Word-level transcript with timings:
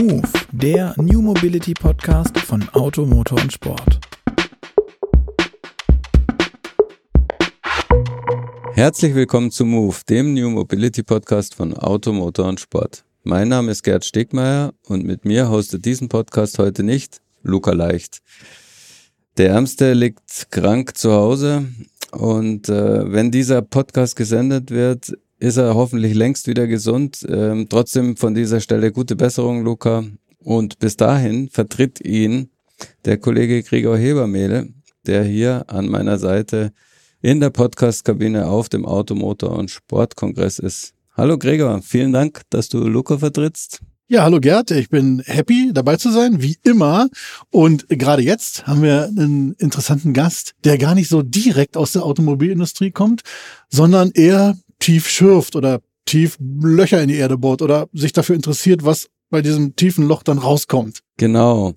Move, 0.00 0.22
der 0.50 0.94
New 0.96 1.20
Mobility 1.20 1.74
Podcast 1.74 2.38
von 2.38 2.66
Auto, 2.70 3.04
Motor 3.04 3.38
und 3.42 3.52
Sport. 3.52 4.00
Herzlich 8.72 9.14
willkommen 9.14 9.50
zu 9.50 9.66
Move, 9.66 9.94
dem 10.08 10.32
New 10.32 10.48
Mobility 10.48 11.02
Podcast 11.02 11.54
von 11.54 11.74
Auto, 11.74 12.14
Motor 12.14 12.48
und 12.48 12.60
Sport. 12.60 13.04
Mein 13.24 13.48
Name 13.48 13.72
ist 13.72 13.82
Gerd 13.82 14.06
Stegmeier 14.06 14.72
und 14.86 15.04
mit 15.04 15.26
mir 15.26 15.50
hostet 15.50 15.84
diesen 15.84 16.08
Podcast 16.08 16.58
heute 16.58 16.82
nicht 16.82 17.20
Luca 17.42 17.72
Leicht. 17.72 18.22
Der 19.36 19.50
Ärmste 19.50 19.92
liegt 19.92 20.50
krank 20.50 20.96
zu 20.96 21.12
Hause 21.12 21.66
und 22.12 22.70
äh, 22.70 23.12
wenn 23.12 23.30
dieser 23.30 23.60
Podcast 23.60 24.16
gesendet 24.16 24.70
wird, 24.70 25.12
ist 25.40 25.56
er 25.56 25.74
hoffentlich 25.74 26.14
längst 26.14 26.46
wieder 26.46 26.66
gesund. 26.66 27.26
Ähm, 27.28 27.66
trotzdem 27.68 28.16
von 28.16 28.34
dieser 28.34 28.60
Stelle 28.60 28.92
gute 28.92 29.16
Besserung, 29.16 29.64
Luca. 29.64 30.04
Und 30.38 30.78
bis 30.78 30.96
dahin 30.96 31.48
vertritt 31.48 32.04
ihn 32.04 32.50
der 33.04 33.18
Kollege 33.18 33.62
Gregor 33.62 33.96
Hebermehl, 33.96 34.72
der 35.06 35.24
hier 35.24 35.64
an 35.68 35.88
meiner 35.88 36.18
Seite 36.18 36.72
in 37.22 37.40
der 37.40 37.50
Podcast-Kabine 37.50 38.46
auf 38.46 38.68
dem 38.68 38.84
Automotor- 38.84 39.58
und 39.58 39.70
Sportkongress 39.70 40.58
ist. 40.58 40.92
Hallo 41.16 41.36
Gregor, 41.36 41.80
vielen 41.82 42.12
Dank, 42.12 42.42
dass 42.50 42.68
du 42.68 42.86
Luca 42.86 43.18
vertrittst. 43.18 43.80
Ja, 44.08 44.24
hallo 44.24 44.40
Gerd, 44.40 44.70
ich 44.72 44.88
bin 44.88 45.22
happy 45.24 45.70
dabei 45.72 45.96
zu 45.96 46.10
sein, 46.10 46.42
wie 46.42 46.56
immer. 46.64 47.08
Und 47.50 47.88
gerade 47.88 48.22
jetzt 48.22 48.66
haben 48.66 48.82
wir 48.82 49.04
einen 49.04 49.52
interessanten 49.54 50.12
Gast, 50.14 50.54
der 50.64 50.78
gar 50.78 50.94
nicht 50.94 51.08
so 51.08 51.22
direkt 51.22 51.76
aus 51.76 51.92
der 51.92 52.04
Automobilindustrie 52.04 52.90
kommt, 52.90 53.22
sondern 53.68 54.10
eher 54.12 54.56
tief 54.80 55.08
schürft 55.08 55.54
oder 55.54 55.80
tief 56.04 56.36
Löcher 56.40 57.00
in 57.00 57.08
die 57.08 57.16
Erde 57.16 57.38
bohrt 57.38 57.62
oder 57.62 57.88
sich 57.92 58.12
dafür 58.12 58.34
interessiert, 58.34 58.84
was 58.84 59.08
bei 59.30 59.42
diesem 59.42 59.76
tiefen 59.76 60.08
Loch 60.08 60.24
dann 60.24 60.38
rauskommt. 60.38 61.00
Genau. 61.16 61.74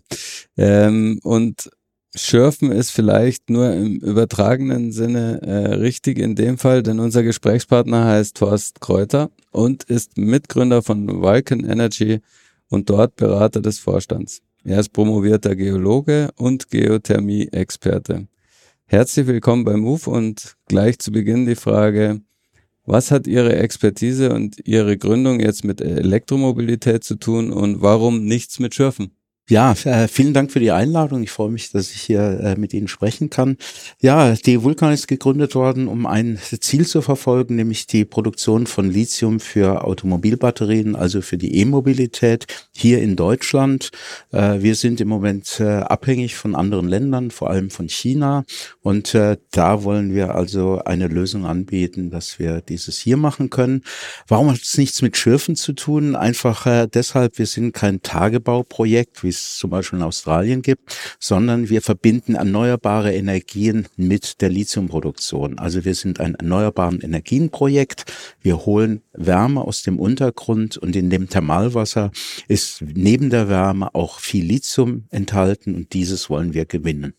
Ähm, 0.57 1.19
und 1.23 1.69
Schürfen 2.15 2.71
ist 2.71 2.91
vielleicht 2.91 3.49
nur 3.49 3.73
im 3.73 3.97
übertragenen 3.97 4.91
Sinne 4.91 5.41
äh, 5.41 5.73
richtig 5.75 6.19
in 6.19 6.35
dem 6.35 6.57
Fall, 6.57 6.83
denn 6.83 6.99
unser 6.99 7.23
Gesprächspartner 7.23 8.05
heißt 8.05 8.37
Thorst 8.37 8.81
Kräuter 8.81 9.31
und 9.51 9.83
ist 9.83 10.17
Mitgründer 10.17 10.83
von 10.83 11.21
Vulcan 11.21 11.63
Energy 11.63 12.21
und 12.69 12.89
dort 12.89 13.15
Berater 13.15 13.61
des 13.61 13.79
Vorstands. 13.79 14.41
Er 14.63 14.79
ist 14.79 14.93
promovierter 14.93 15.55
Geologe 15.55 16.29
und 16.37 16.69
Geothermie-Experte. 16.69 18.27
Herzlich 18.85 19.25
willkommen 19.25 19.63
bei 19.63 19.75
Move 19.75 20.09
und 20.09 20.55
gleich 20.67 20.99
zu 20.99 21.11
Beginn 21.11 21.47
die 21.47 21.55
Frage, 21.55 22.21
was 22.85 23.11
hat 23.11 23.27
Ihre 23.27 23.55
Expertise 23.55 24.33
und 24.33 24.57
Ihre 24.65 24.97
Gründung 24.97 25.39
jetzt 25.39 25.63
mit 25.63 25.81
Elektromobilität 25.81 27.03
zu 27.03 27.15
tun 27.15 27.51
und 27.51 27.81
warum 27.81 28.25
nichts 28.25 28.59
mit 28.59 28.75
Schürfen? 28.75 29.15
Ja, 29.53 29.73
äh, 29.83 30.07
vielen 30.07 30.33
Dank 30.33 30.51
für 30.51 30.59
die 30.59 30.71
Einladung. 30.71 31.21
Ich 31.21 31.29
freue 31.29 31.51
mich, 31.51 31.69
dass 31.69 31.91
ich 31.91 32.01
hier 32.01 32.39
äh, 32.39 32.55
mit 32.55 32.73
Ihnen 32.73 32.87
sprechen 32.87 33.29
kann. 33.29 33.57
Ja, 34.01 34.33
die 34.33 34.63
Vulkan 34.63 34.91
ist 34.91 35.07
gegründet 35.07 35.53
worden, 35.53 35.87
um 35.87 36.07
ein 36.07 36.39
Ziel 36.59 36.87
zu 36.87 37.03
verfolgen, 37.03 37.57
nämlich 37.57 37.85
die 37.85 38.03
Produktion 38.03 38.65
von 38.65 38.89
Lithium 38.89 39.39
für 39.39 39.85
Automobilbatterien, 39.85 40.95
also 40.95 41.21
für 41.21 41.37
die 41.37 41.55
E-Mobilität 41.59 42.47
hier 42.75 42.99
in 42.99 43.15
Deutschland. 43.15 43.91
Äh, 44.31 44.61
wir 44.61 44.73
sind 44.73 44.99
im 44.99 45.07
Moment 45.07 45.61
abhängig 45.61 46.33
von 46.35 46.55
anderen 46.55 46.87
Ländern, 46.87 47.29
vor 47.29 47.51
allem 47.51 47.69
von 47.69 47.87
China. 47.87 48.45
Und 48.81 49.13
da 49.13 49.83
wollen 49.83 50.15
wir 50.15 50.33
also 50.33 50.81
eine 50.83 51.07
Lösung 51.07 51.45
anbieten, 51.45 52.09
dass 52.09 52.39
wir 52.39 52.61
dieses 52.61 52.97
hier 52.97 53.17
machen 53.17 53.49
können. 53.49 53.83
Warum 54.27 54.49
hat 54.49 54.61
es 54.61 54.77
nichts 54.77 55.01
mit 55.03 55.15
Schürfen 55.15 55.55
zu 55.55 55.73
tun? 55.73 56.15
Einfach 56.15 56.87
deshalb, 56.87 57.37
wir 57.37 57.45
sind 57.45 57.73
kein 57.73 58.01
Tagebauprojekt, 58.01 59.23
wie 59.23 59.29
es 59.29 59.42
zum 59.57 59.69
Beispiel 59.69 59.99
in 59.99 60.03
Australien 60.03 60.61
gibt, 60.61 60.95
sondern 61.19 61.69
wir 61.69 61.81
verbinden 61.81 62.35
erneuerbare 62.35 63.13
Energien 63.13 63.87
mit 63.95 64.41
der 64.41 64.49
Lithiumproduktion. 64.49 65.59
Also 65.59 65.85
wir 65.85 65.95
sind 65.95 66.19
ein 66.19 66.35
erneuerbaren 66.35 67.01
Energienprojekt. 67.01 68.05
Wir 68.41 68.65
holen 68.65 69.01
Wärme 69.13 69.61
aus 69.61 69.83
dem 69.83 69.99
Untergrund 69.99 70.77
und 70.77 70.95
in 70.95 71.09
dem 71.09 71.29
Thermalwasser 71.29 72.11
ist 72.47 72.81
neben 72.81 73.29
der 73.29 73.49
Wärme 73.49 73.93
auch 73.95 74.19
viel 74.19 74.45
Lithium 74.45 75.05
enthalten 75.09 75.75
und 75.75 75.93
dieses 75.93 76.29
wollen 76.29 76.53
wir 76.53 76.65
gewinnen. 76.65 77.13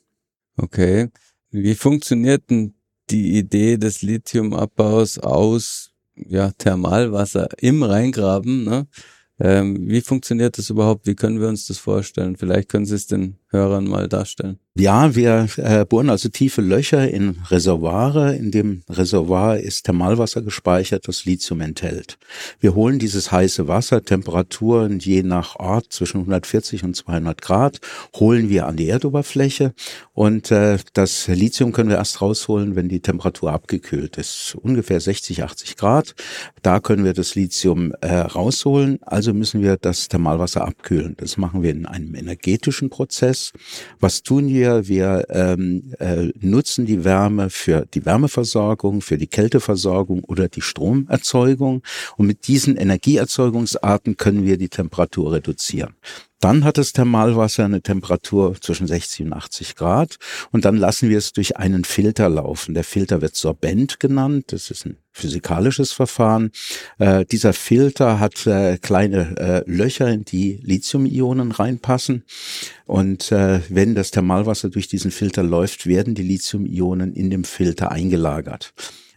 Okay. 0.57 1.09
Wie 1.51 1.75
funktioniert 1.75 2.51
denn 2.51 2.75
die 3.11 3.39
Idee 3.39 3.77
des 3.77 4.03
Lithiumabbaus 4.03 5.19
aus 5.19 5.93
ja, 6.17 6.51
Thermalwasser 6.51 7.49
im 7.59 7.83
Rheingraben? 7.83 8.65
Ne? 8.65 8.87
Ähm, 9.41 9.89
wie 9.89 10.01
funktioniert 10.01 10.59
das 10.59 10.71
überhaupt? 10.71 11.07
Wie 11.07 11.17
können 11.17 11.41
wir 11.41 11.49
uns 11.49 11.67
das 11.67 11.79
vorstellen? 11.79 12.37
Vielleicht 12.37 12.69
können 12.69 12.87
Sie 12.87 12.95
es 12.95 13.07
den 13.07 13.39
Hörern 13.55 13.85
mal 13.85 14.09
darstellen. 14.09 14.59
Ja, 14.77 15.15
wir 15.15 15.47
äh, 15.59 15.85
bohren 15.85 16.11
also 16.11 16.29
tiefe 16.29 16.61
Löcher 16.61 17.09
in 17.09 17.37
Reservoire. 17.49 18.35
In 18.35 18.51
dem 18.51 18.83
Reservoir 18.91 19.57
ist 19.61 19.85
Thermalwasser 19.85 20.43
gespeichert, 20.43 21.07
das 21.07 21.25
Lithium 21.25 21.61
enthält. 21.61 22.19
Wir 22.59 22.75
holen 22.75 22.99
dieses 22.99 23.31
heiße 23.31 23.69
Wasser, 23.69 24.03
Temperaturen 24.05 24.99
je 24.99 25.23
nach 25.23 25.55
Ort 25.61 25.93
zwischen 25.93 26.19
140 26.23 26.83
und 26.83 26.97
200 26.97 27.41
Grad, 27.41 27.79
holen 28.17 28.49
wir 28.49 28.67
an 28.67 28.77
die 28.77 28.89
Erdoberfläche 28.89 29.75
und 30.13 30.51
äh, 30.51 30.79
das 30.93 31.29
Lithium 31.29 31.71
können 31.71 31.91
wir 31.91 31.99
erst 31.99 32.21
rausholen, 32.21 32.75
wenn 32.75 32.89
die 32.89 33.01
Temperatur 33.01 33.53
abgekühlt 33.53 34.19
ist, 34.19 34.57
ungefähr 34.61 34.99
60, 34.99 35.45
80 35.45 35.77
Grad. 35.77 36.17
Da 36.63 36.81
können 36.81 37.05
wir 37.05 37.13
das 37.13 37.37
Lithium 37.37 37.93
äh, 38.01 38.13
rausholen, 38.13 38.99
also 39.03 39.33
müssen 39.33 39.63
wir 39.63 39.77
das 39.77 40.09
Thermalwasser 40.09 40.67
abkühlen. 40.67 41.15
Das 41.17 41.37
machen 41.37 41.63
wir 41.63 41.71
in 41.71 41.87
einem 41.87 42.17
energetischen 42.17 42.91
Prozess. 42.91 43.44
Was 44.01 44.23
tun 44.23 44.49
wir? 44.49 44.65
wir, 44.65 44.89
wir 44.89 45.27
ähm, 45.31 45.95
äh, 45.99 46.33
nutzen 46.41 46.87
die 46.87 47.05
Wärme 47.05 47.51
für 47.51 47.87
die 47.93 48.05
Wärmeversorgung, 48.05 49.01
für 49.01 49.19
die 49.19 49.27
Kälteversorgung 49.27 50.25
oder 50.25 50.49
die 50.49 50.61
Stromerzeugung. 50.61 51.83
Und 52.17 52.27
mit 52.27 52.47
diesen 52.47 52.77
Energieerzeugungsarten 52.77 54.17
können 54.17 54.45
wir 54.45 54.57
die 54.57 54.69
Temperatur 54.69 55.33
reduzieren. 55.33 55.95
Dann 56.41 56.65
hat 56.65 56.77
das 56.79 56.93
Thermalwasser 56.93 57.65
eine 57.65 57.81
Temperatur 57.81 58.55
zwischen 58.61 58.87
60 58.87 59.27
und 59.27 59.33
80 59.33 59.77
Grad 59.77 60.17
und 60.51 60.65
dann 60.65 60.77
lassen 60.77 61.09
wir 61.09 61.19
es 61.19 61.33
durch 61.33 61.57
einen 61.57 61.85
Filter 61.85 62.29
laufen. 62.29 62.75
Der 62.75 62.85
Filter 62.85 63.23
wird 63.23 63.35
Sorbent 63.35 63.99
genannt. 63.99 64.47
Das 64.49 64.71
ist 64.71 64.85
ein 64.85 64.99
physikalisches 65.13 65.93
Verfahren. 65.93 66.51
Äh, 66.99 67.25
dieser 67.25 67.53
Filter 67.53 68.21
hat 68.21 68.47
äh, 68.47 68.79
kleine 68.79 69.37
äh, 69.39 69.71
Löcher, 69.71 70.09
in 70.11 70.25
die 70.25 70.61
Lithium-Ionen 70.63 71.53
reinpassen. 71.53 72.25
Und 72.85 73.33
äh, 73.33 73.61
wenn 73.69 73.95
das 73.95 74.11
Thermalwasser 74.11 74.69
durch 74.69 74.89
diesen 74.89 75.13
Filter 75.13 75.43
läuft, 75.43 75.87
werden 75.87 76.15
die 76.15 76.25
Lithium-Ionen 76.25 77.13
in 77.15 77.31
dem 77.31 77.45
Filter 77.45 77.91
eingelagert. 77.91 78.75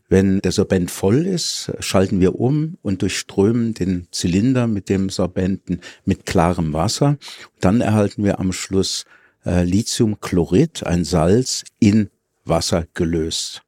Wenn 0.09 0.39
der 0.39 0.53
Sorbent 0.53 0.89
voll 0.89 1.25
ist, 1.25 1.71
schalten 1.79 2.21
wir 2.21 2.39
um 2.39 2.77
und 2.81 3.01
durchströmen 3.01 3.73
den 3.73 4.07
Zylinder 4.11 4.65
mit 4.65 4.87
dem 4.87 5.09
Sorbenten 5.09 5.81
mit 6.05 6.25
klarem 6.25 6.71
Wasser. 6.71 7.17
Dann 7.59 7.81
erhalten 7.81 8.23
wir 8.23 8.39
am 8.39 8.53
Schluss 8.53 9.03
äh, 9.45 9.63
Lithiumchlorid, 9.63 10.85
ein 10.85 11.03
Salz, 11.03 11.63
in 11.79 12.09
Wasser 12.45 12.85
gelöst. 12.93 13.63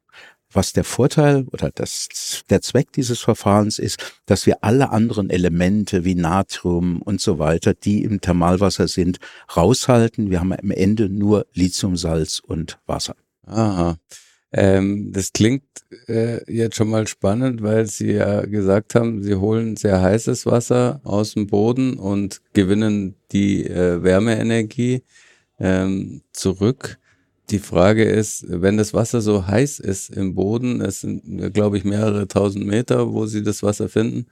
Was 0.52 0.72
der 0.72 0.82
Vorteil 0.82 1.44
oder 1.52 1.70
das, 1.72 2.08
der 2.48 2.60
Zweck 2.60 2.90
dieses 2.92 3.20
Verfahrens 3.20 3.78
ist, 3.78 4.20
dass 4.26 4.46
wir 4.46 4.64
alle 4.64 4.90
anderen 4.90 5.30
Elemente 5.30 6.04
wie 6.04 6.16
Natrium 6.16 7.02
und 7.02 7.20
so 7.20 7.38
weiter, 7.38 7.72
die 7.72 8.02
im 8.02 8.20
Thermalwasser 8.20 8.88
sind, 8.88 9.18
raushalten. 9.54 10.30
Wir 10.30 10.40
haben 10.40 10.52
am 10.52 10.70
Ende 10.72 11.08
nur 11.08 11.46
Lithiumsalz 11.52 12.40
und 12.40 12.80
Wasser. 12.86 13.14
Aha. 13.46 13.96
Ähm, 14.52 15.12
das 15.12 15.32
klingt 15.32 15.62
äh, 16.08 16.40
jetzt 16.52 16.76
schon 16.76 16.90
mal 16.90 17.06
spannend, 17.06 17.62
weil 17.62 17.86
Sie 17.86 18.12
ja 18.12 18.42
gesagt 18.42 18.94
haben, 18.96 19.22
Sie 19.22 19.36
holen 19.36 19.76
sehr 19.76 20.02
heißes 20.02 20.44
Wasser 20.46 21.00
aus 21.04 21.34
dem 21.34 21.46
Boden 21.46 21.94
und 21.94 22.40
gewinnen 22.52 23.14
die 23.30 23.64
äh, 23.66 24.02
Wärmeenergie 24.02 25.04
ähm, 25.60 26.22
zurück. 26.32 26.98
Die 27.50 27.58
Frage 27.60 28.04
ist, 28.04 28.44
wenn 28.48 28.76
das 28.76 28.94
Wasser 28.94 29.20
so 29.20 29.46
heiß 29.46 29.80
ist 29.80 30.10
im 30.10 30.34
Boden, 30.34 30.80
es 30.80 31.00
sind, 31.00 31.52
glaube 31.52 31.78
ich, 31.78 31.84
mehrere 31.84 32.28
tausend 32.28 32.66
Meter, 32.66 33.12
wo 33.12 33.26
Sie 33.26 33.42
das 33.42 33.62
Wasser 33.62 33.88
finden, 33.88 34.26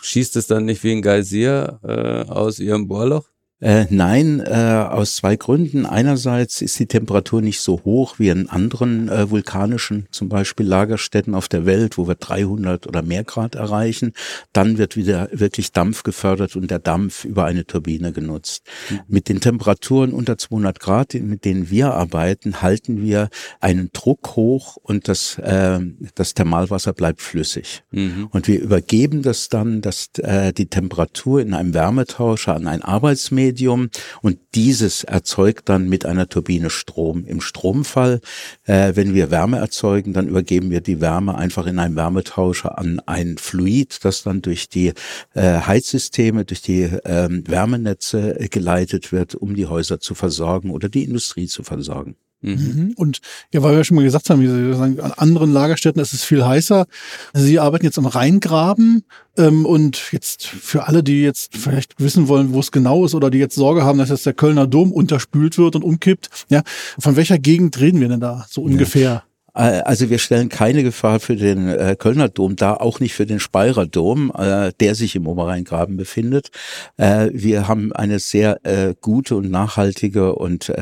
schießt 0.00 0.36
es 0.36 0.46
dann 0.46 0.64
nicht 0.64 0.82
wie 0.84 0.92
ein 0.92 1.02
Geysir 1.02 1.80
äh, 1.82 2.30
aus 2.30 2.58
Ihrem 2.58 2.88
Bohrloch? 2.88 3.33
Äh, 3.64 3.86
nein, 3.88 4.40
äh, 4.40 4.52
aus 4.90 5.16
zwei 5.16 5.36
Gründen. 5.36 5.86
Einerseits 5.86 6.60
ist 6.60 6.78
die 6.78 6.84
Temperatur 6.84 7.40
nicht 7.40 7.60
so 7.60 7.80
hoch 7.82 8.18
wie 8.18 8.28
in 8.28 8.50
anderen 8.50 9.08
äh, 9.08 9.30
vulkanischen, 9.30 10.06
zum 10.10 10.28
Beispiel 10.28 10.66
Lagerstätten 10.66 11.34
auf 11.34 11.48
der 11.48 11.64
Welt, 11.64 11.96
wo 11.96 12.06
wir 12.06 12.14
300 12.14 12.86
oder 12.86 13.00
mehr 13.00 13.24
Grad 13.24 13.54
erreichen. 13.54 14.12
Dann 14.52 14.76
wird 14.76 14.96
wieder 14.96 15.30
wirklich 15.32 15.72
Dampf 15.72 16.02
gefördert 16.02 16.56
und 16.56 16.70
der 16.70 16.78
Dampf 16.78 17.24
über 17.24 17.46
eine 17.46 17.64
Turbine 17.64 18.12
genutzt. 18.12 18.66
Mhm. 18.90 19.00
Mit 19.08 19.30
den 19.30 19.40
Temperaturen 19.40 20.12
unter 20.12 20.36
200 20.36 20.78
Grad, 20.78 21.14
mit 21.14 21.46
denen 21.46 21.70
wir 21.70 21.94
arbeiten, 21.94 22.60
halten 22.60 23.00
wir 23.00 23.30
einen 23.60 23.88
Druck 23.94 24.36
hoch 24.36 24.76
und 24.76 25.08
das, 25.08 25.38
äh, 25.38 25.80
das 26.14 26.34
Thermalwasser 26.34 26.92
bleibt 26.92 27.22
flüssig. 27.22 27.82
Mhm. 27.92 28.28
Und 28.30 28.46
wir 28.46 28.60
übergeben 28.60 29.22
das 29.22 29.48
dann, 29.48 29.80
dass 29.80 30.10
äh, 30.18 30.52
die 30.52 30.66
Temperatur 30.66 31.40
in 31.40 31.54
einem 31.54 31.72
Wärmetauscher 31.72 32.54
an 32.54 32.66
ein 32.66 32.82
Arbeitsmedium 32.82 33.53
Medium 33.54 33.88
und 34.20 34.38
dieses 34.54 35.04
erzeugt 35.04 35.68
dann 35.68 35.88
mit 35.88 36.06
einer 36.06 36.28
Turbine 36.28 36.70
Strom. 36.70 37.24
Im 37.24 37.40
Stromfall, 37.40 38.20
äh, 38.64 38.92
wenn 38.96 39.14
wir 39.14 39.30
Wärme 39.30 39.58
erzeugen, 39.58 40.12
dann 40.12 40.26
übergeben 40.26 40.70
wir 40.70 40.80
die 40.80 41.00
Wärme 41.00 41.36
einfach 41.36 41.66
in 41.66 41.78
einem 41.78 41.94
Wärmetauscher 41.94 42.78
an 42.78 43.00
ein 43.06 43.38
Fluid, 43.38 44.04
das 44.04 44.24
dann 44.24 44.42
durch 44.42 44.68
die 44.68 44.92
äh, 45.34 45.60
Heizsysteme, 45.60 46.44
durch 46.44 46.62
die 46.62 46.82
äh, 46.82 47.28
Wärmenetze 47.30 48.48
geleitet 48.50 49.12
wird, 49.12 49.36
um 49.36 49.54
die 49.54 49.66
Häuser 49.66 50.00
zu 50.00 50.14
versorgen 50.14 50.70
oder 50.70 50.88
die 50.88 51.04
Industrie 51.04 51.46
zu 51.46 51.62
versorgen. 51.62 52.16
Mhm. 52.44 52.92
Und 52.96 53.20
ja, 53.52 53.62
weil 53.62 53.76
wir 53.76 53.84
schon 53.84 53.96
mal 53.96 54.04
gesagt 54.04 54.28
haben, 54.28 54.42
wie 54.42 54.74
sagen, 54.74 55.00
an 55.00 55.12
anderen 55.12 55.52
Lagerstätten 55.52 56.00
ist 56.00 56.12
es 56.12 56.24
viel 56.24 56.44
heißer. 56.44 56.86
Sie 57.32 57.58
arbeiten 57.58 57.84
jetzt 57.84 57.98
am 57.98 58.06
Rheingraben 58.06 59.04
ähm, 59.38 59.64
und 59.64 60.12
jetzt 60.12 60.46
für 60.46 60.86
alle, 60.86 61.02
die 61.02 61.22
jetzt 61.22 61.56
vielleicht 61.56 62.00
wissen 62.00 62.28
wollen, 62.28 62.52
wo 62.52 62.60
es 62.60 62.70
genau 62.70 63.04
ist 63.04 63.14
oder 63.14 63.30
die 63.30 63.38
jetzt 63.38 63.54
Sorge 63.54 63.82
haben, 63.84 63.98
dass 63.98 64.10
jetzt 64.10 64.26
der 64.26 64.34
Kölner 64.34 64.66
Dom 64.66 64.92
unterspült 64.92 65.56
wird 65.56 65.74
und 65.76 65.84
umkippt, 65.84 66.28
ja, 66.50 66.62
von 66.98 67.16
welcher 67.16 67.38
Gegend 67.38 67.80
reden 67.80 68.00
wir 68.00 68.08
denn 68.08 68.20
da 68.20 68.46
so 68.50 68.62
ungefähr? 68.62 69.10
Ja. 69.10 69.33
Äh, 69.54 69.82
also 69.84 70.10
wir 70.10 70.18
stellen 70.18 70.48
keine 70.48 70.82
Gefahr 70.82 71.20
für 71.20 71.36
den 71.36 71.68
äh, 71.68 71.96
Kölner 71.98 72.28
Dom 72.28 72.56
dar, 72.56 72.80
auch 72.80 73.00
nicht 73.00 73.14
für 73.14 73.26
den 73.26 73.40
Speyerer 73.40 73.86
Dom, 73.86 74.32
äh, 74.36 74.72
der 74.80 74.94
sich 74.94 75.16
im 75.16 75.26
Oberrheingraben 75.26 75.96
befindet. 75.96 76.50
Wir 76.96 77.68
haben 77.68 77.92
eine 77.92 78.18
sehr 78.18 78.60
gute 79.00 79.36
und 79.36 79.50
nachhaltige 79.50 80.34
und 80.34 80.72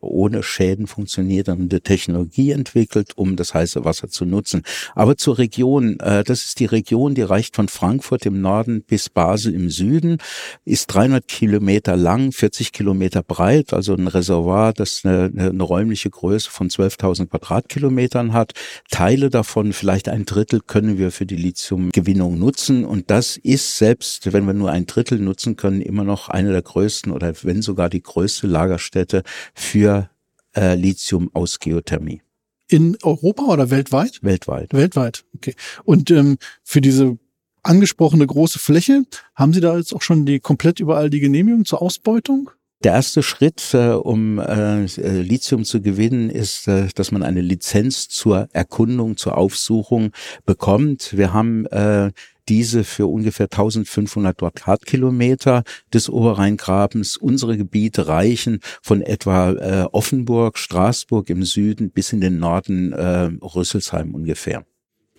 ohne 0.00 0.42
Schäden 0.42 0.86
funktionierende 0.86 1.80
Technologie 1.80 2.52
entwickelt, 2.52 3.12
um 3.16 3.36
das 3.36 3.54
heiße 3.54 3.84
Wasser 3.84 4.08
zu 4.08 4.24
nutzen. 4.24 4.62
Aber 4.94 5.16
zur 5.16 5.38
Region, 5.38 5.98
das 5.98 6.44
ist 6.44 6.60
die 6.60 6.66
Region, 6.66 7.14
die 7.14 7.22
reicht 7.22 7.56
von 7.56 7.68
Frankfurt 7.68 8.26
im 8.26 8.40
Norden 8.40 8.82
bis 8.82 9.08
Basel 9.08 9.54
im 9.54 9.70
Süden, 9.70 10.18
ist 10.64 10.86
300 10.88 11.26
Kilometer 11.26 11.96
lang, 11.96 12.32
40 12.32 12.72
Kilometer 12.72 13.22
breit, 13.22 13.72
also 13.72 13.94
ein 13.94 14.08
Reservoir, 14.08 14.72
das 14.72 15.02
eine, 15.04 15.30
eine 15.34 15.62
räumliche 15.62 16.10
Größe 16.10 16.50
von 16.50 16.68
12.000 16.68 17.26
Quadratkilometer 17.26 17.99
Kilometern 18.00 18.32
hat. 18.32 18.52
Teile 18.90 19.30
davon, 19.30 19.72
vielleicht 19.72 20.08
ein 20.08 20.24
Drittel, 20.24 20.60
können 20.60 20.98
wir 20.98 21.10
für 21.10 21.26
die 21.26 21.36
Lithiumgewinnung 21.36 22.38
nutzen. 22.38 22.84
Und 22.84 23.10
das 23.10 23.36
ist 23.36 23.76
selbst, 23.76 24.32
wenn 24.32 24.46
wir 24.46 24.54
nur 24.54 24.70
ein 24.70 24.86
Drittel 24.86 25.18
nutzen 25.18 25.56
können, 25.56 25.82
immer 25.82 26.04
noch 26.04 26.28
eine 26.28 26.52
der 26.52 26.62
größten 26.62 27.12
oder 27.12 27.32
wenn 27.42 27.62
sogar 27.62 27.90
die 27.90 28.02
größte 28.02 28.46
Lagerstätte 28.46 29.22
für 29.54 30.08
äh, 30.56 30.74
Lithium 30.74 31.30
aus 31.34 31.58
Geothermie. 31.58 32.22
In 32.68 32.96
Europa 33.02 33.42
oder 33.44 33.70
weltweit? 33.70 34.20
Weltweit. 34.22 34.72
Weltweit, 34.72 35.24
okay. 35.34 35.54
Und 35.84 36.10
ähm, 36.10 36.38
für 36.62 36.80
diese 36.80 37.18
angesprochene 37.62 38.26
große 38.26 38.58
Fläche, 38.58 39.02
haben 39.34 39.52
Sie 39.52 39.60
da 39.60 39.76
jetzt 39.76 39.92
auch 39.92 40.02
schon 40.02 40.24
die 40.24 40.40
komplett 40.40 40.80
überall 40.80 41.10
die 41.10 41.20
Genehmigung 41.20 41.64
zur 41.64 41.82
Ausbeutung? 41.82 42.50
Der 42.82 42.92
erste 42.92 43.22
Schritt, 43.22 43.74
äh, 43.74 43.90
um 43.90 44.38
äh, 44.38 44.86
Lithium 44.86 45.64
zu 45.64 45.82
gewinnen, 45.82 46.30
ist, 46.30 46.66
äh, 46.66 46.88
dass 46.94 47.12
man 47.12 47.22
eine 47.22 47.42
Lizenz 47.42 48.08
zur 48.08 48.48
Erkundung, 48.52 49.18
zur 49.18 49.36
Aufsuchung 49.36 50.12
bekommt. 50.46 51.14
Wir 51.14 51.34
haben 51.34 51.66
äh, 51.66 52.10
diese 52.48 52.84
für 52.84 53.06
ungefähr 53.06 53.46
1500 53.46 54.38
Quadratkilometer 54.38 55.62
des 55.92 56.08
Oberrheingrabens. 56.08 57.18
Unsere 57.18 57.58
Gebiete 57.58 58.08
reichen 58.08 58.60
von 58.82 59.02
etwa 59.02 59.52
äh, 59.52 59.86
Offenburg, 59.92 60.56
Straßburg 60.56 61.28
im 61.28 61.44
Süden 61.44 61.90
bis 61.90 62.14
in 62.14 62.22
den 62.22 62.38
Norden 62.38 62.92
äh, 62.92 63.30
Rüsselsheim 63.42 64.14
ungefähr. 64.14 64.64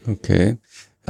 Okay. 0.07 0.57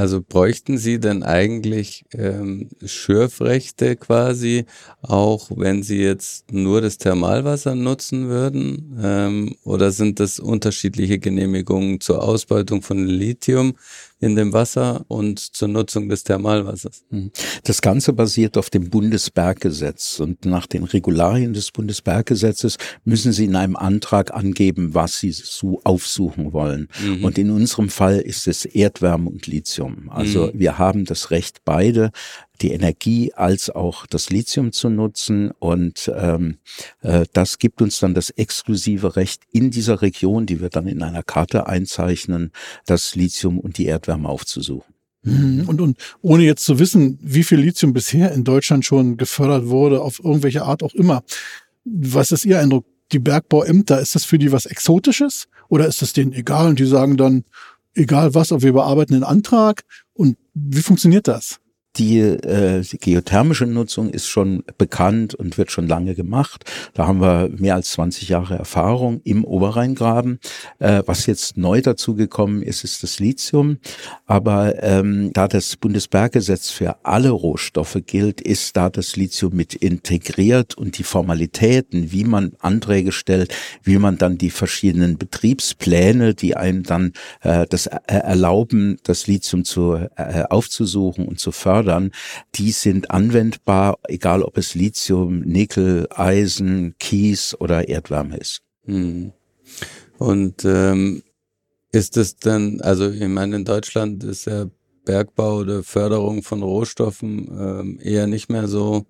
Also 0.02 0.20
bräuchten 0.28 0.80
Sie 0.80 1.00
denn 1.00 1.22
eigentlich 1.22 2.06
ähm, 2.12 2.70
Schürfrechte 2.84 3.96
quasi, 3.96 4.66
auch 5.04 5.52
wenn 5.56 5.84
Sie 5.84 6.02
jetzt 6.02 6.52
nur 6.52 6.82
das 6.82 6.98
Thermalwasser 6.98 7.76
nutzen 7.76 8.28
würden? 8.28 8.98
Ähm, 9.00 9.56
oder 9.64 9.92
sind 9.92 10.20
das 10.20 10.40
unterschiedliche 10.40 11.20
Genehmigungen 11.20 12.00
zur 12.02 12.24
Ausbeutung 12.24 12.82
von 12.82 13.06
Lithium? 13.06 13.76
In 14.22 14.36
dem 14.36 14.54
Wasser 14.54 15.04
und 15.08 15.40
zur 15.40 15.68
Nutzung 15.68 16.08
des 16.08 16.24
Thermalwassers. 16.24 17.04
Hm. 17.10 17.32
Das 17.64 17.82
Ganze 17.82 18.14
basiert 18.14 18.56
auf 18.56 18.70
dem 18.70 18.90
Bundesberggesetz 18.90 20.20
und 20.20 20.46
nach 20.46 20.68
den 20.68 20.84
Regularien 20.84 21.54
des 21.54 21.72
Bundesberggesetzes 21.72 22.78
müssen 23.04 23.34
Sie 23.34 23.46
in 23.46 23.56
einem 23.56 23.76
Antrag 23.76 24.34
angeben, 24.34 24.94
was 24.94 25.20
Sie 25.20 25.32
so 25.32 25.82
aufsuchen 25.84 26.54
wollen. 26.54 26.88
Mhm. 27.04 27.26
Und 27.26 27.38
in 27.40 27.50
unserem 27.50 27.90
Fall 27.90 28.20
ist 28.20 28.48
es 28.48 28.66
Erdwärme 28.66 29.30
und 29.30 29.48
Lithium. 29.48 30.10
Also 30.10 30.48
mhm. 30.48 30.60
wir 30.60 30.78
haben 30.78 31.06
das 31.06 31.32
Recht, 31.32 31.62
beide 31.66 32.12
die 32.62 32.72
Energie 32.72 33.34
als 33.34 33.70
auch 33.70 34.06
das 34.06 34.30
Lithium 34.30 34.72
zu 34.72 34.90
nutzen. 34.90 35.52
Und 35.60 36.12
ähm, 36.16 36.58
äh, 37.02 37.26
das 37.34 37.60
gibt 37.60 37.82
uns 37.82 38.00
dann 38.00 38.14
das 38.14 38.30
exklusive 38.30 39.16
Recht 39.16 39.44
in 39.52 39.72
dieser 39.72 40.02
Region, 40.02 40.46
die 40.46 40.62
wir 40.62 40.70
dann 40.70 40.88
in 40.88 41.04
einer 41.04 41.24
Karte 41.24 41.68
einzeichnen, 41.68 42.52
das 42.86 43.16
Lithium 43.16 43.60
und 43.60 43.78
die 43.78 43.86
Erdwärme 43.86 44.30
aufzusuchen. 44.30 44.94
Mhm. 45.24 45.66
Und, 45.68 45.82
und 45.82 45.98
ohne 46.22 46.44
jetzt 46.44 46.66
zu 46.66 46.80
wissen, 46.80 47.20
wie 47.22 47.44
viel 47.44 47.60
Lithium 47.60 47.94
bisher 47.94 48.32
in 48.32 48.44
Deutschland 48.44 48.86
schon 48.86 49.18
gefördert 49.18 49.68
wurde, 49.68 50.02
auf 50.02 50.20
irgendwelche 50.24 50.64
Art 50.64 50.84
auch 50.84 50.94
immer, 50.94 51.24
was 51.84 52.32
ist 52.32 52.46
Ihr 52.46 52.60
Eindruck? 52.60 52.86
Die 53.12 53.20
Bergbauämter, 53.20 54.00
ist 54.00 54.16
das 54.16 54.24
für 54.24 54.40
die 54.40 54.52
was 54.52 54.66
Exotisches 54.66 55.48
oder 55.68 55.86
ist 55.86 56.02
das 56.02 56.14
denen 56.14 56.32
egal 56.32 56.70
und 56.70 56.80
die 56.80 56.86
sagen 56.86 57.18
dann, 57.18 57.44
egal 57.94 58.34
was, 58.34 58.52
ob 58.52 58.62
wir 58.62 58.74
bearbeiten 58.74 59.14
den 59.14 59.24
Antrag 59.24 59.84
und 60.14 60.38
wie 60.54 60.82
funktioniert 60.82 61.28
das? 61.28 61.61
Die, 61.98 62.20
äh, 62.20 62.82
die 62.82 62.98
geothermische 62.98 63.66
Nutzung 63.66 64.10
ist 64.10 64.28
schon 64.28 64.64
bekannt 64.78 65.36
und 65.36 65.58
wird 65.58 65.72
schon 65.72 65.90
lange 65.90 66.16
gemacht. 66.16 66.64
Da 66.94 67.06
haben 67.06 67.20
wir 67.20 67.50
mehr 67.50 67.76
als 67.76 67.92
20 67.92 68.30
Jahre 68.30 68.56
Erfahrung 68.56 69.20
im 69.26 69.44
Oberrheingraben. 69.44 70.40
Äh, 70.80 71.04
was 71.06 71.26
jetzt 71.26 71.58
neu 71.58 71.82
dazu 71.82 72.16
gekommen 72.16 72.62
ist, 72.62 72.86
ist 72.86 73.04
das 73.04 73.20
Lithium. 73.20 73.78
Aber 74.26 74.82
ähm, 74.82 75.32
da 75.34 75.50
das 75.50 75.76
Bundesberggesetz 75.76 76.70
für 76.70 76.96
alle 77.04 77.30
Rohstoffe 77.30 77.98
gilt, 78.06 78.40
ist 78.40 78.78
da 78.78 78.90
das 78.90 79.18
Lithium 79.18 79.54
mit 79.54 79.74
integriert 79.74 80.78
und 80.78 80.98
die 80.98 81.04
Formalitäten, 81.04 82.14
wie 82.14 82.24
man 82.24 82.54
Anträge 82.60 83.12
stellt, 83.12 83.54
wie 83.84 83.98
man 83.98 84.18
dann 84.18 84.38
die 84.38 84.50
verschiedenen 84.50 85.18
Betriebspläne, 85.18 86.36
die 86.36 86.56
einem 86.56 86.84
dann 86.84 87.12
äh, 87.42 87.66
das 87.70 87.88
äh, 87.88 88.00
erlauben, 88.08 88.98
das 89.04 89.28
Lithium 89.28 89.66
zu 89.66 89.96
äh, 90.16 90.44
aufzusuchen 90.50 91.28
und 91.28 91.40
zu 91.40 91.52
fördern, 91.52 91.81
fördern, 91.82 92.12
die 92.56 92.72
sind 92.72 93.12
anwendbar, 93.12 93.98
egal 94.08 94.44
ob 94.44 94.58
es 94.58 94.76
Lithium, 94.76 95.40
Nickel, 95.40 96.08
Eisen, 96.12 96.96
Kies 97.00 97.56
oder 97.60 97.90
Erdwärme 97.90 98.38
ist. 98.38 98.62
Hm. 98.86 99.32
Und 100.18 100.64
ähm, 100.66 101.24
ist 101.92 102.18
es 102.18 102.38
denn, 102.38 102.82
also 102.82 103.10
ich 103.10 103.28
meine, 103.28 103.56
in 103.56 103.66
Deutschland 103.66 104.24
ist 104.24 104.46
ja 104.46 104.66
Bergbau 105.06 105.60
oder 105.60 105.84
Förderung 105.84 106.44
von 106.44 106.62
Rohstoffen 106.62 107.48
ähm, 107.60 108.00
eher 108.02 108.28
nicht 108.28 108.50
mehr 108.50 108.68
so 108.68 109.06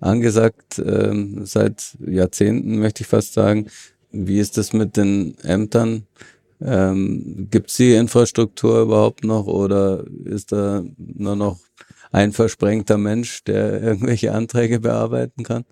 angesagt, 0.00 0.78
ähm, 0.78 1.44
seit 1.44 1.96
Jahrzehnten 1.98 2.78
möchte 2.78 3.02
ich 3.02 3.08
fast 3.08 3.34
sagen. 3.34 3.66
Wie 4.12 4.38
ist 4.38 4.56
das 4.56 4.72
mit 4.72 4.96
den 4.96 5.36
Ämtern? 5.42 6.06
Ähm, 6.60 7.48
Gibt 7.50 7.70
es 7.70 7.76
die 7.76 7.94
Infrastruktur 7.94 8.82
überhaupt 8.82 9.24
noch 9.24 9.46
oder 9.46 10.04
ist 10.24 10.52
da 10.52 10.84
nur 10.96 11.34
noch 11.34 11.58
ein 12.12 12.32
versprengter 12.32 12.98
Mensch, 12.98 13.42
der 13.44 13.82
irgendwelche 13.82 14.32
Anträge 14.32 14.80
bearbeiten 14.80 15.42
kann? 15.42 15.64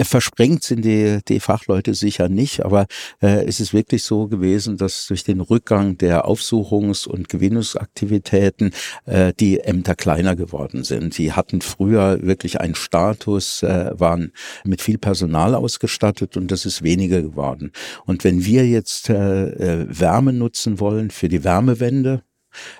Versprengt 0.00 0.62
sind 0.62 0.84
die, 0.84 1.18
die 1.26 1.40
Fachleute 1.40 1.92
sicher 1.92 2.28
nicht, 2.28 2.64
aber 2.64 2.86
äh, 3.20 3.44
es 3.46 3.58
ist 3.58 3.74
wirklich 3.74 4.04
so 4.04 4.28
gewesen, 4.28 4.76
dass 4.76 5.08
durch 5.08 5.24
den 5.24 5.40
Rückgang 5.40 5.98
der 5.98 6.24
Aufsuchungs- 6.26 7.08
und 7.08 7.28
Gewinnungsaktivitäten 7.28 8.72
äh, 9.06 9.32
die 9.40 9.58
Ämter 9.58 9.96
kleiner 9.96 10.36
geworden 10.36 10.84
sind. 10.84 11.18
Die 11.18 11.32
hatten 11.32 11.62
früher 11.62 12.22
wirklich 12.22 12.60
einen 12.60 12.76
Status, 12.76 13.64
äh, 13.64 13.90
waren 13.92 14.32
mit 14.62 14.82
viel 14.82 14.98
Personal 14.98 15.56
ausgestattet 15.56 16.36
und 16.36 16.52
das 16.52 16.64
ist 16.64 16.84
weniger 16.84 17.20
geworden. 17.20 17.72
Und 18.06 18.22
wenn 18.22 18.44
wir 18.44 18.68
jetzt 18.68 19.10
äh, 19.10 19.48
äh 19.48 19.86
Wärme 19.88 20.32
nutzen 20.32 20.78
wollen 20.78 21.10
für 21.10 21.28
die 21.28 21.42
Wärmewende, 21.42 22.22
Äh, 22.22 22.27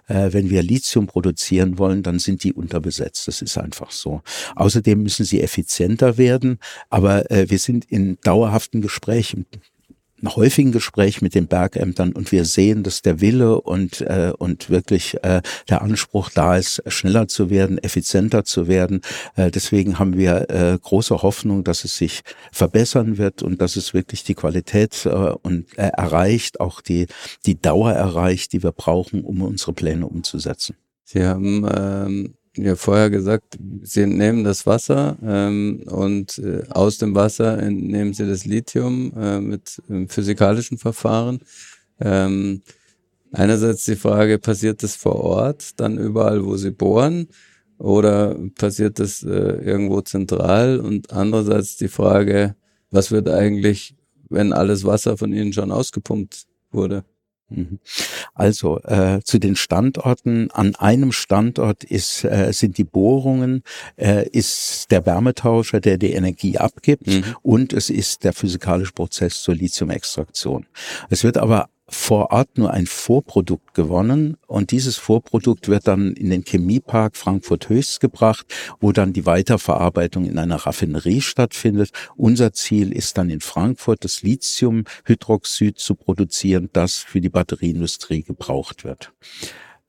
wenn 0.07 0.51
wir 0.51 0.63
Lithium 0.63 1.07
produzieren 1.07 1.79
wollen, 1.79 2.03
dann 2.03 2.19
sind 2.19 2.45
die 2.45 2.53
unterbesetzt. 2.53 3.29
Das 3.29 3.43
ist 3.43 3.59
einfach 3.59 3.91
so. 3.91 4.23
Außerdem 4.57 5.03
müssen 5.03 5.25
sie 5.25 5.41
effizienter 5.41 6.19
werden, 6.19 6.59
aber 6.91 7.31
äh, 7.31 7.51
wir 7.51 7.59
sind 7.59 7.85
in 7.85 8.19
dauerhaften 8.23 8.81
Gesprächen 8.81 9.47
häufigen 10.25 10.73
Gespräch 10.73 11.23
mit 11.23 11.35
den 11.35 11.47
Bergämtern 11.47 12.13
und 12.13 12.33
wir 12.33 12.45
sehen, 12.45 12.83
dass 12.83 13.03
der 13.03 13.21
Wille 13.21 13.61
und, 13.61 14.01
äh, 14.01 14.33
und 14.37 14.71
wirklich 14.71 15.23
äh, 15.23 15.43
der 15.69 15.83
Anspruch 15.83 16.31
da 16.31 16.57
ist, 16.57 16.83
schneller 16.87 17.29
zu 17.29 17.51
werden, 17.51 17.79
effizienter 17.79 18.45
zu 18.45 18.69
werden. 18.69 19.01
Äh, 19.37 19.51
deswegen 19.51 19.99
haben 19.99 20.17
wir 20.17 20.51
äh, 20.51 20.79
große 20.81 21.23
Hoffnung, 21.23 21.65
dass 21.65 21.85
es 21.85 21.97
sich 21.97 22.23
verbessern 22.53 23.19
wird 23.19 23.43
und 23.43 23.61
dass 23.61 23.77
es 23.77 23.95
wirklich 23.95 24.25
die 24.25 24.35
Qualität 24.35 25.07
äh, 25.07 25.09
und 25.09 25.67
äh, 25.79 25.91
erreicht, 25.97 26.61
auch 26.61 26.81
die, 26.81 27.07
die 27.47 27.61
Dauer 27.61 27.93
erreicht, 27.93 28.53
die 28.53 28.63
wir 28.63 28.73
brauchen, 28.73 29.23
um 29.23 29.43
unsere 29.43 29.73
Pläne 29.73 30.07
umzusetzen. 30.07 30.77
Sie 31.05 31.25
haben 31.25 31.67
ähm, 31.75 32.35
ja 32.65 32.77
vorher 32.77 33.11
gesagt, 33.11 33.59
sie 33.83 34.03
entnehmen 34.03 34.45
das 34.45 34.67
Wasser 34.67 35.17
ähm, 35.23 35.83
und 35.87 36.39
äh, 36.39 36.63
aus 36.71 36.99
dem 36.99 37.15
Wasser 37.15 37.59
entnehmen 37.59 38.15
sie 38.15 38.27
das 38.27 38.45
Lithium 38.45 39.13
äh, 39.17 39.41
mit 39.41 39.81
äh, 39.89 40.07
physikalischen 40.07 40.79
Verfahren. 40.79 41.41
Ähm, 42.01 42.63
einerseits 43.33 43.85
die 43.85 43.97
Frage, 43.97 44.39
passiert 44.39 44.83
das 44.83 44.97
vor 44.97 45.17
Ort, 45.17 45.81
dann 45.81 45.99
überall, 45.99 46.45
wo 46.45 46.57
sie 46.57 46.71
bohren, 46.71 47.29
oder 47.79 48.37
passiert 48.57 48.99
das 48.99 49.23
äh, 49.23 49.29
irgendwo 49.29 50.01
zentral? 50.01 50.81
Und 50.81 51.13
andererseits 51.13 51.77
die 51.77 51.89
Frage, 51.89 52.57
was 52.91 53.11
wird 53.11 53.29
eigentlich, 53.29 53.95
wenn 54.29 54.53
alles 54.53 54.85
Wasser 54.85 55.17
von 55.17 55.33
ihnen 55.33 55.53
schon 55.53 55.71
ausgepumpt 55.71 56.47
wurde? 56.71 57.05
Mhm. 57.51 57.79
Also 58.35 58.81
äh, 58.83 59.21
zu 59.25 59.39
den 59.39 59.57
Standorten. 59.57 60.51
An 60.51 60.75
einem 60.77 61.13
Standort 61.13 61.85
ist, 61.85 62.25
äh, 62.25 62.53
sind 62.53 62.79
die 62.79 62.85
Bohrungen, 62.85 63.63
äh, 63.97 64.29
ist 64.29 64.91
der 64.91 65.07
Wärmetauscher, 65.07 65.81
der 65.81 65.99
die 65.99 66.13
Energie 66.13 66.59
abgibt 66.59 67.07
mhm. 67.07 67.25
und 67.43 67.73
es 67.73 67.91
ist 67.91 68.25
der 68.25 68.33
physikalische 68.33 68.93
Prozess 68.93 69.43
zur 69.43 69.55
Lithiumextraktion. 69.55 70.67
Es 71.11 71.25
wird 71.25 71.39
aber 71.39 71.71
vor 71.89 72.33
Ort 72.33 72.59
nur 72.59 72.73
ein 72.73 72.87
Vorprodukt 72.87 73.75
gewonnen 73.75 74.37
und 74.47 74.71
dieses 74.73 74.97
Vorprodukt 74.97 75.69
wird 75.69 75.89
dann 75.89 76.13
in 76.13 76.31
den 76.31 76.45
Chemiepark 76.45 77.17
Frankfurt 77.17 77.69
Höchst 77.69 78.01
gebracht, 78.01 78.47
wo 78.81 78.93
dann 78.93 79.13
die 79.13 79.27
Weiterverarbeitung 79.27 80.27
in 80.27 80.39
einer 80.39 80.57
Raffinerie 80.57 81.23
stattfindet. 81.23 81.91
Unser 82.17 82.53
Ziel 82.53 82.93
ist 82.93 83.17
dann 83.17 83.31
in 83.31 83.41
Frankfurt 83.41 84.05
das 84.05 84.23
Lithiumhydroxid 84.23 85.79
zu 85.79 85.95
produzieren, 85.95 86.69
das 86.73 86.97
für 86.97 87.21
die 87.21 87.31
Batterieindustrie 87.31 88.23
gebraucht 88.23 88.85
wird. 88.85 89.13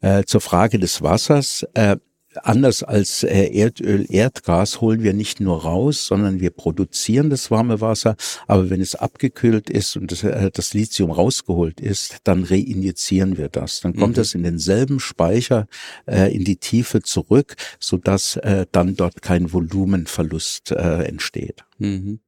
Äh, 0.01 0.23
zur 0.23 0.39
Frage 0.39 0.79
des 0.79 1.01
Wassers. 1.01 1.67
Äh, 1.73 1.97
anders 2.43 2.83
als 2.83 3.23
äh, 3.23 3.49
Erdöl, 3.53 4.05
Erdgas 4.09 4.81
holen 4.81 5.03
wir 5.03 5.13
nicht 5.13 5.39
nur 5.39 5.63
raus, 5.63 6.05
sondern 6.05 6.39
wir 6.39 6.49
produzieren 6.49 7.29
das 7.29 7.51
warme 7.51 7.81
Wasser. 7.81 8.15
Aber 8.47 8.69
wenn 8.69 8.81
es 8.81 8.95
abgekühlt 8.95 9.69
ist 9.69 9.95
und 9.97 10.11
das, 10.11 10.23
äh, 10.23 10.51
das 10.51 10.73
Lithium 10.73 11.11
rausgeholt 11.11 11.79
ist, 11.79 12.17
dann 12.23 12.43
reinjizieren 12.43 13.37
wir 13.37 13.49
das. 13.49 13.81
Dann 13.81 13.95
kommt 13.95 14.13
mhm. 14.13 14.21
das 14.21 14.35
in 14.35 14.43
denselben 14.43 14.99
Speicher 14.99 15.67
äh, 16.05 16.33
in 16.33 16.43
die 16.43 16.57
Tiefe 16.57 17.01
zurück, 17.01 17.55
sodass 17.79 18.37
äh, 18.37 18.65
dann 18.71 18.95
dort 18.95 19.21
kein 19.21 19.51
Volumenverlust 19.51 20.71
äh, 20.71 21.03
entsteht. 21.03 21.63
Mhm. 21.77 22.19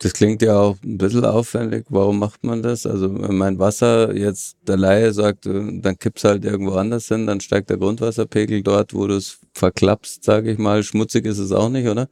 Das 0.00 0.12
klingt 0.12 0.42
ja 0.42 0.60
auch 0.60 0.76
ein 0.84 0.96
bisschen 0.96 1.24
aufwendig. 1.24 1.86
Warum 1.88 2.20
macht 2.20 2.44
man 2.44 2.62
das? 2.62 2.86
Also 2.86 3.08
mein 3.08 3.58
Wasser, 3.58 4.14
jetzt 4.14 4.56
der 4.62 4.76
Laie 4.76 5.12
sagt, 5.12 5.46
äh, 5.46 5.80
dann 5.80 5.98
kippst 5.98 6.24
halt 6.24 6.44
irgendwo 6.44 6.74
anders 6.74 7.08
hin, 7.08 7.26
dann 7.26 7.40
steigt 7.40 7.68
der 7.68 7.78
Grundwasserpegel 7.78 8.62
dort, 8.62 8.94
wo 8.94 9.08
du 9.08 9.16
es 9.16 9.40
verklappst, 9.54 10.22
sage 10.22 10.52
ich 10.52 10.58
mal. 10.58 10.84
Schmutzig 10.84 11.26
ist 11.26 11.38
es 11.38 11.50
auch 11.50 11.68
nicht, 11.68 11.88
oder? 11.88 12.08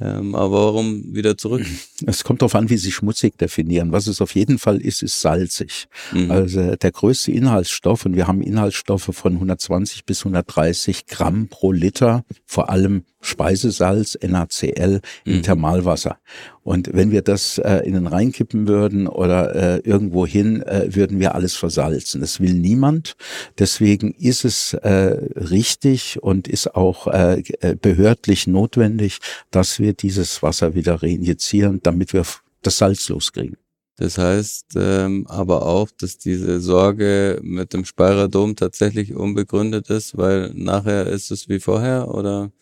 Ähm, 0.00 0.34
aber 0.34 0.66
warum 0.66 1.14
wieder 1.14 1.36
zurück? 1.36 1.64
Es 2.06 2.22
kommt 2.22 2.42
darauf 2.42 2.54
an, 2.54 2.70
wie 2.70 2.76
Sie 2.76 2.92
schmutzig 2.92 3.36
definieren. 3.38 3.90
Was 3.90 4.06
es 4.06 4.20
auf 4.20 4.34
jeden 4.34 4.58
Fall 4.58 4.80
ist, 4.80 5.02
ist 5.02 5.20
salzig. 5.20 5.88
Mhm. 6.12 6.30
Also 6.30 6.76
der 6.76 6.92
größte 6.92 7.32
Inhaltsstoff, 7.32 8.06
und 8.06 8.14
wir 8.14 8.28
haben 8.28 8.40
Inhaltsstoffe 8.40 9.10
von 9.12 9.34
120 9.34 10.04
bis 10.04 10.20
130 10.20 11.06
Gramm 11.06 11.48
pro 11.48 11.72
Liter, 11.72 12.24
vor 12.46 12.70
allem 12.70 13.02
Speisesalz, 13.20 14.16
NaCl 14.22 15.00
im 15.24 15.38
mhm. 15.38 15.42
Thermalwasser. 15.42 16.18
Und 16.62 16.90
wenn 16.92 17.10
wir 17.10 17.22
das 17.22 17.58
äh, 17.58 17.78
in 17.78 17.94
den 17.94 18.06
Rhein 18.06 18.30
kippen 18.30 18.68
würden 18.68 19.06
oder 19.06 19.54
äh, 19.54 19.78
irgendwo 19.78 20.26
hin, 20.26 20.62
äh, 20.62 20.94
würden 20.94 21.18
wir 21.18 21.34
alles 21.34 21.56
versalzen. 21.56 22.20
Das 22.20 22.40
will 22.40 22.52
niemand. 22.52 23.16
Deswegen 23.58 24.12
ist 24.12 24.44
es 24.44 24.74
äh, 24.74 25.16
richtig 25.34 26.22
und 26.22 26.46
ist 26.46 26.74
auch 26.74 27.06
äh, 27.06 27.42
äh 27.60 27.74
behördlich 27.74 28.46
notwendig, 28.46 29.18
dass 29.50 29.80
wir 29.80 29.87
dieses 29.94 30.42
Wasser 30.42 30.74
wieder 30.74 31.02
reinjizieren, 31.02 31.80
damit 31.82 32.12
wir 32.12 32.24
das 32.62 32.78
Salz 32.78 33.08
loskriegen. 33.08 33.56
Das 33.96 34.16
heißt 34.16 34.74
ähm, 34.76 35.26
aber 35.28 35.66
auch, 35.66 35.90
dass 35.90 36.18
diese 36.18 36.60
Sorge 36.60 37.40
mit 37.42 37.72
dem 37.72 37.84
Speyerer 37.84 38.28
Dom 38.28 38.54
tatsächlich 38.54 39.14
unbegründet 39.14 39.90
ist, 39.90 40.16
weil 40.16 40.52
nachher 40.54 41.06
ist 41.06 41.32
es 41.32 41.48
wie 41.48 41.58
vorher 41.58 42.08
oder? 42.08 42.52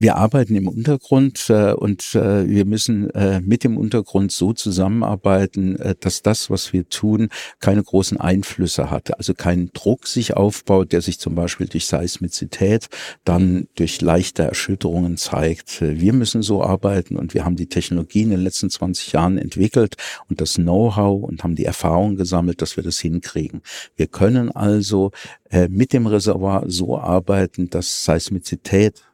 Wir 0.00 0.16
arbeiten 0.16 0.56
im 0.56 0.66
Untergrund 0.66 1.48
äh, 1.50 1.72
und 1.72 2.16
äh, 2.16 2.48
wir 2.48 2.64
müssen 2.64 3.10
äh, 3.10 3.40
mit 3.40 3.62
dem 3.62 3.78
Untergrund 3.78 4.32
so 4.32 4.52
zusammenarbeiten, 4.52 5.76
äh, 5.76 5.94
dass 5.98 6.20
das, 6.20 6.50
was 6.50 6.72
wir 6.72 6.88
tun, 6.88 7.28
keine 7.60 7.82
großen 7.82 8.18
Einflüsse 8.18 8.90
hat. 8.90 9.16
Also 9.16 9.34
kein 9.34 9.70
Druck 9.72 10.08
sich 10.08 10.36
aufbaut, 10.36 10.90
der 10.90 11.00
sich 11.00 11.20
zum 11.20 11.36
Beispiel 11.36 11.68
durch 11.68 11.86
Seismizität 11.86 12.88
dann 13.24 13.68
durch 13.76 14.00
leichte 14.00 14.42
Erschütterungen 14.42 15.16
zeigt. 15.16 15.80
Wir 15.80 16.12
müssen 16.12 16.42
so 16.42 16.62
arbeiten 16.62 17.16
und 17.16 17.32
wir 17.32 17.44
haben 17.44 17.56
die 17.56 17.68
Technologie 17.68 18.22
in 18.22 18.30
den 18.30 18.42
letzten 18.42 18.70
20 18.70 19.12
Jahren 19.12 19.38
entwickelt 19.38 19.94
und 20.28 20.40
das 20.40 20.54
Know-how 20.54 21.22
und 21.22 21.44
haben 21.44 21.54
die 21.54 21.64
Erfahrung 21.64 22.16
gesammelt, 22.16 22.62
dass 22.62 22.76
wir 22.76 22.82
das 22.82 22.98
hinkriegen. 22.98 23.62
Wir 23.94 24.08
können 24.08 24.50
also 24.50 25.12
äh, 25.50 25.68
mit 25.68 25.92
dem 25.92 26.08
Reservoir 26.08 26.64
so 26.66 26.98
arbeiten, 26.98 27.70
dass 27.70 28.04
Seismizität 28.04 29.04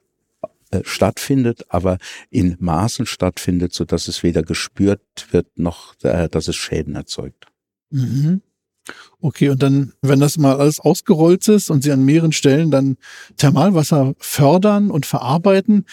äh, 0.70 0.80
stattfindet, 0.84 1.64
aber 1.68 1.98
in 2.30 2.56
Maßen 2.58 3.06
stattfindet, 3.06 3.72
so 3.72 3.84
dass 3.84 4.08
es 4.08 4.22
weder 4.22 4.42
gespürt 4.42 5.00
wird 5.30 5.46
noch, 5.58 5.94
äh, 6.02 6.28
dass 6.28 6.48
es 6.48 6.56
Schäden 6.56 6.94
erzeugt. 6.94 7.46
Mhm. 7.90 8.42
Okay, 9.20 9.50
und 9.50 9.62
dann, 9.62 9.92
wenn 10.00 10.20
das 10.20 10.38
mal 10.38 10.58
alles 10.58 10.80
ausgerollt 10.80 11.46
ist 11.48 11.70
und 11.70 11.82
Sie 11.82 11.92
an 11.92 12.04
mehreren 12.04 12.32
Stellen 12.32 12.70
dann 12.70 12.96
Thermalwasser 13.36 14.14
fördern 14.18 14.90
und 14.90 15.06
verarbeiten, 15.06 15.86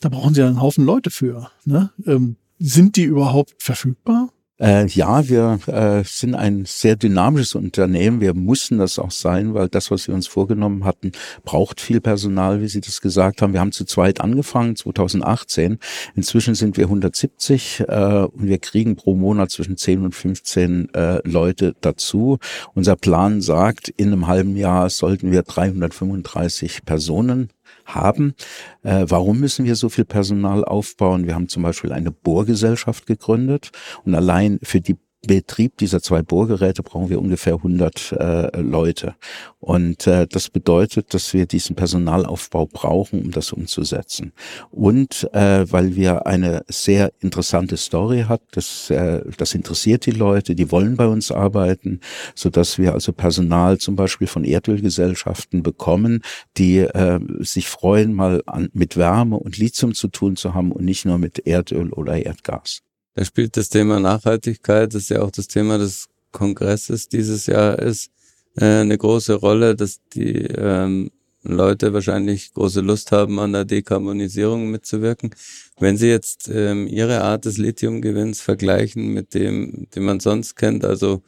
da 0.00 0.08
brauchen 0.08 0.34
Sie 0.34 0.42
einen 0.42 0.60
Haufen 0.60 0.84
Leute 0.84 1.10
für. 1.10 1.50
Ne? 1.64 1.90
Ähm, 2.06 2.36
sind 2.58 2.96
die 2.96 3.04
überhaupt 3.04 3.54
verfügbar? 3.62 4.30
Äh, 4.60 4.86
ja, 4.88 5.28
wir 5.28 5.60
äh, 5.68 6.02
sind 6.04 6.34
ein 6.34 6.64
sehr 6.66 6.96
dynamisches 6.96 7.54
Unternehmen. 7.54 8.20
Wir 8.20 8.34
mussten 8.34 8.78
das 8.78 8.98
auch 8.98 9.12
sein, 9.12 9.54
weil 9.54 9.68
das, 9.68 9.90
was 9.92 10.08
wir 10.08 10.14
uns 10.14 10.26
vorgenommen 10.26 10.84
hatten, 10.84 11.12
braucht 11.44 11.80
viel 11.80 12.00
Personal, 12.00 12.60
wie 12.60 12.68
Sie 12.68 12.80
das 12.80 13.00
gesagt 13.00 13.40
haben. 13.40 13.52
Wir 13.52 13.60
haben 13.60 13.70
zu 13.70 13.84
zweit 13.84 14.20
angefangen, 14.20 14.74
2018. 14.74 15.78
Inzwischen 16.16 16.56
sind 16.56 16.76
wir 16.76 16.84
170 16.84 17.84
äh, 17.86 18.24
und 18.24 18.48
wir 18.48 18.58
kriegen 18.58 18.96
pro 18.96 19.14
Monat 19.14 19.52
zwischen 19.52 19.76
10 19.76 20.04
und 20.04 20.14
15 20.14 20.92
äh, 20.92 21.20
Leute 21.28 21.76
dazu. 21.80 22.38
Unser 22.74 22.96
Plan 22.96 23.40
sagt, 23.40 23.88
in 23.88 24.08
einem 24.08 24.26
halben 24.26 24.56
Jahr 24.56 24.90
sollten 24.90 25.30
wir 25.30 25.42
335 25.42 26.84
Personen 26.84 27.50
haben. 27.88 28.34
Äh, 28.82 29.06
warum 29.08 29.40
müssen 29.40 29.64
wir 29.64 29.76
so 29.76 29.88
viel 29.88 30.04
Personal 30.04 30.64
aufbauen? 30.64 31.26
Wir 31.26 31.34
haben 31.34 31.48
zum 31.48 31.62
Beispiel 31.62 31.92
eine 31.92 32.10
Bohrgesellschaft 32.10 33.06
gegründet 33.06 33.70
und 34.04 34.14
allein 34.14 34.58
für 34.62 34.80
die 34.80 34.96
Betrieb 35.26 35.76
dieser 35.78 36.00
zwei 36.00 36.22
Bohrgeräte 36.22 36.84
brauchen 36.84 37.10
wir 37.10 37.20
ungefähr 37.20 37.54
100 37.54 38.12
äh, 38.12 38.60
Leute. 38.60 39.16
Und 39.58 40.06
äh, 40.06 40.28
das 40.28 40.48
bedeutet, 40.48 41.12
dass 41.12 41.34
wir 41.34 41.46
diesen 41.46 41.74
Personalaufbau 41.74 42.66
brauchen, 42.66 43.22
um 43.22 43.30
das 43.32 43.52
umzusetzen. 43.52 44.32
Und 44.70 45.28
äh, 45.32 45.70
weil 45.70 45.96
wir 45.96 46.28
eine 46.28 46.64
sehr 46.68 47.12
interessante 47.18 47.76
Story 47.76 48.26
hat, 48.28 48.42
das, 48.52 48.90
äh, 48.90 49.22
das 49.36 49.54
interessiert 49.54 50.06
die 50.06 50.12
Leute, 50.12 50.54
die 50.54 50.70
wollen 50.70 50.96
bei 50.96 51.08
uns 51.08 51.32
arbeiten, 51.32 51.98
so 52.36 52.48
dass 52.48 52.78
wir 52.78 52.94
also 52.94 53.12
Personal 53.12 53.78
zum 53.78 53.96
Beispiel 53.96 54.28
von 54.28 54.44
Erdölgesellschaften 54.44 55.64
bekommen, 55.64 56.22
die 56.56 56.78
äh, 56.78 57.18
sich 57.40 57.68
freuen, 57.68 58.14
mal 58.14 58.42
an, 58.46 58.68
mit 58.72 58.96
Wärme 58.96 59.36
und 59.36 59.58
Lithium 59.58 59.94
zu 59.94 60.06
tun 60.06 60.36
zu 60.36 60.54
haben 60.54 60.70
und 60.70 60.84
nicht 60.84 61.04
nur 61.04 61.18
mit 61.18 61.40
Erdöl 61.44 61.92
oder 61.92 62.24
Erdgas. 62.24 62.82
Da 63.14 63.24
spielt 63.24 63.56
das 63.56 63.68
Thema 63.68 64.00
Nachhaltigkeit, 64.00 64.94
das 64.94 65.08
ja 65.08 65.22
auch 65.22 65.30
das 65.30 65.48
Thema 65.48 65.78
des 65.78 66.08
Kongresses 66.32 67.08
dieses 67.08 67.46
Jahr 67.46 67.78
ist, 67.78 68.10
äh, 68.56 68.64
eine 68.64 68.98
große 68.98 69.34
Rolle, 69.34 69.74
dass 69.74 70.00
die 70.14 70.34
ähm, 70.34 71.10
Leute 71.42 71.92
wahrscheinlich 71.92 72.52
große 72.52 72.80
Lust 72.80 73.12
haben, 73.12 73.38
an 73.38 73.52
der 73.52 73.64
Dekarbonisierung 73.64 74.70
mitzuwirken. 74.70 75.34
Wenn 75.78 75.96
Sie 75.96 76.08
jetzt 76.08 76.48
ähm, 76.52 76.86
Ihre 76.86 77.22
Art 77.22 77.44
des 77.44 77.58
Lithiumgewinns 77.58 78.40
vergleichen 78.40 79.08
mit 79.14 79.34
dem, 79.34 79.88
den 79.94 80.02
man 80.04 80.20
sonst 80.20 80.56
kennt, 80.56 80.84
also 80.84 81.22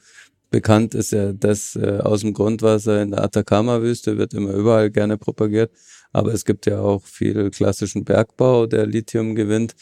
bekannt 0.51 0.95
ist 0.95 1.13
ja 1.13 1.33
das 1.33 1.77
äh, 1.77 1.99
aus 2.03 2.21
dem 2.21 2.35
Grundwasser 2.35 3.03
in 3.03 3.13
der 3.13 3.25
Atacama-Wüste, 3.25 4.19
wird 4.19 4.35
immer 4.35 4.53
überall 4.53 4.91
gerne 4.91 5.19
propagiert. 5.19 5.73
Aber 6.13 6.33
es 6.35 6.45
gibt 6.45 6.67
ja 6.67 6.81
auch 6.81 7.05
viel 7.05 7.51
klassischen 7.51 8.05
Bergbau, 8.05 8.67
der 8.67 8.87
Lithium 8.87 9.35
gewinnt. 9.35 9.75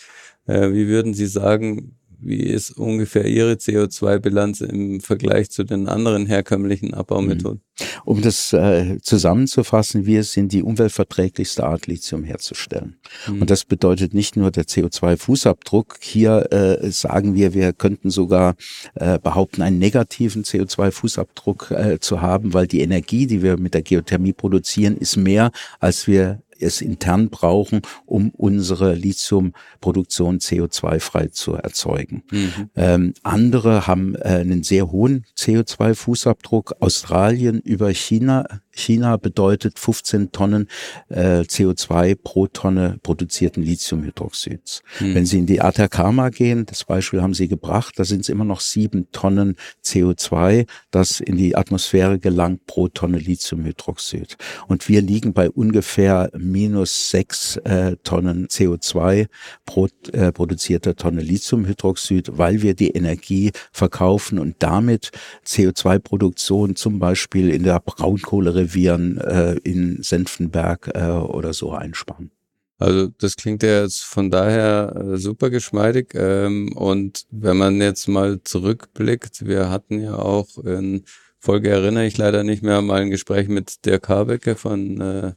Äh, 0.46 0.72
wie 0.72 0.88
würden 0.88 1.14
Sie 1.14 1.26
sagen, 1.26 1.97
wie 2.20 2.42
ist 2.42 2.72
ungefähr 2.72 3.26
Ihre 3.26 3.52
CO2-Bilanz 3.52 4.60
im 4.60 5.00
Vergleich 5.00 5.50
zu 5.50 5.64
den 5.64 5.88
anderen 5.88 6.26
herkömmlichen 6.26 6.94
Abbaumethoden? 6.94 7.62
Mhm. 7.78 7.84
Um 8.04 8.22
das 8.22 8.52
äh, 8.52 8.98
zusammenzufassen, 9.02 10.04
wir 10.06 10.24
sind 10.24 10.52
die 10.52 10.62
umweltverträglichste 10.62 11.64
Art, 11.64 11.86
Lithium 11.86 12.24
herzustellen. 12.24 12.96
Mhm. 13.28 13.42
Und 13.42 13.50
das 13.50 13.64
bedeutet 13.64 14.14
nicht 14.14 14.36
nur 14.36 14.50
der 14.50 14.64
CO2-Fußabdruck. 14.64 15.96
Hier 16.00 16.52
äh, 16.52 16.90
sagen 16.90 17.34
wir, 17.34 17.54
wir 17.54 17.72
könnten 17.72 18.10
sogar 18.10 18.56
äh, 18.94 19.18
behaupten, 19.18 19.62
einen 19.62 19.78
negativen 19.78 20.42
CO2-Fußabdruck 20.42 21.70
äh, 21.70 22.00
zu 22.00 22.20
haben, 22.20 22.52
weil 22.54 22.66
die 22.66 22.80
Energie, 22.80 23.26
die 23.26 23.42
wir 23.42 23.58
mit 23.58 23.74
der 23.74 23.82
Geothermie 23.82 24.32
produzieren, 24.32 24.96
ist 24.96 25.16
mehr, 25.16 25.52
als 25.78 26.06
wir 26.06 26.42
es 26.60 26.80
intern 26.80 27.30
brauchen, 27.30 27.82
um 28.06 28.30
unsere 28.30 28.94
Lithiumproduktion 28.94 30.38
CO2-frei 30.38 31.28
zu 31.28 31.54
erzeugen. 31.54 32.22
Mhm. 32.30 32.70
Ähm, 32.76 33.14
andere 33.22 33.86
haben 33.86 34.14
äh, 34.16 34.40
einen 34.40 34.62
sehr 34.62 34.90
hohen 34.90 35.24
CO2-Fußabdruck. 35.36 36.72
Australien 36.80 37.60
über 37.60 37.90
China 37.90 38.46
China 38.78 39.16
bedeutet 39.16 39.78
15 39.78 40.32
Tonnen 40.32 40.68
äh, 41.08 41.40
CO2 41.40 42.16
pro 42.16 42.46
Tonne 42.46 42.98
produzierten 43.02 43.62
Lithiumhydroxids. 43.62 44.82
Hm. 44.98 45.14
Wenn 45.14 45.26
Sie 45.26 45.38
in 45.38 45.46
die 45.46 45.60
Atacama 45.60 46.30
gehen, 46.30 46.66
das 46.66 46.84
Beispiel 46.84 47.22
haben 47.22 47.34
Sie 47.34 47.48
gebracht, 47.48 47.94
da 47.98 48.04
sind 48.04 48.20
es 48.20 48.28
immer 48.28 48.44
noch 48.44 48.60
sieben 48.60 49.10
Tonnen 49.12 49.56
CO2, 49.84 50.66
das 50.90 51.20
in 51.20 51.36
die 51.36 51.56
Atmosphäre 51.56 52.18
gelangt 52.18 52.66
pro 52.66 52.88
Tonne 52.88 53.18
Lithiumhydroxid. 53.18 54.36
Und 54.68 54.88
wir 54.88 55.02
liegen 55.02 55.32
bei 55.32 55.50
ungefähr 55.50 56.30
minus 56.36 57.10
sechs 57.10 57.56
äh, 57.58 57.96
Tonnen 58.04 58.46
CO2 58.46 59.26
pro 59.66 59.88
äh, 60.12 60.32
produzierter 60.32 60.96
Tonne 60.96 61.22
Lithiumhydroxid, 61.22 62.38
weil 62.38 62.62
wir 62.62 62.74
die 62.74 62.90
Energie 62.90 63.52
verkaufen 63.72 64.38
und 64.38 64.56
damit 64.60 65.10
CO2-Produktion 65.46 66.76
zum 66.76 66.98
Beispiel 66.98 67.50
in 67.50 67.64
der 67.64 67.80
Braunkohle 67.80 68.54
Revieren 68.68 69.18
äh, 69.18 69.54
in 69.64 70.02
Senftenberg 70.02 70.90
äh, 70.94 71.10
oder 71.10 71.52
so 71.52 71.72
einsparen. 71.72 72.30
Also 72.78 73.08
das 73.18 73.36
klingt 73.36 73.62
ja 73.62 73.82
jetzt 73.82 74.04
von 74.04 74.30
daher 74.30 74.94
äh, 74.94 75.16
super 75.16 75.50
geschmeidig. 75.50 76.14
Ähm, 76.14 76.72
und 76.76 77.24
wenn 77.30 77.56
man 77.56 77.80
jetzt 77.80 78.06
mal 78.08 78.40
zurückblickt, 78.44 79.46
wir 79.46 79.70
hatten 79.70 80.00
ja 80.00 80.14
auch 80.14 80.58
in 80.58 81.04
Folge 81.40 81.70
erinnere 81.70 82.06
ich 82.06 82.18
leider 82.18 82.44
nicht 82.44 82.62
mehr 82.62 82.82
mal 82.82 83.02
ein 83.02 83.10
Gespräch 83.10 83.48
mit 83.48 83.84
der 83.84 84.00
Kabecke 84.00 84.54
von 84.54 85.00
äh, 85.00 85.32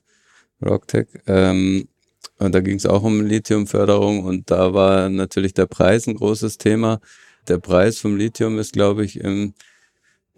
Rocktech. 0.64 1.08
Ähm, 1.28 1.88
und 2.38 2.54
da 2.54 2.60
ging 2.62 2.78
es 2.78 2.86
auch 2.86 3.04
um 3.04 3.22
Lithiumförderung 3.26 4.24
und 4.24 4.50
da 4.52 4.74
war 4.74 5.10
natürlich 5.10 5.54
der 5.54 5.68
Preis 5.68 6.08
ein 6.08 6.16
großes 6.16 6.58
Thema. 6.58 7.00
Der 7.48 7.58
Preis 7.58 8.00
vom 8.00 8.18
Lithium 8.18 8.60
ist, 8.60 8.74
glaube 8.74 9.06
ich, 9.06 9.20
in 9.20 9.54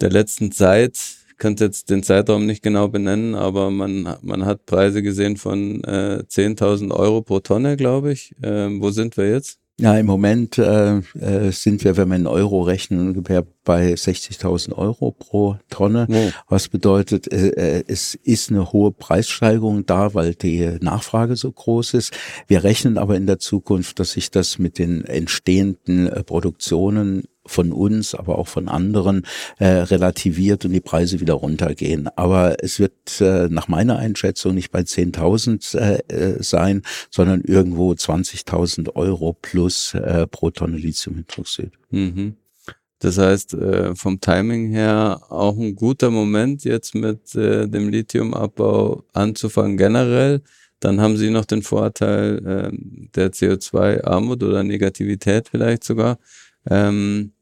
der 0.00 0.10
letzten 0.10 0.52
Zeit 0.52 1.23
könnte 1.38 1.64
jetzt 1.64 1.90
den 1.90 2.02
Zeitraum 2.02 2.46
nicht 2.46 2.62
genau 2.62 2.88
benennen, 2.88 3.34
aber 3.34 3.70
man, 3.70 4.16
man 4.22 4.44
hat 4.44 4.66
Preise 4.66 5.02
gesehen 5.02 5.36
von 5.36 5.82
äh, 5.84 6.24
10.000 6.28 6.92
Euro 6.92 7.22
pro 7.22 7.40
Tonne, 7.40 7.76
glaube 7.76 8.12
ich. 8.12 8.34
Ähm, 8.42 8.80
wo 8.80 8.90
sind 8.90 9.16
wir 9.16 9.30
jetzt? 9.30 9.58
Ja, 9.80 9.98
im 9.98 10.06
Moment 10.06 10.56
äh, 10.56 10.98
äh, 11.18 11.50
sind 11.50 11.82
wir, 11.82 11.96
wenn 11.96 12.08
wir 12.08 12.14
in 12.14 12.28
Euro 12.28 12.62
rechnen, 12.62 13.08
ungefähr 13.08 13.44
bei 13.64 13.94
60.000 13.94 14.72
Euro 14.72 15.10
pro 15.10 15.56
Tonne. 15.68 16.06
Oh. 16.08 16.30
Was 16.48 16.68
bedeutet, 16.68 17.32
äh, 17.32 17.48
äh, 17.48 17.84
es 17.88 18.14
ist 18.14 18.50
eine 18.50 18.72
hohe 18.72 18.92
Preissteigerung 18.92 19.84
da, 19.84 20.14
weil 20.14 20.36
die 20.36 20.78
Nachfrage 20.80 21.34
so 21.34 21.50
groß 21.50 21.94
ist. 21.94 22.16
Wir 22.46 22.62
rechnen 22.62 22.98
aber 22.98 23.16
in 23.16 23.26
der 23.26 23.40
Zukunft, 23.40 23.98
dass 23.98 24.12
sich 24.12 24.30
das 24.30 24.60
mit 24.60 24.78
den 24.78 25.04
entstehenden 25.04 26.06
äh, 26.06 26.22
Produktionen 26.22 27.24
von 27.46 27.72
uns, 27.72 28.14
aber 28.14 28.38
auch 28.38 28.48
von 28.48 28.68
anderen 28.68 29.22
äh, 29.58 29.66
relativiert 29.66 30.64
und 30.64 30.72
die 30.72 30.80
Preise 30.80 31.20
wieder 31.20 31.34
runtergehen. 31.34 32.08
Aber 32.16 32.62
es 32.62 32.78
wird 32.78 33.20
äh, 33.20 33.48
nach 33.48 33.68
meiner 33.68 33.98
Einschätzung 33.98 34.54
nicht 34.54 34.70
bei 34.70 34.80
10.000 34.80 35.78
äh, 35.78 35.98
äh, 36.08 36.42
sein, 36.42 36.82
sondern 37.10 37.42
irgendwo 37.42 37.92
20.000 37.92 38.94
Euro 38.94 39.32
plus 39.32 39.94
äh, 39.94 40.26
pro 40.26 40.50
Tonne 40.50 40.76
Lithiumhydroxid. 40.76 41.72
Mhm. 41.90 42.36
Das 43.04 43.18
heißt, 43.18 43.54
äh, 43.54 43.94
vom 43.94 44.20
Timing 44.20 44.70
her 44.70 45.20
auch 45.28 45.58
ein 45.58 45.74
guter 45.74 46.10
Moment, 46.10 46.64
jetzt 46.64 46.94
mit 46.94 47.34
äh, 47.34 47.68
dem 47.68 47.90
Lithiumabbau 47.90 49.04
anzufangen 49.12 49.76
generell. 49.76 50.40
Dann 50.80 51.00
haben 51.00 51.16
Sie 51.16 51.30
noch 51.30 51.44
den 51.44 51.62
Vorteil 51.62 52.38
äh, 52.46 52.76
der 53.14 53.30
CO2-Armut 53.30 54.42
oder 54.42 54.62
Negativität 54.62 55.48
vielleicht 55.50 55.84
sogar. 55.84 56.18
Ähm, 56.68 57.32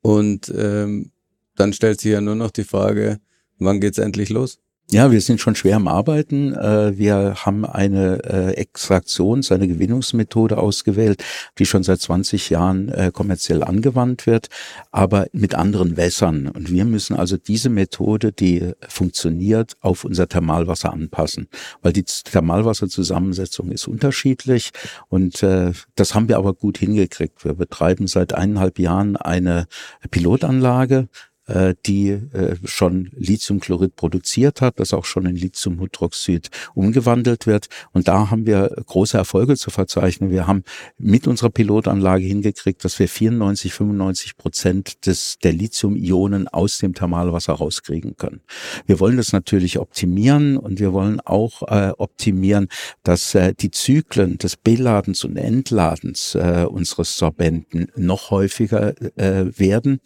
und 0.00 0.52
ähm, 0.56 1.12
dann 1.54 1.72
stellt 1.72 2.00
sich 2.00 2.12
ja 2.12 2.20
nur 2.20 2.34
noch 2.34 2.50
die 2.50 2.64
Frage, 2.64 3.20
wann 3.58 3.80
geht's 3.80 3.98
endlich 3.98 4.30
los? 4.30 4.60
Ja, 4.90 5.10
wir 5.12 5.20
sind 5.20 5.38
schon 5.38 5.54
schwer 5.54 5.76
am 5.76 5.86
Arbeiten. 5.86 6.54
Äh, 6.54 6.96
wir 6.96 7.44
haben 7.44 7.66
eine 7.66 8.24
äh, 8.24 8.54
Extraktions-, 8.54 9.52
eine 9.52 9.68
Gewinnungsmethode 9.68 10.56
ausgewählt, 10.56 11.22
die 11.58 11.66
schon 11.66 11.82
seit 11.82 12.00
20 12.00 12.48
Jahren 12.48 12.88
äh, 12.88 13.10
kommerziell 13.12 13.62
angewandt 13.62 14.26
wird, 14.26 14.48
aber 14.90 15.26
mit 15.32 15.54
anderen 15.54 15.98
Wässern. 15.98 16.48
Und 16.48 16.70
wir 16.70 16.86
müssen 16.86 17.16
also 17.16 17.36
diese 17.36 17.68
Methode, 17.68 18.32
die 18.32 18.72
funktioniert, 18.88 19.74
auf 19.82 20.04
unser 20.04 20.26
Thermalwasser 20.26 20.90
anpassen, 20.90 21.48
weil 21.82 21.92
die 21.92 22.04
Thermalwasserzusammensetzung 22.04 23.70
ist 23.70 23.88
unterschiedlich 23.88 24.70
und 25.08 25.42
das 25.42 26.14
haben 26.14 26.28
wir 26.28 26.38
aber 26.38 26.54
gut 26.54 26.78
hingekriegt. 26.78 27.44
Wir 27.44 27.54
betreiben 27.54 28.06
seit 28.06 28.34
eineinhalb 28.34 28.78
Jahren 28.78 29.16
eine 29.16 29.66
Pilotanlage, 30.10 31.08
äh, 31.48 31.74
die 31.86 32.10
äh, 32.10 32.56
schon 32.64 33.10
Lithiumchlorid 33.16 33.96
produziert 33.96 34.60
hat, 34.60 34.78
das 34.78 34.92
auch 34.92 35.04
schon 35.04 35.26
in 35.26 35.36
Lithiumhydroxid 35.36 36.50
umgewandelt 36.74 37.46
wird. 37.46 37.68
Und 37.92 38.08
da 38.08 38.30
haben 38.30 38.46
wir 38.46 38.68
große 38.86 39.16
Erfolge 39.16 39.56
zu 39.56 39.70
verzeichnen. 39.70 40.30
Wir 40.30 40.46
haben 40.46 40.62
mit 40.98 41.26
unserer 41.26 41.50
Pilotanlage 41.50 42.24
hingekriegt, 42.24 42.84
dass 42.84 42.98
wir 42.98 43.08
94, 43.08 43.72
95 43.72 44.36
Prozent 44.36 45.06
des, 45.06 45.38
der 45.42 45.52
Lithium-Ionen 45.52 46.48
aus 46.48 46.78
dem 46.78 46.94
Thermalwasser 46.94 47.54
rauskriegen 47.54 48.16
können. 48.16 48.40
Wir 48.86 49.00
wollen 49.00 49.16
das 49.16 49.32
natürlich 49.32 49.78
optimieren 49.78 50.56
und 50.56 50.80
wir 50.80 50.92
wollen 50.92 51.20
auch 51.20 51.62
äh, 51.62 51.92
optimieren, 51.96 52.68
dass 53.02 53.34
äh, 53.34 53.54
die 53.54 53.70
Zyklen 53.70 54.38
des 54.38 54.56
Beladens 54.56 55.24
und 55.24 55.36
Entladens 55.36 56.34
äh, 56.34 56.66
unseres 56.68 57.16
Sorbenten 57.16 57.90
noch 57.96 58.30
häufiger 58.30 58.94
äh, 59.16 59.58
werden. 59.58 60.00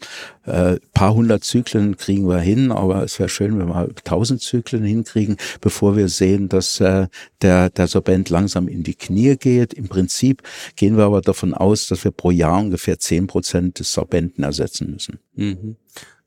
Äh, 0.45 0.77
paar 0.93 1.13
hundert 1.13 1.32
100 1.33 1.43
Zyklen 1.43 1.97
kriegen 1.97 2.27
wir 2.27 2.39
hin, 2.39 2.71
aber 2.71 3.03
es 3.03 3.19
wäre 3.19 3.29
schön, 3.29 3.57
wenn 3.57 3.67
wir 3.67 3.89
1000 3.89 4.41
Zyklen 4.41 4.83
hinkriegen, 4.83 5.37
bevor 5.61 5.95
wir 5.95 6.07
sehen, 6.09 6.49
dass 6.49 6.79
äh, 6.79 7.07
der, 7.41 7.69
der 7.69 7.87
Sorbent 7.87 8.29
langsam 8.29 8.67
in 8.67 8.83
die 8.83 8.95
Knie 8.95 9.35
geht. 9.37 9.73
Im 9.73 9.87
Prinzip 9.87 10.43
gehen 10.75 10.97
wir 10.97 11.05
aber 11.05 11.21
davon 11.21 11.53
aus, 11.53 11.87
dass 11.87 12.03
wir 12.03 12.11
pro 12.11 12.31
Jahr 12.31 12.59
ungefähr 12.59 12.99
10 12.99 13.27
Prozent 13.27 13.79
des 13.79 13.93
Sorbenten 13.93 14.43
ersetzen 14.43 14.91
müssen. 14.91 15.19
Mhm. 15.35 15.75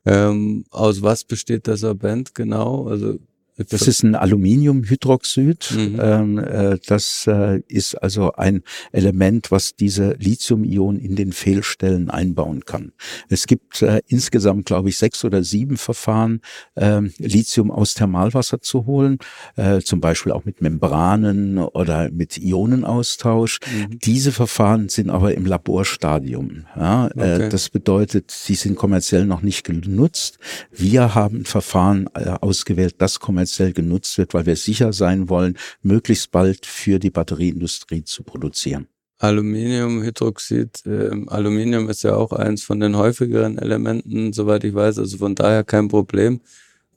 Ähm, 0.05 0.65
aus 0.71 1.01
was 1.01 1.23
besteht 1.23 1.67
der 1.67 1.77
Sorbent 1.77 2.35
genau? 2.35 2.87
Also 2.87 3.19
das 3.57 3.87
ist 3.87 4.03
ein 4.03 4.15
Aluminiumhydroxid. 4.15 5.71
Mhm. 5.75 5.99
Ähm, 5.99 6.37
äh, 6.37 6.77
das 6.85 7.25
äh, 7.27 7.61
ist 7.67 7.95
also 7.95 8.33
ein 8.33 8.61
Element, 8.91 9.49
was 9.49 9.75
diese 9.75 10.11
Lithium-Ionen 10.19 10.99
in 10.99 11.15
den 11.15 11.31
Fehlstellen 11.31 12.09
einbauen 12.09 12.65
kann. 12.65 12.91
Es 13.29 13.47
gibt 13.47 13.81
äh, 13.81 14.01
insgesamt, 14.07 14.67
glaube 14.67 14.89
ich, 14.89 14.97
sechs 14.97 15.25
oder 15.25 15.43
sieben 15.43 15.77
Verfahren, 15.77 16.41
äh, 16.75 17.01
Lithium 17.17 17.71
aus 17.71 17.95
Thermalwasser 17.95 18.61
zu 18.61 18.85
holen, 18.85 19.17
äh, 19.55 19.79
zum 19.79 20.01
Beispiel 20.01 20.31
auch 20.31 20.45
mit 20.45 20.61
Membranen 20.61 21.57
oder 21.57 22.11
mit 22.11 22.37
Ionenaustausch. 22.37 23.59
Mhm. 23.65 23.99
Diese 23.99 24.31
Verfahren 24.31 24.89
sind 24.89 25.09
aber 25.09 25.33
im 25.33 25.47
Laborstadium. 25.47 26.65
Ja? 26.75 27.07
Äh, 27.07 27.09
okay. 27.09 27.49
das 27.49 27.69
bedeutet, 27.69 28.29
sie 28.29 28.55
sind 28.55 28.75
kommerziell 28.75 29.25
noch 29.25 29.41
nicht 29.41 29.63
genutzt. 29.63 30.37
Wir 30.71 31.15
haben 31.15 31.45
Verfahren 31.45 32.07
ausgewählt, 32.07 32.95
das 32.99 33.19
kommerziell 33.19 33.46
kommerziell 33.47 33.73
genutzt 33.73 34.17
wird, 34.17 34.33
weil 34.33 34.45
wir 34.45 34.55
sicher 34.55 34.91
sein 34.91 35.29
wollen, 35.29 35.57
möglichst 35.81 36.31
bald 36.31 36.65
für 36.65 36.99
die 36.99 37.09
Batterieindustrie 37.09 38.03
zu 38.03 38.23
produzieren. 38.23 38.87
Aluminiumhydroxid, 39.19 40.85
äh, 40.85 41.09
Aluminium 41.27 41.89
ist 41.89 42.03
ja 42.03 42.15
auch 42.15 42.33
eins 42.33 42.63
von 42.63 42.79
den 42.79 42.97
häufigeren 42.97 43.57
Elementen, 43.57 44.33
soweit 44.33 44.63
ich 44.63 44.75
weiß, 44.75 44.99
also 44.99 45.17
von 45.17 45.33
daher 45.33 45.63
kein 45.63 45.87
Problem. 45.87 46.41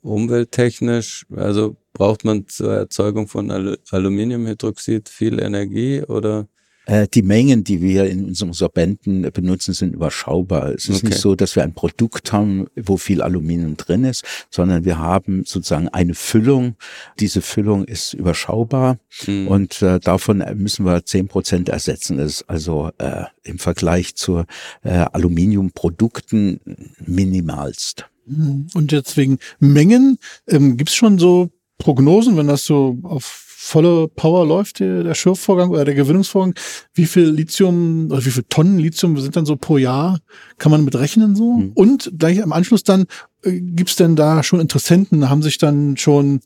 Umwelttechnisch, 0.03 1.27
also 1.35 1.77
braucht 1.93 2.25
man 2.25 2.47
zur 2.49 2.75
Erzeugung 2.75 3.29
von 3.29 3.51
Al 3.51 3.79
Aluminiumhydroxid 3.91 5.09
viel 5.09 5.41
Energie 5.41 6.03
oder? 6.03 6.47
Äh, 6.91 7.07
die 7.07 7.23
Mengen, 7.23 7.63
die 7.63 7.81
wir 7.81 8.11
in 8.11 8.25
unseren 8.25 8.53
Sorbenten 8.53 9.23
benutzen, 9.33 9.75
sind 9.75 9.95
überschaubar. 9.95 10.71
Es 10.71 10.89
ist 10.89 10.99
okay. 10.99 11.07
nicht 11.11 11.19
so, 11.21 11.37
dass 11.37 11.55
wir 11.55 11.63
ein 11.63 11.73
Produkt 11.73 12.33
haben, 12.33 12.67
wo 12.75 12.97
viel 12.97 13.23
Aluminium 13.23 13.77
drin 13.77 14.03
ist, 14.03 14.25
sondern 14.51 14.85
wir 14.85 14.99
haben 14.99 15.45
sozusagen 15.47 15.89
eine 15.89 16.15
Füllung. 16.15 16.75
Diese 17.21 17.43
Füllung 17.43 17.85
ist 17.85 18.13
überschaubar 18.15 18.99
mhm. 19.25 19.47
und 19.47 19.83
äh, 19.83 20.01
davon 20.01 20.45
müssen 20.57 20.85
wir 20.85 21.05
zehn 21.05 21.29
Prozent 21.29 21.69
ersetzen. 21.69 22.19
Das 22.19 22.33
ist 22.33 22.51
also 22.51 22.91
äh, 22.99 23.23
im 23.45 23.61
Vergleich 23.61 24.17
zu 24.17 24.43
äh, 24.83 24.91
Aluminiumprodukten 24.91 26.59
minimalst. 27.07 28.07
Mhm. 28.27 28.67
Und 28.75 28.91
jetzt 28.91 29.17
wegen 29.17 29.39
Mengen, 29.61 30.19
ähm, 30.49 30.77
gibt 30.77 30.91
es 30.91 30.97
schon 30.97 31.21
so 31.21 31.51
Prognosen, 31.79 32.37
wenn 32.37 32.49
das 32.49 32.65
so 32.65 32.99
auf 33.05 33.50
volle 33.63 34.09
Power 34.09 34.47
läuft, 34.47 34.81
der, 34.81 35.05
der 35.05 35.15
Schürfvorgang 35.15 35.69
oder 35.69 35.85
der 35.85 35.95
Gewinnungsvorgang, 35.95 36.55
wie 36.95 37.05
viel 37.05 37.29
Lithium 37.29 38.07
oder 38.11 38.25
wie 38.25 38.31
viel 38.31 38.45
Tonnen 38.49 38.79
Lithium 38.79 39.19
sind 39.19 39.37
dann 39.37 39.45
so 39.45 39.55
pro 39.57 39.77
Jahr, 39.77 40.19
kann 40.57 40.73
man 40.73 40.83
mit 40.83 40.97
rechnen 40.97 41.37
so? 41.37 41.59
Mhm. 41.59 41.73
Und 41.75 42.11
gleich 42.19 42.39
im 42.39 42.55
Anschluss 42.55 42.85
dann, 42.85 43.05
äh, 43.45 43.61
gibt's 43.61 43.97
denn 43.97 44.17
da 44.17 44.43
schon 44.43 44.61
Interessenten, 44.61 45.29
haben 45.29 45.43
sich 45.43 45.59
dann 45.59 45.99
schon 45.99 46.41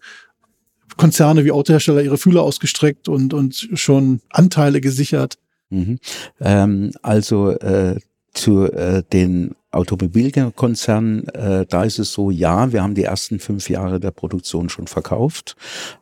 Konzerne 0.96 1.44
wie 1.44 1.52
Autohersteller 1.52 2.02
ihre 2.02 2.18
Fühler 2.18 2.42
ausgestreckt 2.42 3.08
und, 3.08 3.32
und 3.32 3.68
schon 3.74 4.20
Anteile 4.30 4.80
gesichert? 4.80 5.38
Mhm. 5.70 6.00
Ähm, 6.40 6.90
also 7.00 7.50
äh, 7.50 8.00
zu 8.32 8.64
äh, 8.64 9.04
den 9.12 9.54
Automobilkonzern, 9.74 11.28
äh, 11.28 11.66
da 11.66 11.84
ist 11.84 11.98
es 11.98 12.12
so, 12.12 12.30
ja, 12.30 12.72
wir 12.72 12.82
haben 12.82 12.94
die 12.94 13.04
ersten 13.04 13.38
fünf 13.38 13.68
Jahre 13.68 14.00
der 14.00 14.10
Produktion 14.10 14.68
schon 14.68 14.86
verkauft. 14.86 15.56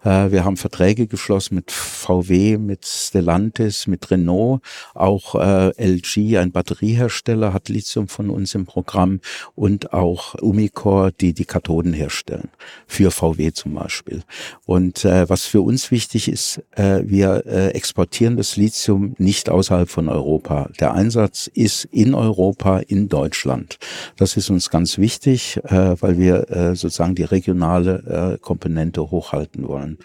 Äh, 0.05 0.31
wir 0.31 0.45
haben 0.45 0.57
Verträge 0.57 1.07
geschlossen 1.07 1.57
mit 1.57 1.71
VW, 1.71 2.59
mit 2.59 2.87
Stellantis, 2.87 3.87
mit 3.87 4.11
Renault. 4.11 4.63
Auch 4.95 5.35
äh, 5.35 5.73
LG, 5.77 6.39
ein 6.39 6.53
Batteriehersteller, 6.53 7.53
hat 7.53 7.69
Lithium 7.69 8.09
von 8.09 8.31
uns 8.31 8.55
im 8.55 8.67
Programm 8.67 9.21
und 9.55 9.93
auch 9.93 10.35
Umicore, 10.35 11.13
die 11.13 11.33
die 11.33 11.45
Kathoden 11.45 11.93
herstellen, 11.93 12.51
für 12.87 13.11
VW 13.11 13.53
zum 13.53 13.75
Beispiel. 13.75 14.23
Und 14.67 15.05
äh, 15.05 15.29
was 15.29 15.45
für 15.45 15.63
uns 15.63 15.91
wichtig 15.91 16.29
ist, 16.29 16.63
äh, 16.73 17.03
wir 17.05 17.45
äh, 17.47 17.69
exportieren 17.69 18.37
das 18.37 18.57
Lithium 18.57 19.15
nicht 19.19 19.49
außerhalb 19.49 19.89
von 19.89 20.09
Europa. 20.09 20.69
Der 20.81 20.95
Einsatz 20.95 21.49
ist 21.53 21.85
in 21.87 22.15
Europa, 22.15 22.79
in 22.79 23.09
Deutschland. 23.09 23.62
Land. 23.63 23.79
Das 24.17 24.37
ist 24.37 24.51
uns 24.51 24.71
ganz 24.71 24.99
wichtig, 24.99 25.61
äh, 25.65 25.97
weil 26.01 26.19
wir 26.19 26.51
äh, 26.51 26.75
sozusagen 26.75 27.15
die 27.15 27.25
regionale 27.25 28.35
äh, 28.35 28.39
Komponente 28.39 29.11
hochhalten 29.11 29.67
wollen. 29.67 29.99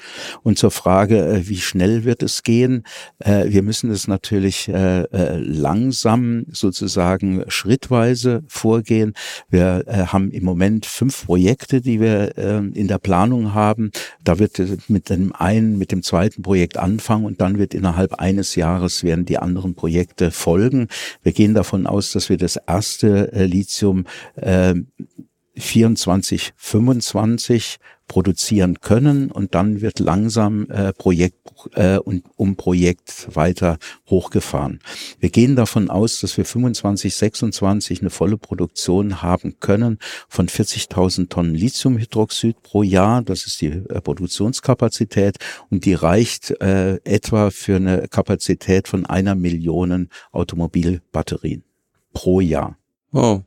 Und 0.43 0.57
zur 0.57 0.71
Frage, 0.71 1.25
äh, 1.25 1.47
wie 1.47 1.57
schnell 1.57 2.03
wird 2.03 2.23
es 2.23 2.43
gehen? 2.43 2.83
Äh, 3.19 3.49
wir 3.49 3.63
müssen 3.63 3.89
es 3.91 4.07
natürlich 4.07 4.69
äh, 4.69 5.01
äh, 5.01 5.37
langsam 5.37 6.45
sozusagen 6.51 7.43
schrittweise 7.47 8.43
vorgehen. 8.47 9.13
Wir 9.49 9.83
äh, 9.87 10.05
haben 10.07 10.31
im 10.31 10.43
Moment 10.43 10.85
fünf 10.85 11.25
Projekte, 11.25 11.81
die 11.81 11.99
wir 11.99 12.37
äh, 12.37 12.57
in 12.57 12.87
der 12.87 12.99
Planung 12.99 13.53
haben. 13.53 13.91
Da 14.23 14.39
wird 14.39 14.59
mit 14.87 15.09
dem 15.09 15.33
einen, 15.33 15.77
mit 15.77 15.91
dem 15.91 16.03
zweiten 16.03 16.41
Projekt 16.41 16.77
anfangen 16.77 17.25
und 17.25 17.41
dann 17.41 17.57
wird 17.57 17.73
innerhalb 17.73 18.15
eines 18.15 18.55
Jahres 18.55 19.03
werden 19.03 19.25
die 19.25 19.37
anderen 19.37 19.73
Projekte 19.75 20.31
folgen. 20.31 20.87
Wir 21.23 21.31
gehen 21.31 21.53
davon 21.53 21.87
aus, 21.87 22.11
dass 22.11 22.29
wir 22.29 22.37
das 22.37 22.57
erste 22.67 23.31
äh, 23.33 23.46
Lithium 23.47 24.05
äh, 24.35 24.75
24, 25.59 26.53
25 26.55 27.79
produzieren 28.07 28.79
können 28.79 29.31
und 29.31 29.53
dann 29.53 29.81
wird 29.81 29.99
langsam 29.99 30.69
äh, 30.69 30.93
Projekt 30.93 31.37
äh, 31.73 31.97
und 31.97 32.23
um 32.37 32.55
Projekt 32.55 33.35
weiter 33.35 33.77
hochgefahren. 34.09 34.79
Wir 35.19 35.29
gehen 35.29 35.55
davon 35.55 35.89
aus, 35.89 36.21
dass 36.21 36.37
wir 36.37 36.45
25, 36.45 37.13
26 37.13 38.01
eine 38.01 38.09
volle 38.09 38.37
Produktion 38.37 39.21
haben 39.21 39.59
können 39.59 39.99
von 40.29 40.47
40.000 40.47 41.27
Tonnen 41.29 41.55
Lithiumhydroxid 41.55 42.61
pro 42.61 42.81
Jahr. 42.83 43.21
Das 43.23 43.45
ist 43.45 43.59
die 43.59 43.67
äh, 43.67 44.01
Produktionskapazität 44.01 45.37
und 45.69 45.83
die 45.83 45.93
reicht 45.93 46.51
äh, 46.61 46.95
etwa 47.03 47.49
für 47.49 47.75
eine 47.75 48.07
Kapazität 48.07 48.87
von 48.87 49.05
einer 49.05 49.35
Million 49.35 50.09
Automobilbatterien 50.31 51.63
pro 52.13 52.39
Jahr. 52.39 52.77
Oh, 53.19 53.41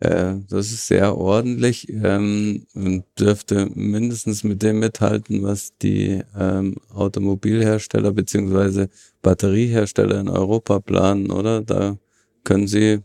äh, 0.00 0.34
das 0.50 0.72
ist 0.72 0.88
sehr 0.88 1.16
ordentlich 1.16 1.88
ähm, 1.90 2.66
und 2.74 3.04
dürfte 3.16 3.70
mindestens 3.72 4.42
mit 4.42 4.64
dem 4.64 4.80
mithalten, 4.80 5.44
was 5.44 5.78
die 5.78 6.24
ähm, 6.36 6.74
Automobilhersteller 6.92 8.10
beziehungsweise 8.12 8.88
Batteriehersteller 9.22 10.18
in 10.18 10.28
Europa 10.28 10.80
planen, 10.80 11.30
oder? 11.30 11.62
Da 11.62 11.98
können 12.42 12.66
sie 12.66 13.02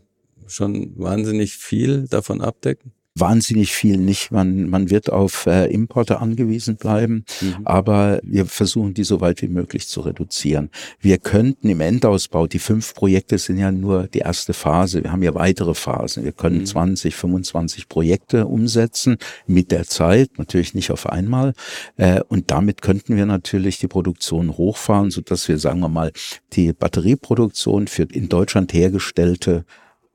schon 0.48 0.98
wahnsinnig 0.98 1.56
viel 1.56 2.08
davon 2.08 2.40
abdecken 2.40 2.92
wahnsinnig 3.14 3.72
viel 3.72 3.98
nicht. 3.98 4.30
Man, 4.30 4.70
man 4.70 4.90
wird 4.90 5.12
auf 5.12 5.46
äh, 5.46 5.66
Importe 5.66 6.20
angewiesen 6.20 6.76
bleiben, 6.76 7.24
mhm. 7.40 7.56
aber 7.64 8.20
wir 8.22 8.46
versuchen 8.46 8.94
die 8.94 9.04
so 9.04 9.20
weit 9.20 9.42
wie 9.42 9.48
möglich 9.48 9.86
zu 9.86 10.00
reduzieren. 10.00 10.70
Wir 11.00 11.18
könnten 11.18 11.68
im 11.68 11.80
Endausbau, 11.80 12.46
die 12.46 12.58
fünf 12.58 12.94
Projekte 12.94 13.38
sind 13.38 13.58
ja 13.58 13.70
nur 13.70 14.08
die 14.08 14.20
erste 14.20 14.54
Phase, 14.54 15.04
wir 15.04 15.12
haben 15.12 15.22
ja 15.22 15.34
weitere 15.34 15.74
Phasen. 15.74 16.24
Wir 16.24 16.32
können 16.32 16.60
mhm. 16.60 16.66
20, 16.66 17.14
25 17.14 17.88
Projekte 17.88 18.46
umsetzen 18.46 19.18
mit 19.46 19.70
der 19.70 19.84
Zeit, 19.84 20.38
natürlich 20.38 20.74
nicht 20.74 20.90
auf 20.90 21.08
einmal. 21.08 21.52
Äh, 21.96 22.20
und 22.28 22.50
damit 22.50 22.80
könnten 22.80 23.16
wir 23.16 23.26
natürlich 23.26 23.78
die 23.78 23.88
Produktion 23.88 24.56
hochfahren, 24.56 25.10
so 25.10 25.20
dass 25.20 25.48
wir, 25.48 25.58
sagen 25.58 25.80
wir 25.80 25.88
mal, 25.88 26.12
die 26.54 26.72
Batterieproduktion 26.72 27.88
für 27.88 28.04
in 28.04 28.28
Deutschland 28.28 28.72
hergestellte 28.72 29.64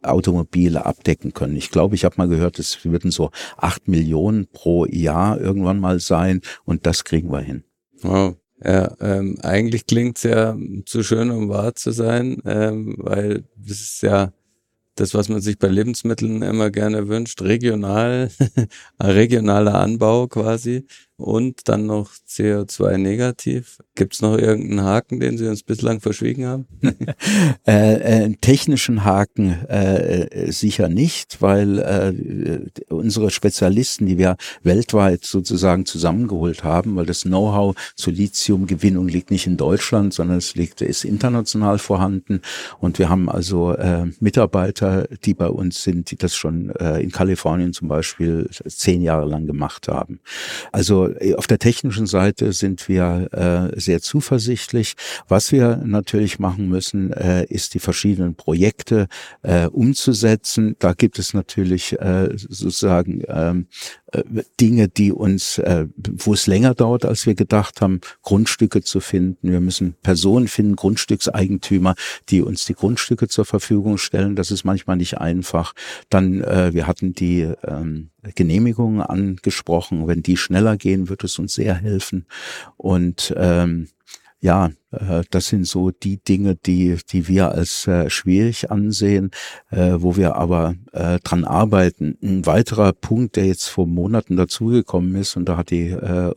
Automobile 0.03 0.85
abdecken 0.85 1.33
können. 1.33 1.55
Ich 1.55 1.69
glaube, 1.69 1.95
ich 1.95 2.05
habe 2.05 2.15
mal 2.17 2.27
gehört, 2.27 2.59
es 2.59 2.85
würden 2.85 3.11
so 3.11 3.31
acht 3.57 3.87
Millionen 3.87 4.47
pro 4.47 4.85
Jahr 4.85 5.39
irgendwann 5.39 5.79
mal 5.79 5.99
sein 5.99 6.41
und 6.65 6.85
das 6.85 7.03
kriegen 7.03 7.31
wir 7.31 7.41
hin. 7.41 7.63
Wow. 8.01 8.35
Ja, 8.63 8.95
ähm, 9.01 9.37
eigentlich 9.43 9.85
klingt's 9.85 10.23
ja 10.23 10.57
zu 10.85 11.03
schön, 11.03 11.29
um 11.29 11.47
wahr 11.49 11.75
zu 11.75 11.91
sein, 11.91 12.41
ähm, 12.45 12.95
weil 12.97 13.43
das 13.55 13.79
ist 13.79 14.01
ja 14.01 14.33
das, 14.95 15.13
was 15.13 15.29
man 15.29 15.41
sich 15.41 15.59
bei 15.59 15.67
Lebensmitteln 15.67 16.41
immer 16.41 16.71
gerne 16.71 17.07
wünscht, 17.07 17.41
regional, 17.43 18.31
regionaler 18.99 19.75
Anbau 19.75 20.27
quasi 20.27 20.85
und 21.17 21.67
dann 21.67 21.87
noch 21.87 22.11
CO2 22.27 22.97
negativ. 22.97 23.79
Gibt 23.95 24.13
es 24.13 24.21
noch 24.21 24.37
irgendeinen 24.37 24.83
Haken, 24.83 25.19
den 25.19 25.37
Sie 25.37 25.47
uns 25.47 25.63
bislang 25.63 25.99
verschwiegen 25.99 26.45
haben? 26.45 26.67
äh, 27.67 28.25
äh, 28.25 28.35
technischen 28.39 29.03
Haken 29.03 29.65
äh, 29.67 30.51
sicher 30.51 30.89
nicht, 30.89 31.41
weil 31.41 31.79
äh, 31.79 32.93
unsere 32.93 33.31
Spezialisten, 33.31 34.05
die 34.05 34.19
wir 34.19 34.37
weltweit 34.61 35.25
sozusagen 35.25 35.87
zusammengeholt 35.87 36.63
haben, 36.63 36.95
weil 36.95 37.07
das 37.07 37.21
Know-how 37.21 37.75
zur 37.95 38.13
Lithiumgewinnung 38.13 39.07
liegt 39.07 39.31
nicht 39.31 39.47
in 39.47 39.57
Deutschland, 39.57 40.13
sondern 40.13 40.37
es 40.37 40.53
liegt, 40.53 40.81
ist 40.81 41.03
international 41.03 41.79
vorhanden. 41.79 42.41
Und 42.79 42.99
wir 42.99 43.09
haben 43.09 43.27
also 43.27 43.73
äh, 43.73 44.05
Mitarbeiter, 44.19 45.07
die 45.25 45.33
bei 45.33 45.47
uns 45.47 45.81
sind, 45.81 46.11
die 46.11 46.17
das 46.17 46.35
schon 46.35 46.69
äh, 46.75 46.99
in 46.99 47.11
Kalifornien 47.11 47.73
zum 47.73 47.87
Beispiel 47.87 48.47
zehn 48.67 49.01
Jahre 49.01 49.27
lang 49.27 49.47
gemacht 49.47 49.87
haben. 49.87 50.19
Also 50.71 51.06
äh, 51.06 51.06
auf 51.35 51.47
der 51.47 51.59
technischen 51.59 52.05
Seite 52.05 52.53
sind 52.53 52.87
wir 52.87 53.29
äh, 53.73 53.79
sehr 53.79 54.01
zuversichtlich. 54.01 54.95
Was 55.27 55.51
wir 55.51 55.81
natürlich 55.85 56.39
machen 56.39 56.69
müssen, 56.69 57.11
äh, 57.13 57.45
ist 57.45 57.73
die 57.73 57.79
verschiedenen 57.79 58.35
Projekte 58.35 59.07
äh, 59.41 59.67
umzusetzen. 59.67 60.75
Da 60.79 60.93
gibt 60.93 61.19
es 61.19 61.33
natürlich 61.33 61.99
äh, 61.99 62.29
sozusagen 62.35 63.23
ähm, 63.27 63.67
äh, 64.06 64.06
Dinge, 64.59 64.87
die 64.87 65.11
uns, 65.11 65.57
äh, 65.57 65.85
wo 65.97 66.33
es 66.33 66.47
länger 66.47 66.73
dauert, 66.73 67.03
als 67.03 67.25
wir 67.25 67.35
gedacht 67.35 67.81
haben, 67.81 67.99
Grundstücke 68.21 68.81
zu 68.81 68.99
finden. 68.99 69.51
Wir 69.51 69.59
müssen 69.59 69.95
Personen 70.01 70.47
finden, 70.47 70.75
Grundstückseigentümer, 70.75 71.95
die 72.29 72.41
uns 72.41 72.65
die 72.65 72.73
Grundstücke 72.73 73.27
zur 73.27 73.45
Verfügung 73.45 73.97
stellen. 73.97 74.35
Das 74.35 74.49
ist 74.49 74.63
manchmal 74.63 74.97
nicht 74.97 75.17
einfach. 75.17 75.73
Dann, 76.09 76.41
äh, 76.41 76.73
wir 76.73 76.87
hatten 76.87 77.13
die 77.13 77.49
ähm, 77.63 78.09
Genehmigungen 78.35 79.01
angesprochen. 79.01 80.07
Wenn 80.07 80.23
die 80.23 80.37
schneller 80.37 80.77
gehen, 80.77 81.09
wird 81.09 81.23
es 81.23 81.37
uns 81.37 81.53
sehr 81.53 81.75
helfen. 81.75 82.25
Und 82.77 83.33
ähm, 83.37 83.89
ja, 84.39 84.69
äh, 84.91 85.23
das 85.31 85.47
sind 85.47 85.65
so 85.65 85.91
die 85.91 86.17
Dinge, 86.23 86.55
die, 86.55 86.97
die 87.09 87.27
wir 87.27 87.51
als 87.51 87.87
äh, 87.87 88.09
schwierig 88.09 88.69
ansehen, 88.71 89.31
äh, 89.71 89.95
wo 89.97 90.15
wir 90.15 90.35
aber 90.35 90.75
äh, 90.93 91.19
dran 91.19 91.43
arbeiten. 91.43 92.17
Ein 92.21 92.45
weiterer 92.45 92.93
Punkt, 92.93 93.35
der 93.35 93.47
jetzt 93.47 93.67
vor 93.67 93.87
Monaten 93.87 94.35
dazugekommen 94.37 95.15
ist, 95.15 95.35
und 95.37 95.49
da 95.49 95.57
hat 95.57 95.71
die, 95.71 95.89
äh, 95.89 96.33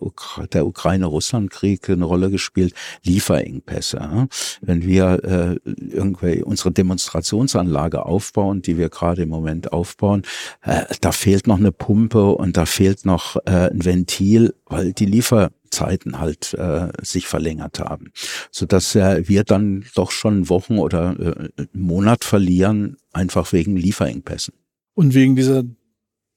der 0.52 0.66
Ukraine-Russland-Krieg 0.66 1.90
eine 1.90 2.04
Rolle 2.04 2.30
gespielt, 2.30 2.74
Lieferengpässe. 3.04 4.28
Wenn 4.62 4.82
wir 4.82 5.24
äh, 5.24 5.70
irgendwie 5.78 6.42
unsere 6.42 6.72
Demonstrationsanlage 6.72 8.04
aufbauen, 8.04 8.62
die 8.62 8.78
wir 8.78 8.88
gerade 8.88 9.22
im 9.22 9.28
Moment 9.28 9.72
aufbauen, 9.72 10.22
äh, 10.62 10.84
da 11.00 11.12
fehlt 11.12 11.46
noch 11.46 11.58
eine 11.58 11.72
Pumpe 11.72 12.30
und 12.30 12.56
da 12.56 12.66
fehlt 12.66 13.04
noch 13.04 13.36
äh, 13.44 13.70
ein 13.70 13.84
Ventil, 13.84 14.54
weil 14.66 14.92
die 14.92 15.06
Liefer 15.06 15.50
Zeiten 15.70 16.20
halt 16.20 16.54
äh, 16.54 16.88
sich 17.02 17.26
verlängert 17.26 17.78
haben, 17.78 18.12
so 18.50 18.66
dass 18.66 18.94
äh, 18.94 19.28
wir 19.28 19.44
dann 19.44 19.84
doch 19.94 20.10
schon 20.10 20.48
Wochen 20.48 20.78
oder 20.78 21.18
äh, 21.18 21.66
Monat 21.72 22.24
verlieren 22.24 22.96
einfach 23.12 23.52
wegen 23.52 23.76
Lieferengpässen. 23.76 24.54
Und 24.94 25.14
wegen 25.14 25.36
dieser 25.36 25.64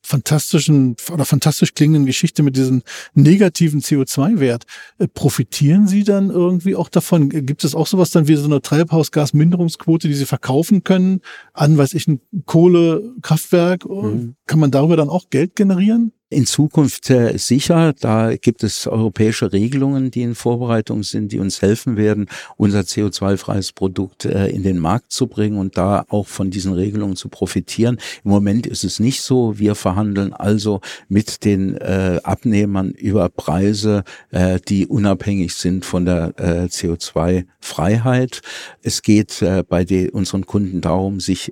fantastischen 0.05 0.95
oder 1.11 1.23
fantastisch 1.23 1.73
klingenden 1.73 2.05
Geschichte 2.05 2.43
mit 2.43 2.57
diesem 2.57 2.83
negativen 3.13 3.79
CO2-Wert. 3.79 4.65
Äh, 4.99 5.07
profitieren 5.07 5.87
Sie 5.87 6.03
dann 6.03 6.29
irgendwie 6.29 6.75
auch 6.75 6.89
davon? 6.89 7.29
Gibt 7.29 7.63
es 7.63 7.73
auch 7.73 7.87
sowas 7.87 8.11
dann 8.11 8.27
wie 8.27 8.35
so 8.35 8.45
eine 8.45 8.61
Treibhausgasminderungsquote, 8.61 10.09
die 10.09 10.13
Sie 10.13 10.25
verkaufen 10.25 10.83
können 10.83 11.21
an, 11.53 11.77
weiß 11.77 11.93
ich, 11.93 12.07
ein 12.07 12.19
Kohlekraftwerk? 12.45 13.89
Mhm. 13.89 14.35
Kann 14.45 14.59
man 14.59 14.71
darüber 14.71 14.97
dann 14.97 15.09
auch 15.09 15.29
Geld 15.29 15.55
generieren? 15.55 16.11
In 16.33 16.45
Zukunft 16.45 17.09
äh, 17.09 17.37
sicher. 17.37 17.93
Da 17.99 18.35
gibt 18.35 18.63
es 18.63 18.87
europäische 18.87 19.53
Regelungen, 19.53 20.11
die 20.11 20.23
in 20.23 20.35
Vorbereitung 20.35 21.03
sind, 21.03 21.31
die 21.31 21.39
uns 21.39 21.61
helfen 21.61 21.95
werden, 21.95 22.27
unser 22.57 22.81
CO2-freies 22.81 23.71
Produkt 23.71 24.25
äh, 24.25 24.47
in 24.47 24.63
den 24.63 24.79
Markt 24.79 25.11
zu 25.11 25.27
bringen 25.27 25.57
und 25.57 25.77
da 25.77 26.05
auch 26.09 26.27
von 26.27 26.51
diesen 26.51 26.73
Regelungen 26.73 27.15
zu 27.15 27.29
profitieren. 27.29 27.97
Im 28.23 28.31
Moment 28.31 28.67
ist 28.67 28.83
es 28.83 28.99
nicht 28.99 29.21
so. 29.21 29.57
Wir 29.59 29.75
verhandeln 29.75 30.33
also 30.33 30.81
mit 31.07 31.45
den 31.45 31.75
äh, 31.77 32.19
Abnehmern 32.23 32.91
über 32.91 33.29
Preise, 33.29 34.03
die 34.67 34.87
unabhängig 34.87 35.53
sind 35.53 35.85
von 35.85 36.05
der 36.05 36.33
äh, 36.37 36.65
CO2-Freiheit. 36.65 38.41
Es 38.81 39.01
geht 39.01 39.43
bei 39.69 40.09
unseren 40.11 40.45
Kunden 40.45 40.81
darum, 40.81 41.19
sich 41.19 41.51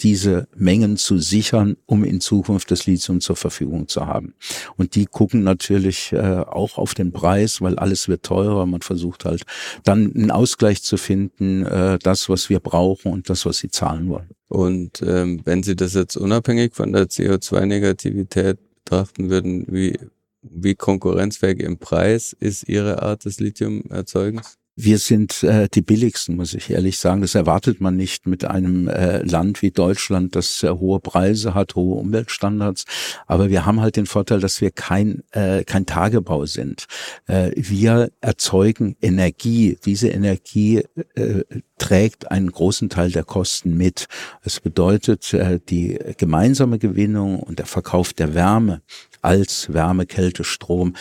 diese 0.00 0.48
Mengen 0.54 0.96
zu 0.96 1.18
sichern, 1.18 1.76
um 1.86 2.04
in 2.04 2.20
Zukunft 2.20 2.70
das 2.70 2.86
Lithium 2.86 3.20
zur 3.20 3.36
Verfügung 3.36 3.87
zu 3.88 4.06
haben. 4.06 4.34
Und 4.76 4.94
die 4.94 5.06
gucken 5.06 5.42
natürlich 5.42 6.12
äh, 6.12 6.44
auch 6.46 6.78
auf 6.78 6.94
den 6.94 7.12
Preis, 7.12 7.60
weil 7.60 7.78
alles 7.78 8.08
wird 8.08 8.22
teurer. 8.22 8.66
Man 8.66 8.82
versucht 8.82 9.24
halt 9.24 9.44
dann 9.84 10.14
einen 10.14 10.30
Ausgleich 10.30 10.82
zu 10.82 10.96
finden, 10.96 11.64
äh, 11.66 11.98
das, 11.98 12.28
was 12.28 12.48
wir 12.48 12.60
brauchen 12.60 13.12
und 13.12 13.28
das, 13.28 13.46
was 13.46 13.58
sie 13.58 13.70
zahlen 13.70 14.08
wollen. 14.08 14.30
Und 14.48 15.02
ähm, 15.02 15.40
wenn 15.44 15.62
Sie 15.62 15.76
das 15.76 15.94
jetzt 15.94 16.16
unabhängig 16.16 16.74
von 16.74 16.92
der 16.92 17.08
CO2-Negativität 17.08 18.58
betrachten 18.84 19.28
würden, 19.28 19.66
wie, 19.68 19.98
wie 20.42 20.74
konkurrenzfähig 20.74 21.60
im 21.60 21.78
Preis 21.78 22.34
ist 22.38 22.68
Ihre 22.68 23.02
Art 23.02 23.26
des 23.26 23.40
Lithiumerzeugens? 23.40 24.57
Wir 24.80 24.98
sind 24.98 25.42
äh, 25.42 25.68
die 25.68 25.82
billigsten, 25.82 26.36
muss 26.36 26.54
ich 26.54 26.70
ehrlich 26.70 26.98
sagen. 26.98 27.20
Das 27.20 27.34
erwartet 27.34 27.80
man 27.80 27.96
nicht 27.96 28.28
mit 28.28 28.44
einem 28.44 28.86
äh, 28.86 29.18
Land 29.24 29.60
wie 29.60 29.72
Deutschland, 29.72 30.36
das 30.36 30.62
äh, 30.62 30.70
hohe 30.70 31.00
Preise 31.00 31.52
hat, 31.54 31.74
hohe 31.74 31.96
Umweltstandards. 31.96 32.84
Aber 33.26 33.50
wir 33.50 33.66
haben 33.66 33.80
halt 33.80 33.96
den 33.96 34.06
Vorteil, 34.06 34.38
dass 34.38 34.60
wir 34.60 34.70
kein, 34.70 35.24
äh, 35.32 35.64
kein 35.64 35.84
Tagebau 35.84 36.46
sind. 36.46 36.86
Äh, 37.26 37.50
wir 37.56 38.12
erzeugen 38.20 38.96
Energie. 39.02 39.76
Diese 39.84 40.10
Energie 40.10 40.84
äh, 41.16 41.42
trägt 41.78 42.30
einen 42.30 42.52
großen 42.52 42.88
Teil 42.88 43.10
der 43.10 43.24
Kosten 43.24 43.76
mit. 43.76 44.06
Es 44.44 44.60
bedeutet, 44.60 45.34
äh, 45.34 45.58
die 45.68 45.98
gemeinsame 46.18 46.78
Gewinnung 46.78 47.40
und 47.40 47.58
der 47.58 47.66
Verkauf 47.66 48.12
der 48.12 48.34
Wärme 48.34 48.82
als 49.22 49.72
Wärme, 49.72 50.06
Kälte, 50.06 50.44
Strom 50.44 50.94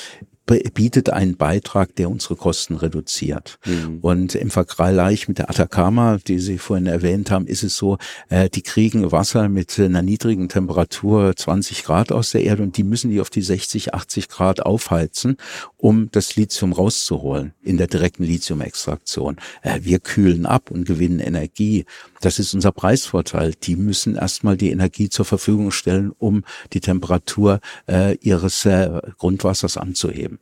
bietet 0.47 1.09
einen 1.09 1.35
Beitrag, 1.35 1.95
der 1.95 2.09
unsere 2.09 2.35
Kosten 2.35 2.75
reduziert. 2.75 3.59
Mhm. 3.65 3.99
Und 4.01 4.35
im 4.35 4.49
Vergleich 4.49 5.27
mit 5.27 5.37
der 5.37 5.49
Atacama, 5.49 6.17
die 6.25 6.39
Sie 6.39 6.57
vorhin 6.57 6.87
erwähnt 6.87 7.31
haben, 7.31 7.47
ist 7.47 7.63
es 7.63 7.75
so, 7.77 7.97
äh, 8.29 8.49
die 8.49 8.61
kriegen 8.61 9.11
Wasser 9.11 9.49
mit 9.49 9.77
einer 9.79 10.01
niedrigen 10.01 10.49
Temperatur 10.49 11.35
20 11.35 11.83
Grad 11.83 12.11
aus 12.11 12.31
der 12.31 12.43
Erde 12.43 12.63
und 12.63 12.77
die 12.77 12.83
müssen 12.83 13.11
die 13.11 13.19
auf 13.19 13.29
die 13.29 13.41
60, 13.41 13.93
80 13.93 14.29
Grad 14.29 14.65
aufheizen, 14.65 15.37
um 15.75 16.09
das 16.11 16.35
Lithium 16.35 16.73
rauszuholen 16.73 17.53
in 17.61 17.77
der 17.77 17.87
direkten 17.87 18.23
Lithiumextraktion. 18.23 19.37
Äh, 19.61 19.81
wir 19.83 19.99
kühlen 19.99 20.45
ab 20.45 20.71
und 20.71 20.85
gewinnen 20.85 21.19
Energie. 21.19 21.85
Das 22.21 22.39
ist 22.39 22.53
unser 22.53 22.71
Preisvorteil. 22.71 23.53
Die 23.63 23.75
müssen 23.75 24.15
erstmal 24.15 24.57
die 24.57 24.71
Energie 24.71 25.09
zur 25.09 25.25
Verfügung 25.25 25.71
stellen, 25.71 26.11
um 26.17 26.43
die 26.73 26.79
Temperatur 26.79 27.59
äh, 27.87 28.15
ihres 28.21 28.65
äh, 28.65 29.01
Grundwassers 29.17 29.77
anzuheben. 29.77 30.36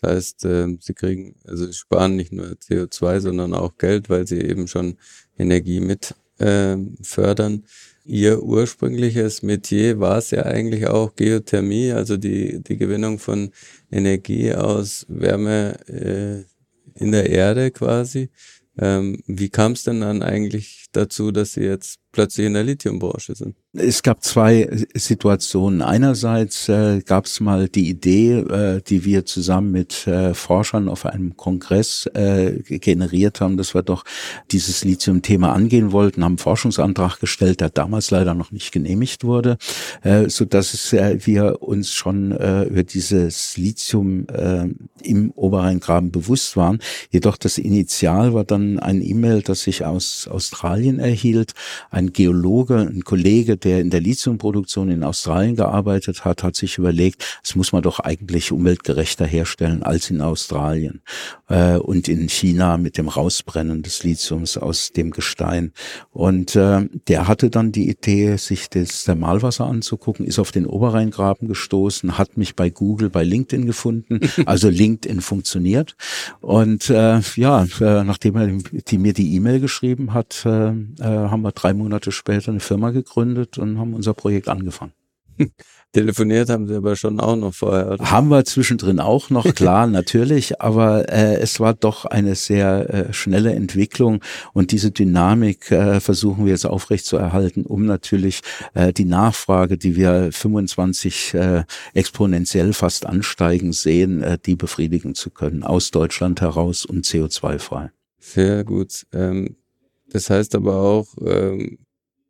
Das 0.00 0.10
heißt, 0.10 0.44
äh, 0.44 0.76
sie 0.80 0.94
kriegen, 0.94 1.34
also 1.46 1.66
sie 1.66 1.72
sparen 1.72 2.16
nicht 2.16 2.32
nur 2.32 2.46
CO2, 2.46 3.20
sondern 3.20 3.54
auch 3.54 3.78
Geld, 3.78 4.08
weil 4.08 4.26
sie 4.26 4.40
eben 4.40 4.68
schon 4.68 4.96
Energie 5.38 5.80
mit 5.80 6.14
äh, 6.38 6.76
fördern. 7.02 7.64
Ihr 8.04 8.42
ursprüngliches 8.42 9.42
Metier 9.42 10.00
war 10.00 10.18
es 10.18 10.30
ja 10.30 10.44
eigentlich 10.44 10.86
auch 10.86 11.14
Geothermie, 11.14 11.92
also 11.92 12.16
die, 12.16 12.62
die 12.62 12.78
Gewinnung 12.78 13.18
von 13.18 13.50
Energie 13.90 14.54
aus 14.54 15.04
Wärme 15.08 15.78
äh, 15.88 16.44
in 16.94 17.12
der 17.12 17.28
Erde 17.28 17.70
quasi. 17.70 18.30
Ähm, 18.78 19.22
wie 19.26 19.48
kam 19.48 19.72
es 19.72 19.82
denn 19.82 20.00
dann 20.00 20.22
eigentlich 20.22 20.86
dazu, 20.92 21.30
dass 21.30 21.52
Sie 21.52 21.62
jetzt 21.62 21.98
plötzlich 22.12 22.46
in 22.46 22.54
der 22.54 22.64
Lithiumbranche 22.64 23.34
sind? 23.34 23.54
Es 23.74 24.02
gab 24.02 24.24
zwei 24.24 24.68
Situationen. 24.94 25.82
Einerseits 25.82 26.68
äh, 26.68 27.00
gab 27.04 27.26
es 27.26 27.38
mal 27.38 27.68
die 27.68 27.88
Idee, 27.88 28.38
äh, 28.38 28.80
die 28.80 29.04
wir 29.04 29.26
zusammen 29.26 29.70
mit 29.70 30.06
äh, 30.06 30.32
Forschern 30.34 30.88
auf 30.88 31.04
einem 31.04 31.36
Kongress 31.36 32.06
äh, 32.14 32.60
generiert 32.64 33.40
haben, 33.40 33.56
dass 33.56 33.74
wir 33.74 33.82
doch 33.82 34.04
dieses 34.50 34.84
Lithium-Thema 34.84 35.52
angehen 35.52 35.92
wollten, 35.92 36.24
haben 36.24 36.32
einen 36.32 36.38
Forschungsantrag 36.38 37.20
gestellt, 37.20 37.60
der 37.60 37.68
damals 37.68 38.10
leider 38.10 38.34
noch 38.34 38.50
nicht 38.50 38.72
genehmigt 38.72 39.22
wurde, 39.22 39.58
äh, 40.02 40.28
so 40.28 40.44
dass 40.44 40.72
es, 40.72 40.92
äh, 40.94 41.18
wir 41.24 41.62
uns 41.62 41.92
schon 41.92 42.32
äh, 42.32 42.64
über 42.64 42.84
dieses 42.84 43.56
Lithium 43.58 44.26
äh, 44.28 44.66
im 45.02 45.30
Oberrheingraben 45.32 46.10
bewusst 46.10 46.56
waren. 46.56 46.80
Jedoch 47.10 47.36
das 47.36 47.58
Initial 47.58 48.32
war 48.32 48.44
dann 48.44 48.78
ein 48.78 49.02
E-Mail, 49.02 49.42
das 49.42 49.66
ich 49.66 49.84
aus 49.84 50.26
Australien 50.26 50.77
erhielt, 50.84 51.52
ein 51.90 52.12
Geologe, 52.12 52.76
ein 52.76 53.04
Kollege, 53.04 53.56
der 53.56 53.80
in 53.80 53.90
der 53.90 54.00
Lithiumproduktion 54.00 54.90
in 54.90 55.02
Australien 55.02 55.56
gearbeitet 55.56 56.24
hat, 56.24 56.42
hat 56.42 56.56
sich 56.56 56.78
überlegt, 56.78 57.24
das 57.42 57.54
muss 57.54 57.72
man 57.72 57.82
doch 57.82 58.00
eigentlich 58.00 58.52
umweltgerechter 58.52 59.26
herstellen 59.26 59.82
als 59.82 60.10
in 60.10 60.20
Australien 60.20 61.02
äh, 61.48 61.76
und 61.76 62.08
in 62.08 62.28
China 62.28 62.76
mit 62.76 62.98
dem 62.98 63.08
Rausbrennen 63.08 63.82
des 63.82 64.04
Lithiums 64.04 64.56
aus 64.56 64.92
dem 64.92 65.10
Gestein. 65.10 65.72
Und 66.10 66.56
äh, 66.56 66.86
der 67.08 67.28
hatte 67.28 67.50
dann 67.50 67.72
die 67.72 67.88
Idee, 67.88 68.36
sich 68.36 68.68
das 68.70 69.04
Thermalwasser 69.04 69.66
anzugucken, 69.66 70.26
ist 70.26 70.38
auf 70.38 70.52
den 70.52 70.66
Oberrheingraben 70.66 71.48
gestoßen, 71.48 72.18
hat 72.18 72.36
mich 72.36 72.56
bei 72.56 72.70
Google, 72.70 73.10
bei 73.10 73.24
LinkedIn 73.24 73.66
gefunden. 73.66 74.20
Also 74.46 74.68
LinkedIn 74.70 75.20
funktioniert. 75.20 75.96
Und 76.40 76.90
äh, 76.90 77.20
ja, 77.36 77.64
äh, 77.80 78.04
nachdem 78.04 78.36
er 78.36 78.46
die, 78.46 78.98
mir 78.98 79.12
die 79.12 79.34
E-Mail 79.34 79.60
geschrieben 79.60 80.14
hat, 80.14 80.44
äh, 80.46 80.67
äh, 80.98 81.04
haben 81.04 81.42
wir 81.42 81.52
drei 81.52 81.74
Monate 81.74 82.12
später 82.12 82.50
eine 82.50 82.60
Firma 82.60 82.90
gegründet 82.90 83.58
und 83.58 83.78
haben 83.78 83.94
unser 83.94 84.14
Projekt 84.14 84.48
angefangen. 84.48 84.92
Telefoniert 85.92 86.50
haben 86.50 86.66
sie 86.68 86.74
aber 86.74 86.96
schon 86.96 87.18
auch 87.18 87.36
noch 87.36 87.54
vorher. 87.54 87.92
Oder? 87.92 88.10
Haben 88.10 88.28
wir 88.28 88.44
zwischendrin 88.44 89.00
auch 89.00 89.30
noch, 89.30 89.44
klar, 89.54 89.86
natürlich, 89.86 90.60
aber 90.60 91.08
äh, 91.10 91.36
es 91.36 91.60
war 91.60 91.72
doch 91.72 92.04
eine 92.04 92.34
sehr 92.34 93.08
äh, 93.08 93.12
schnelle 93.14 93.54
Entwicklung 93.54 94.20
und 94.52 94.70
diese 94.70 94.90
Dynamik 94.90 95.70
äh, 95.70 96.00
versuchen 96.00 96.44
wir 96.44 96.52
jetzt 96.52 96.66
aufrechtzuerhalten, 96.66 97.64
um 97.64 97.86
natürlich 97.86 98.42
äh, 98.74 98.92
die 98.92 99.06
Nachfrage, 99.06 99.78
die 99.78 99.96
wir 99.96 100.30
25 100.30 101.34
äh, 101.34 101.64
exponentiell 101.94 102.74
fast 102.74 103.06
ansteigen 103.06 103.72
sehen, 103.72 104.22
äh, 104.22 104.38
die 104.44 104.56
befriedigen 104.56 105.14
zu 105.14 105.30
können, 105.30 105.62
aus 105.62 105.90
Deutschland 105.90 106.42
heraus 106.42 106.84
und 106.84 107.06
CO2-frei. 107.06 107.90
Sehr 108.18 108.64
gut. 108.64 109.06
Ähm, 109.12 109.56
das 110.10 110.30
heißt 110.30 110.54
aber 110.54 110.76
auch, 110.76 111.08
ähm, 111.24 111.78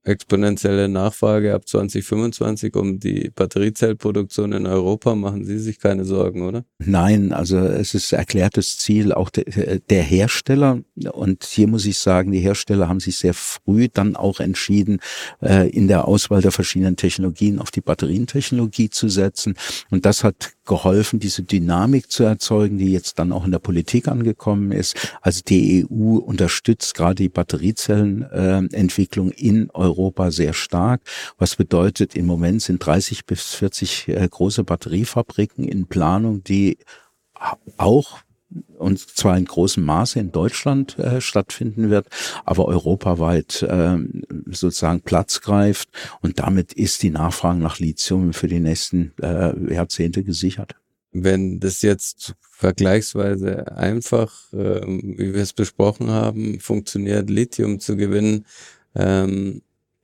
exponentielle 0.08 0.88
Nachfrage 0.88 1.54
ab 1.54 1.68
2025 1.68 2.74
um 2.76 2.98
die 2.98 3.30
Batteriezellproduktion 3.34 4.52
in 4.52 4.66
Europa. 4.66 5.14
Machen 5.14 5.44
Sie 5.44 5.58
sich 5.58 5.78
keine 5.78 6.04
Sorgen, 6.04 6.42
oder? 6.42 6.64
Nein, 6.78 7.32
also 7.32 7.58
es 7.58 7.94
ist 7.94 8.12
erklärtes 8.12 8.78
Ziel 8.78 9.12
auch 9.12 9.30
der, 9.30 9.80
der 9.80 10.02
Hersteller. 10.02 10.80
Und 11.12 11.44
hier 11.44 11.68
muss 11.68 11.84
ich 11.84 11.98
sagen, 11.98 12.32
die 12.32 12.40
Hersteller 12.40 12.88
haben 12.88 13.00
sich 13.00 13.18
sehr 13.18 13.34
früh 13.34 13.88
dann 13.92 14.16
auch 14.16 14.40
entschieden, 14.40 15.00
äh, 15.42 15.68
in 15.68 15.88
der 15.88 16.08
Auswahl 16.08 16.40
der 16.40 16.52
verschiedenen 16.52 16.96
Technologien 16.96 17.58
auf 17.58 17.70
die 17.70 17.82
Batterientechnologie 17.82 18.88
zu 18.88 19.08
setzen. 19.08 19.54
Und 19.90 20.06
das 20.06 20.24
hat 20.24 20.52
geholfen, 20.68 21.18
diese 21.18 21.42
Dynamik 21.42 22.12
zu 22.12 22.22
erzeugen, 22.22 22.78
die 22.78 22.92
jetzt 22.92 23.18
dann 23.18 23.32
auch 23.32 23.44
in 23.44 23.50
der 23.50 23.58
Politik 23.58 24.06
angekommen 24.06 24.70
ist. 24.70 24.96
Also 25.20 25.40
die 25.46 25.84
EU 25.84 26.18
unterstützt 26.18 26.94
gerade 26.94 27.16
die 27.16 27.28
Batteriezellenentwicklung 27.28 29.32
äh, 29.32 29.34
in 29.34 29.70
Europa 29.70 30.30
sehr 30.30 30.52
stark, 30.52 31.00
was 31.38 31.56
bedeutet, 31.56 32.14
im 32.14 32.26
Moment 32.26 32.62
sind 32.62 32.84
30 32.84 33.26
bis 33.26 33.54
40 33.54 34.08
äh, 34.08 34.28
große 34.30 34.62
Batteriefabriken 34.62 35.64
in 35.64 35.86
Planung, 35.86 36.44
die 36.44 36.78
auch 37.76 38.18
und 38.78 38.98
zwar 38.98 39.36
in 39.36 39.44
großem 39.44 39.84
Maße 39.84 40.18
in 40.18 40.32
Deutschland 40.32 40.98
äh, 40.98 41.20
stattfinden 41.20 41.90
wird, 41.90 42.08
aber 42.44 42.66
europaweit 42.66 43.62
äh, 43.62 43.98
sozusagen 44.46 45.02
Platz 45.02 45.40
greift 45.40 45.90
und 46.22 46.38
damit 46.38 46.72
ist 46.72 47.02
die 47.02 47.10
Nachfrage 47.10 47.58
nach 47.58 47.78
Lithium 47.78 48.32
für 48.32 48.48
die 48.48 48.60
nächsten 48.60 49.12
äh, 49.20 49.74
Jahrzehnte 49.74 50.22
gesichert. 50.22 50.74
wenn 51.12 51.58
das 51.58 51.82
jetzt 51.82 52.34
vergleichsweise 52.40 53.76
einfach, 53.76 54.52
äh, 54.52 54.82
wie 54.86 55.34
wir 55.34 55.42
es 55.42 55.52
besprochen 55.52 56.10
haben, 56.10 56.60
funktioniert, 56.60 57.30
Lithium 57.30 57.80
zu 57.80 57.96
gewinnen 57.96 58.46
ähm, 58.94 59.62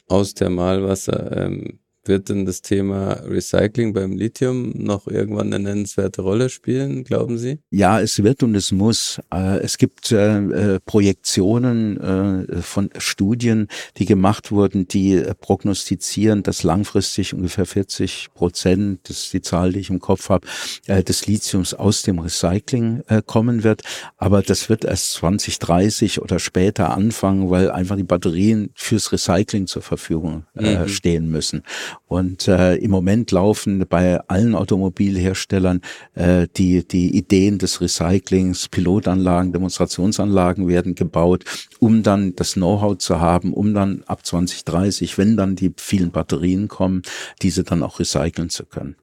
aus 0.09 0.35
Thermalwasser, 0.35 1.37
ähm, 1.37 1.79
wird 2.09 2.29
denn 2.29 2.45
das 2.47 2.63
Thema 2.63 3.13
Recycling 3.25 3.93
beim 3.93 4.13
Lithium 4.13 4.73
noch 4.75 5.07
irgendwann 5.07 5.53
eine 5.53 5.63
nennenswerte 5.63 6.23
Rolle 6.23 6.49
spielen, 6.49 7.05
glauben 7.05 7.39
Sie? 7.39 7.59
Ja, 7.71 8.01
es 8.01 8.23
wird 8.23 8.43
und 8.43 8.55
es 8.55 8.73
muss. 8.73 9.21
Äh, 9.33 9.59
es 9.59 9.79
gibt 9.79 10.13
äh, 10.13 10.39
äh, 10.39 10.81
Projektionen 10.85 12.55
von 12.63 12.91
Studien, 12.99 13.69
die 13.97 14.05
gemacht 14.05 14.51
wurden, 14.51 14.87
die 14.89 15.23
prognostizieren, 15.41 16.43
dass 16.43 16.63
langfristig 16.63 17.35
ungefähr 17.35 17.67
40 17.67 18.29
Prozent, 18.35 19.01
das 19.09 19.25
ist 19.25 19.33
die 19.33 19.43
Zahl, 19.43 19.73
die 19.73 19.81
ich 19.81 19.91
im 19.91 20.01
Kopf 20.01 20.29
habe, 20.29 20.47
des 20.87 21.27
Lithiums 21.27 21.75
aus 21.75 22.03
dem 22.03 22.19
Recycling 22.19 23.03
kommen 23.27 23.65
wird. 23.65 23.83
Aber 24.17 24.43
das 24.43 24.69
wird 24.69 24.85
erst 24.85 25.13
2030 25.15 26.21
oder 26.21 26.39
später 26.39 26.91
anfangen, 26.91 27.51
weil 27.51 27.71
einfach 27.71 27.97
die 27.97 28.05
Batterien 28.05 28.71
fürs 28.75 29.13
Recycling 29.13 29.67
zur 29.67 29.83
Verfügung 29.83 30.45
mhm. 30.55 30.89
stehen 30.89 31.31
müssen. 31.31 31.63
Und 32.07 32.49
äh, 32.49 32.77
im 32.77 32.91
Moment 32.91 33.31
laufen 33.31 33.85
bei 33.89 34.21
allen 34.29 34.55
Automobilherstellern 34.55 35.81
äh, 36.15 36.47
die, 36.57 36.87
die 36.87 37.17
Ideen 37.17 37.59
des 37.59 37.81
Recyclings, 37.81 38.69
Pilotanlagen, 38.69 39.53
Demonstrationsanlagen 39.53 40.69
werden 40.69 40.95
gebaut, 40.95 41.45
um 41.79 42.03
dann 42.03 42.35
das 42.37 42.55
Know-how 42.55 42.99
zu 42.99 43.21
haben, 43.21 43.53
um 43.53 43.75
dann 43.75 44.03
ab 44.07 44.25
2030, 44.25 45.19
wenn 45.19 45.37
dann 45.37 45.57
die 45.57 45.73
vielen 45.77 46.11
Batterien 46.11 46.69
kommen, 46.69 47.03
diese 47.43 47.65
dann 47.65 47.83
auch 47.83 47.99
recyceln 47.99 48.51
zu 48.51 48.65
können. 48.65 48.97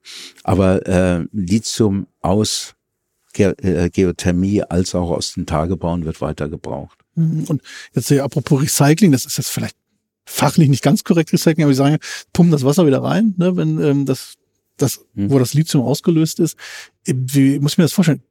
Aber 0.44 0.86
äh, 0.88 1.26
Lithium 1.32 2.08
aus 2.22 2.76
Ge 3.34 3.54
äh, 3.62 3.90
Geothermie 3.90 4.62
als 4.64 4.94
auch 4.94 5.10
aus 5.10 5.34
den 5.34 5.46
Tagebauen 5.46 6.06
wird 6.06 6.20
weiter 6.20 6.50
gebraucht. 6.50 7.00
Mhm. 7.16 7.46
Und 7.48 7.62
jetzt 7.94 8.12
apropos 8.12 8.62
Recycling, 8.62 9.12
das 9.12 9.26
ist 9.26 9.38
jetzt 9.38 9.50
vielleicht 9.50 9.76
fachlich 10.26 10.70
nicht 10.70 10.84
ganz 10.84 11.04
korrekt 11.04 11.34
recyceln, 11.34 11.64
aber 11.64 11.72
ich 11.72 11.78
sage, 11.78 12.00
pumpen 12.34 12.52
das 12.52 12.64
Wasser 12.64 12.86
wieder 12.86 13.04
rein, 13.04 13.34
ne, 13.38 13.56
wenn 13.58 13.82
ähm, 13.82 14.06
das, 14.06 14.36
das, 14.78 15.06
hm. 15.16 15.30
wo 15.30 15.40
das 15.40 15.54
Lithium 15.54 15.84
ausgelöst 15.84 16.40
ist. 16.40 16.58
Wie 17.06 17.60
muss 17.60 17.74
ich 17.74 17.78
mir 17.78 17.86
das 17.86 17.94
vorstellen? 17.94 18.22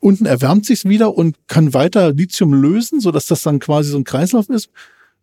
Unten 0.00 0.26
erwärmt 0.26 0.66
sich's 0.66 0.84
wieder 0.84 1.16
und 1.16 1.36
kann 1.46 1.72
weiter 1.74 2.12
Lithium 2.12 2.52
lösen, 2.52 3.00
so 3.00 3.10
dass 3.10 3.26
das 3.26 3.42
dann 3.42 3.58
quasi 3.58 3.90
so 3.90 3.98
ein 3.98 4.04
Kreislauf 4.04 4.48
ist 4.48 4.70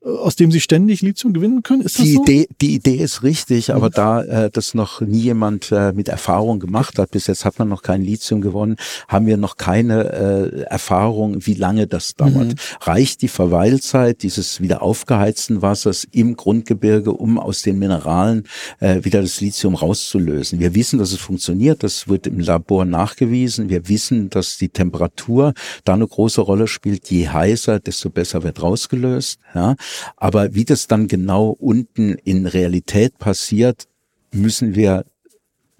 aus 0.05 0.35
dem 0.35 0.51
sie 0.51 0.61
ständig 0.61 1.01
Lithium 1.01 1.33
gewinnen 1.33 1.63
können? 1.63 1.81
Ist 1.81 1.97
das 1.97 2.05
die 2.05 2.13
so? 2.13 2.23
Idee, 2.23 2.47
die 2.61 2.75
Idee 2.75 2.97
ist 2.97 3.23
richtig, 3.23 3.73
aber 3.73 3.87
mhm. 3.87 3.93
da 3.93 4.23
äh, 4.23 4.49
das 4.51 4.73
noch 4.73 5.01
nie 5.01 5.19
jemand 5.19 5.71
äh, 5.71 5.93
mit 5.93 6.09
Erfahrung 6.09 6.59
gemacht 6.59 6.99
hat, 6.99 7.11
bis 7.11 7.27
jetzt 7.27 7.43
hat 7.43 7.57
man 7.57 7.69
noch 7.69 7.81
kein 7.81 8.03
Lithium 8.03 8.41
gewonnen, 8.41 8.75
haben 9.07 9.25
wir 9.25 9.37
noch 9.37 9.57
keine 9.57 10.13
äh, 10.13 10.61
Erfahrung, 10.61 11.45
wie 11.45 11.55
lange 11.55 11.87
das 11.87 12.15
dauert. 12.15 12.49
Mhm. 12.49 12.55
Reicht 12.81 13.23
die 13.23 13.27
Verweilzeit 13.27 14.21
dieses 14.21 14.61
wieder 14.61 14.83
aufgeheizten 14.83 15.61
Wassers 15.61 16.07
im 16.11 16.35
Grundgebirge, 16.35 17.11
um 17.11 17.39
aus 17.39 17.63
den 17.63 17.79
Mineralen 17.79 18.43
äh, 18.79 19.03
wieder 19.03 19.21
das 19.21 19.41
Lithium 19.41 19.73
rauszulösen? 19.73 20.59
Wir 20.59 20.75
wissen, 20.75 20.99
dass 20.99 21.11
es 21.13 21.19
funktioniert, 21.19 21.83
das 21.83 22.07
wird 22.07 22.27
im 22.27 22.39
Labor 22.39 22.85
nachgewiesen. 22.85 23.69
Wir 23.69 23.89
wissen, 23.89 24.29
dass 24.29 24.57
die 24.57 24.69
Temperatur 24.69 25.53
da 25.83 25.93
eine 25.93 26.07
große 26.07 26.41
Rolle 26.41 26.67
spielt. 26.67 27.09
Je 27.09 27.27
heißer, 27.27 27.79
desto 27.79 28.11
besser 28.11 28.43
wird 28.43 28.61
rausgelöst. 28.61 29.39
Ja. 29.55 29.75
Aber 30.17 30.53
wie 30.55 30.65
das 30.65 30.87
dann 30.87 31.07
genau 31.07 31.49
unten 31.49 32.13
in 32.23 32.45
Realität 32.45 33.17
passiert, 33.17 33.87
müssen 34.31 34.75
wir 34.75 35.05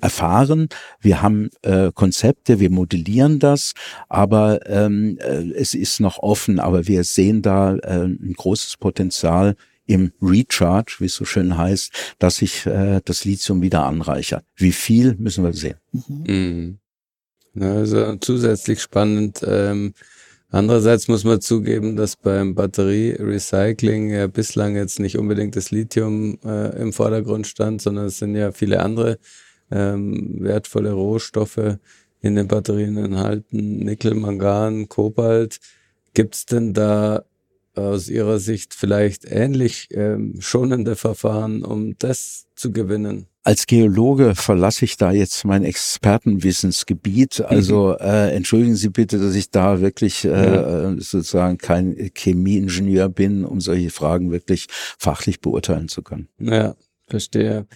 erfahren. 0.02 0.70
Wir 1.00 1.22
haben 1.22 1.50
äh, 1.62 1.92
Konzepte, 1.94 2.60
wir 2.60 2.70
modellieren 2.70 3.40
das, 3.40 3.74
aber 4.10 4.68
ähm, 4.70 5.18
äh, 5.20 5.52
es 5.54 5.74
ist 5.74 6.00
noch 6.00 6.20
offen. 6.20 6.60
Aber 6.60 6.88
wir 6.88 7.04
sehen 7.04 7.42
da 7.42 7.76
äh, 7.76 8.06
ein 8.06 8.34
großes 8.36 8.78
Potenzial 8.78 9.56
im 9.88 10.12
Recharge, 10.22 10.96
wie 11.00 11.06
es 11.06 11.16
so 11.16 11.26
schön 11.26 11.58
heißt, 11.58 12.16
dass 12.20 12.38
sich 12.38 12.66
äh, 12.66 13.02
das 13.06 13.26
Lithium 13.26 13.62
wieder 13.62 13.84
anreichert. 13.84 14.44
Wie 14.56 14.72
viel 14.72 15.16
müssen 15.16 15.44
wir 15.44 15.54
sehen. 15.54 15.78
Mhm. 16.08 16.80
Also 17.60 18.16
zusätzlich 18.18 18.82
spannend. 18.82 19.42
Ähm 19.48 19.94
Andererseits 20.56 21.10
muss 21.10 21.26
man 21.26 21.42
zugeben, 21.42 21.98
dass 21.98 22.16
beim 22.16 22.56
Batterierecycling 22.56 24.10
ja 24.10 24.28
bislang 24.28 24.78
jetzt 24.78 25.02
nicht 25.02 25.18
unbedingt 25.18 25.58
das 25.58 25.70
Lithium 25.70 26.40
äh, 26.46 26.82
im 26.82 26.94
Vordergrund 26.94 27.46
stand, 27.46 27.82
sondern 27.82 28.06
es 28.06 28.20
sind 28.20 28.36
ja 28.36 28.54
viele 28.54 28.80
andere 28.80 29.20
ähm, 29.70 30.38
wertvolle 30.40 30.94
Rohstoffe 30.94 31.78
in 32.22 32.36
den 32.36 32.48
Batterien 32.48 32.96
enthalten, 32.96 33.80
Nickel, 33.80 34.14
Mangan, 34.14 34.88
Kobalt. 34.88 35.60
Gibt 36.14 36.36
es 36.36 36.46
denn 36.46 36.74
da 36.74 37.26
aus 37.78 38.10
Ihrer 38.10 38.40
Sicht 38.40 38.74
vielleicht 38.74 39.26
ähnlich 39.26 39.88
ähm, 39.92 40.36
schonende 40.40 40.96
Verfahren, 40.96 41.64
um 41.64 41.96
das 42.00 42.46
zu 42.56 42.72
gewinnen? 42.72 43.28
Als 43.44 43.68
Geologe 43.68 44.34
verlasse 44.34 44.86
ich 44.86 44.98
da 44.98 45.12
jetzt 45.12 45.46
mein 45.46 45.64
Expertenwissensgebiet. 45.64 47.42
Also 47.42 47.96
mhm. 48.00 48.06
äh, 48.06 48.32
entschuldigen 48.32 48.76
Sie 48.76 48.90
bitte, 48.90 49.20
dass 49.20 49.36
ich 49.36 49.52
da 49.52 49.82
wirklich 49.82 50.26
äh, 50.26 50.30
ja. 50.30 50.90
Äh, 50.90 50.96
sozusagen 51.00 51.60
kein 51.60 52.12
Chemieingenieur 52.16 53.10
bin, 53.10 53.46
um 53.46 53.62
solche 53.62 53.92
Fragen 53.92 54.32
wirklich 54.32 54.68
fachlich 54.98 55.42
beurteilen 55.42 55.90
zu 55.90 56.02
können. 56.02 56.28
Ja, 56.40 56.76
verstehe. 57.08 57.68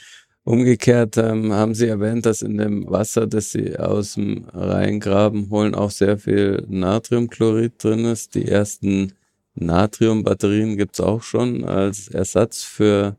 Umgekehrt 0.43 1.17
ähm, 1.17 1.53
haben 1.53 1.75
Sie 1.75 1.87
erwähnt, 1.87 2.25
dass 2.25 2.41
in 2.41 2.57
dem 2.57 2.89
Wasser, 2.89 3.27
das 3.27 3.51
Sie 3.51 3.77
aus 3.77 4.15
dem 4.15 4.45
Rheingraben 4.51 5.51
holen, 5.51 5.75
auch 5.75 5.91
sehr 5.91 6.17
viel 6.17 6.65
Natriumchlorid 6.67 7.73
drin 7.83 8.05
ist. 8.05 8.33
Die 8.33 8.47
ersten 8.47 9.13
Natriumbatterien 9.61 10.77
gibt's 10.77 10.99
auch 10.99 11.23
schon 11.23 11.63
als 11.63 12.07
Ersatz 12.07 12.63
für 12.63 13.15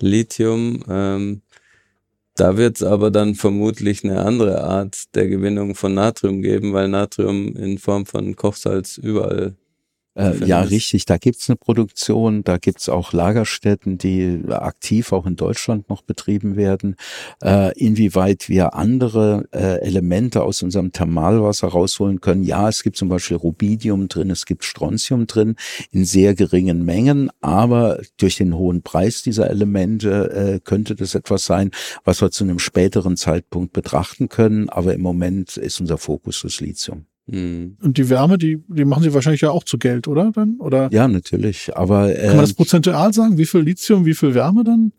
Lithium. 0.00 0.84
Ähm, 0.88 1.42
da 2.36 2.56
wird 2.56 2.76
es 2.76 2.82
aber 2.82 3.10
dann 3.10 3.34
vermutlich 3.34 4.04
eine 4.04 4.24
andere 4.24 4.62
Art 4.64 5.14
der 5.14 5.28
Gewinnung 5.28 5.74
von 5.74 5.94
Natrium 5.94 6.42
geben, 6.42 6.72
weil 6.72 6.88
Natrium 6.88 7.54
in 7.56 7.78
Form 7.78 8.06
von 8.06 8.34
Kochsalz 8.36 8.96
überall 8.96 9.56
äh, 10.16 10.44
ja, 10.44 10.60
richtig. 10.60 11.04
Da 11.04 11.18
gibt's 11.18 11.48
eine 11.48 11.56
Produktion, 11.56 12.42
da 12.42 12.58
gibt's 12.58 12.88
auch 12.88 13.12
Lagerstätten, 13.12 13.96
die 13.96 14.42
aktiv 14.48 15.12
auch 15.12 15.24
in 15.24 15.36
Deutschland 15.36 15.88
noch 15.88 16.02
betrieben 16.02 16.56
werden. 16.56 16.96
Äh, 17.42 17.78
inwieweit 17.78 18.48
wir 18.48 18.74
andere 18.74 19.48
äh, 19.52 19.80
Elemente 19.80 20.42
aus 20.42 20.62
unserem 20.62 20.90
Thermalwasser 20.90 21.68
rausholen 21.68 22.20
können. 22.20 22.42
Ja, 22.42 22.68
es 22.68 22.82
gibt 22.82 22.96
zum 22.96 23.08
Beispiel 23.08 23.36
Rubidium 23.36 24.08
drin, 24.08 24.30
es 24.30 24.46
gibt 24.46 24.64
Strontium 24.64 25.28
drin 25.28 25.54
in 25.92 26.04
sehr 26.04 26.34
geringen 26.34 26.84
Mengen, 26.84 27.30
aber 27.40 28.00
durch 28.16 28.36
den 28.36 28.56
hohen 28.56 28.82
Preis 28.82 29.22
dieser 29.22 29.48
Elemente 29.48 30.30
äh, 30.32 30.60
könnte 30.60 30.96
das 30.96 31.14
etwas 31.14 31.44
sein, 31.44 31.70
was 32.04 32.20
wir 32.20 32.32
zu 32.32 32.42
einem 32.42 32.58
späteren 32.58 33.16
Zeitpunkt 33.16 33.72
betrachten 33.72 34.28
können. 34.28 34.68
Aber 34.70 34.92
im 34.92 35.02
Moment 35.02 35.56
ist 35.56 35.80
unser 35.80 35.98
Fokus 35.98 36.42
das 36.42 36.60
Lithium. 36.60 37.06
Mhm. 37.26 37.76
Und 37.80 37.98
die 37.98 38.08
Wärme, 38.08 38.38
die, 38.38 38.62
die 38.68 38.84
machen 38.84 39.02
sie 39.02 39.14
wahrscheinlich 39.14 39.42
ja 39.42 39.50
auch 39.50 39.64
zu 39.64 39.78
Geld, 39.78 40.08
oder? 40.08 40.32
Dann? 40.32 40.56
Oder? 40.58 40.88
Ja, 40.92 41.06
natürlich. 41.08 41.76
Aber 41.76 42.10
äh, 42.10 42.26
kann 42.26 42.36
man 42.36 42.40
das 42.40 42.50
ähm, 42.50 42.56
prozentual 42.56 43.12
sagen? 43.12 43.38
Wie 43.38 43.46
viel 43.46 43.60
Lithium, 43.60 44.04
wie 44.04 44.14
viel 44.14 44.34
Wärme 44.34 44.64
dann? 44.64 44.92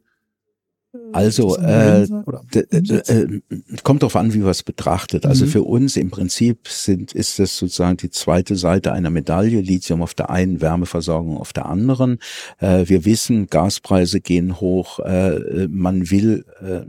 Also 1.13 1.57
äh, 1.57 2.03
äh, 2.03 3.41
kommt 3.83 4.01
darauf 4.01 4.17
an, 4.17 4.33
wie 4.33 4.39
man 4.39 4.49
es 4.49 4.63
betrachtet. 4.63 5.25
Also 5.25 5.45
mhm. 5.45 5.49
für 5.49 5.63
uns 5.63 5.95
im 5.95 6.11
Prinzip 6.11 6.67
sind 6.67 7.13
ist 7.13 7.39
das 7.39 7.57
sozusagen 7.57 7.95
die 7.95 8.09
zweite 8.09 8.57
Seite 8.57 8.91
einer 8.91 9.09
Medaille. 9.09 9.61
Lithium 9.61 10.01
auf 10.01 10.13
der 10.13 10.29
einen, 10.29 10.59
Wärmeversorgung 10.59 11.37
auf 11.37 11.53
der 11.53 11.67
anderen. 11.67 12.19
Äh, 12.59 12.89
wir 12.89 13.05
wissen, 13.05 13.47
Gaspreise 13.47 14.19
gehen 14.19 14.59
hoch. 14.59 14.99
Äh, 14.99 15.67
man 15.69 16.11
will 16.11 16.45
äh, 16.61 16.81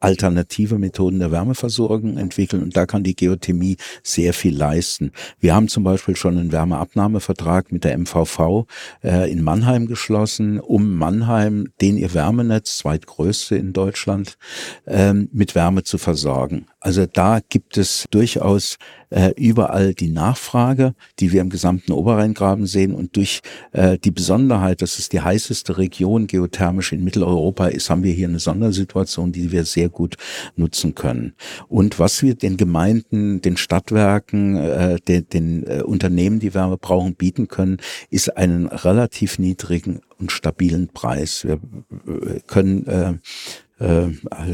alternative 0.00 0.78
Methoden 0.78 1.18
der 1.18 1.32
Wärmeversorgung 1.32 2.16
entwickeln 2.18 2.62
und 2.62 2.76
da 2.76 2.86
kann 2.86 3.02
die 3.02 3.16
Geothermie 3.16 3.76
sehr 4.02 4.34
viel 4.34 4.56
leisten. 4.56 5.12
Wir 5.38 5.54
haben 5.54 5.68
zum 5.68 5.84
Beispiel 5.84 6.16
schon 6.16 6.38
einen 6.38 6.52
Wärmeabnahmevertrag 6.52 7.72
mit 7.72 7.84
der 7.84 7.96
MVV 7.98 8.66
äh, 9.02 9.30
in 9.30 9.42
Mannheim 9.42 9.86
geschlossen, 9.86 10.60
um 10.60 10.96
Mannheim, 10.96 11.68
den 11.80 11.96
ihr 11.96 12.12
Wärmenetz, 12.14 12.78
zweitgrößte 12.78 13.56
in 13.56 13.72
Deutschland, 13.72 14.36
ähm, 14.86 15.28
mit 15.32 15.54
Wärme 15.54 15.82
zu 15.82 15.98
versorgen. 15.98 16.66
Also 16.86 17.04
da 17.04 17.40
gibt 17.48 17.78
es 17.78 18.06
durchaus 18.12 18.78
äh, 19.10 19.32
überall 19.36 19.92
die 19.92 20.08
Nachfrage, 20.08 20.94
die 21.18 21.32
wir 21.32 21.40
im 21.40 21.50
gesamten 21.50 21.90
Oberrheingraben 21.90 22.66
sehen 22.66 22.94
und 22.94 23.16
durch 23.16 23.40
äh, 23.72 23.98
die 23.98 24.12
Besonderheit, 24.12 24.82
dass 24.82 25.00
es 25.00 25.08
die 25.08 25.20
heißeste 25.20 25.78
Region 25.78 26.28
geothermisch 26.28 26.92
in 26.92 27.02
Mitteleuropa 27.02 27.66
ist, 27.66 27.90
haben 27.90 28.04
wir 28.04 28.12
hier 28.12 28.28
eine 28.28 28.38
Sondersituation, 28.38 29.32
die 29.32 29.50
wir 29.50 29.64
sehr 29.64 29.88
gut 29.88 30.16
nutzen 30.54 30.94
können. 30.94 31.34
Und 31.66 31.98
was 31.98 32.22
wir 32.22 32.36
den 32.36 32.56
Gemeinden, 32.56 33.42
den 33.42 33.56
Stadtwerken, 33.56 34.54
äh, 34.54 35.00
den, 35.00 35.28
den 35.28 35.66
äh, 35.66 35.82
Unternehmen, 35.82 36.38
die 36.38 36.54
Wärme 36.54 36.76
brauchen, 36.76 37.16
bieten 37.16 37.48
können, 37.48 37.78
ist 38.10 38.36
einen 38.36 38.66
relativ 38.68 39.40
niedrigen 39.40 40.02
und 40.20 40.30
stabilen 40.30 40.86
Preis. 40.86 41.44
Wir 41.44 41.58
können 42.46 42.86
äh, 42.86 43.14
äh, 43.78 44.08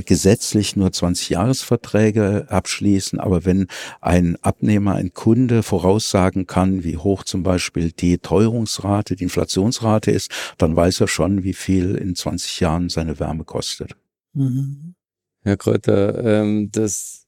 gesetzlich 0.05 0.77
nur 0.77 0.93
20 0.93 1.31
Jahresverträge 1.31 2.47
abschließen, 2.49 3.21
aber 3.21 3.45
wenn 3.45 3.67
ein 4.01 4.37
Abnehmer, 4.43 4.95
ein 4.95 5.13
Kunde 5.13 5.63
voraussagen 5.63 6.47
kann, 6.47 6.85
wie 6.85 6.97
hoch 6.97 7.25
zum 7.25 7.43
Beispiel 7.43 7.93
die 7.93 8.19
Teuerungsrate, 8.19 9.17
die 9.17 9.25
Inflationsrate 9.25 10.11
ist, 10.11 10.31
dann 10.59 10.75
weiß 10.75 11.01
er 11.03 11.09
schon, 11.09 11.45
wie 11.45 11.55
viel 11.55 11.95
in 11.95 12.15
20 12.17 12.61
Jahren 12.61 12.89
seine 12.89 13.21
Wärme 13.21 13.45
kostet. 13.45 13.97
Mhm. 14.35 14.95
Herr 15.43 15.57
Kräuter, 15.57 16.25
ähm, 16.25 16.71
das 16.73 17.27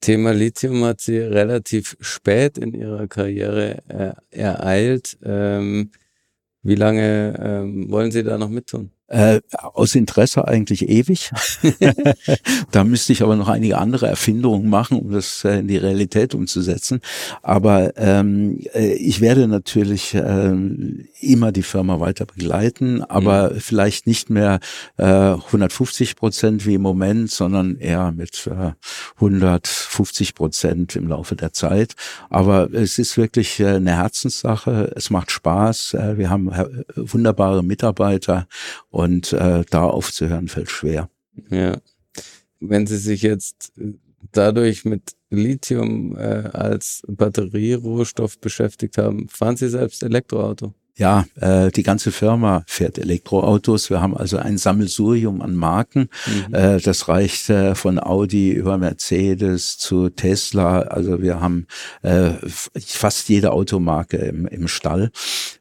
Thema 0.00 0.32
Lithium 0.32 0.84
hat 0.84 1.00
Sie 1.00 1.18
relativ 1.18 1.96
spät 2.00 2.56
in 2.56 2.72
Ihrer 2.72 3.08
Karriere 3.08 3.82
äh, 3.88 4.12
ereilt. 4.30 5.18
Ähm, 5.24 5.90
wie 6.62 6.76
lange 6.76 7.36
ähm, 7.40 7.90
wollen 7.90 8.10
Sie 8.12 8.22
da 8.22 8.38
noch 8.38 8.48
mittun? 8.48 8.92
Äh, 9.08 9.40
aus 9.52 9.94
Interesse 9.94 10.46
eigentlich 10.46 10.86
ewig. 10.86 11.30
da 12.70 12.84
müsste 12.84 13.14
ich 13.14 13.22
aber 13.22 13.36
noch 13.36 13.48
einige 13.48 13.78
andere 13.78 14.06
Erfindungen 14.06 14.68
machen, 14.68 14.98
um 15.00 15.12
das 15.12 15.44
äh, 15.44 15.60
in 15.60 15.68
die 15.68 15.78
Realität 15.78 16.34
umzusetzen. 16.34 17.00
Aber 17.42 17.96
ähm, 17.96 18.60
äh, 18.74 18.92
ich 18.92 19.22
werde 19.22 19.48
natürlich 19.48 20.14
äh, 20.14 20.54
immer 21.20 21.52
die 21.52 21.62
Firma 21.62 22.00
weiter 22.00 22.26
begleiten, 22.26 23.02
aber 23.02 23.54
mhm. 23.54 23.60
vielleicht 23.60 24.06
nicht 24.06 24.28
mehr 24.28 24.60
äh, 24.98 25.04
150 25.04 26.14
Prozent 26.16 26.66
wie 26.66 26.74
im 26.74 26.82
Moment, 26.82 27.30
sondern 27.30 27.76
eher 27.76 28.12
mit 28.12 28.46
äh, 28.46 28.72
150 29.20 30.34
Prozent 30.34 30.96
im 30.96 31.08
Laufe 31.08 31.36
der 31.36 31.52
Zeit. 31.52 31.94
Aber 32.30 32.72
es 32.72 32.98
ist 32.98 33.16
wirklich 33.16 33.60
äh, 33.60 33.66
eine 33.66 33.96
Herzenssache. 33.96 34.92
Es 34.96 35.10
macht 35.10 35.30
Spaß. 35.30 35.94
Äh, 35.94 36.18
wir 36.18 36.30
haben 36.30 36.50
äh, 36.52 36.66
wunderbare 36.94 37.62
Mitarbeiter 37.62 38.46
und 38.90 39.32
da 39.32 39.84
aufzuhören 39.84 40.48
fällt 40.48 40.70
schwer. 40.70 41.08
Ja. 41.50 41.78
Wenn 42.60 42.86
Sie 42.86 42.96
sich 42.96 43.22
jetzt 43.22 43.72
dadurch 44.32 44.84
mit 44.84 45.14
Lithium 45.30 46.16
als 46.16 47.02
Batterierohstoff 47.06 48.38
beschäftigt 48.40 48.98
haben, 48.98 49.28
fahren 49.28 49.56
Sie 49.56 49.68
selbst 49.68 50.02
Elektroauto? 50.02 50.74
Ja, 50.98 51.26
äh, 51.40 51.70
die 51.70 51.84
ganze 51.84 52.10
Firma 52.10 52.64
fährt 52.66 52.98
Elektroautos. 52.98 53.88
Wir 53.88 54.00
haben 54.00 54.16
also 54.16 54.36
ein 54.36 54.58
Sammelsurium 54.58 55.40
an 55.40 55.54
Marken. 55.54 56.08
Mhm. 56.26 56.54
Äh, 56.54 56.80
das 56.80 57.06
reicht 57.06 57.48
äh, 57.50 57.76
von 57.76 58.00
Audi 58.00 58.50
über 58.50 58.78
Mercedes 58.78 59.78
zu 59.78 60.08
Tesla. 60.08 60.80
Also 60.80 61.22
wir 61.22 61.40
haben 61.40 61.68
äh, 62.02 62.30
fast 62.74 63.28
jede 63.28 63.52
Automarke 63.52 64.16
im, 64.16 64.48
im 64.48 64.66
Stall. 64.66 65.12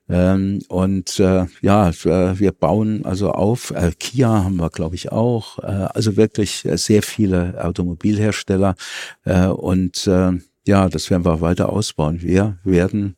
Ähm, 0.09 0.59
und 0.69 1.19
äh, 1.19 1.45
ja, 1.61 1.89
äh, 1.89 2.39
wir 2.39 2.51
bauen 2.51 3.05
also 3.05 3.31
auf. 3.31 3.69
Äh, 3.69 3.91
Kia 3.99 4.43
haben 4.43 4.55
wir, 4.55 4.71
glaube 4.71 4.95
ich, 4.95 5.11
auch. 5.11 5.59
Äh, 5.59 5.87
also 5.93 6.17
wirklich 6.17 6.65
äh, 6.65 6.77
sehr 6.77 7.03
viele 7.03 7.63
Automobilhersteller. 7.63 8.75
Äh, 9.23 9.45
und 9.45 10.07
äh, 10.07 10.31
ja, 10.65 10.89
das 10.89 11.11
werden 11.11 11.25
wir 11.25 11.41
weiter 11.41 11.69
ausbauen. 11.69 12.23
Wir 12.23 12.57
werden 12.63 13.16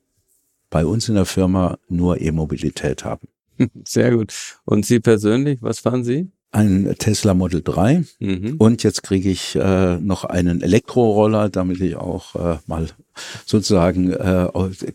bei 0.69 0.85
uns 0.85 1.09
in 1.09 1.15
der 1.15 1.25
Firma 1.25 1.77
nur 1.87 2.21
E-Mobilität 2.21 3.03
haben. 3.05 3.27
Sehr 3.85 4.15
gut. 4.15 4.33
Und 4.65 4.85
Sie 4.85 4.99
persönlich, 4.99 5.61
was 5.61 5.79
fahren 5.79 6.03
Sie? 6.03 6.29
Ein 6.51 6.95
Tesla 6.97 7.35
Model 7.35 7.61
3 7.61 8.03
mhm. 8.19 8.55
und 8.57 8.81
jetzt 8.81 9.03
kriege 9.03 9.29
ich 9.29 9.55
äh, 9.55 9.97
noch 9.97 10.23
einen 10.23 10.61
Elektroroller, 10.61 11.49
damit 11.49 11.79
ich 11.79 11.95
auch 11.95 12.35
äh, 12.35 12.57
mal 12.65 12.87
sozusagen 13.45 14.11
äh, 14.11 14.47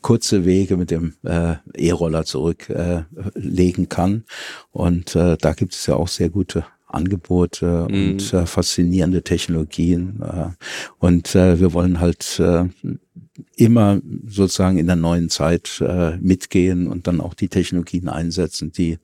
kurze 0.03 0.45
Wege 0.45 0.77
mit 0.77 0.91
dem 0.91 1.15
äh, 1.23 1.55
E-Roller 1.77 2.25
zurücklegen 2.25 3.85
äh, 3.85 3.89
kann. 3.89 4.25
Und 4.73 5.15
äh, 5.15 5.37
da 5.41 5.53
gibt 5.53 5.75
es 5.75 5.87
ja 5.87 5.95
auch 5.95 6.09
sehr 6.09 6.29
gute 6.29 6.65
Angebote 6.89 7.87
mhm. 7.89 8.11
und 8.11 8.33
äh, 8.33 8.47
faszinierende 8.47 9.23
Technologien. 9.23 10.23
Äh, 10.23 10.49
und 10.99 11.35
äh, 11.35 11.61
wir 11.61 11.73
wollen 11.73 12.01
halt 12.01 12.41
äh, 12.41 12.65
immer 13.57 14.01
sozusagen 14.27 14.79
in 14.79 14.87
der 14.87 14.97
neuen 14.97 15.31
Zeit 15.31 15.81
äh, 15.81 16.17
mitgehen 16.19 16.87
und 16.87 17.07
dann 17.07 17.21
auch 17.21 17.35
die 17.35 17.49
Technologien 17.49 18.09
einsetzen, 18.09 18.73
die 18.73 18.99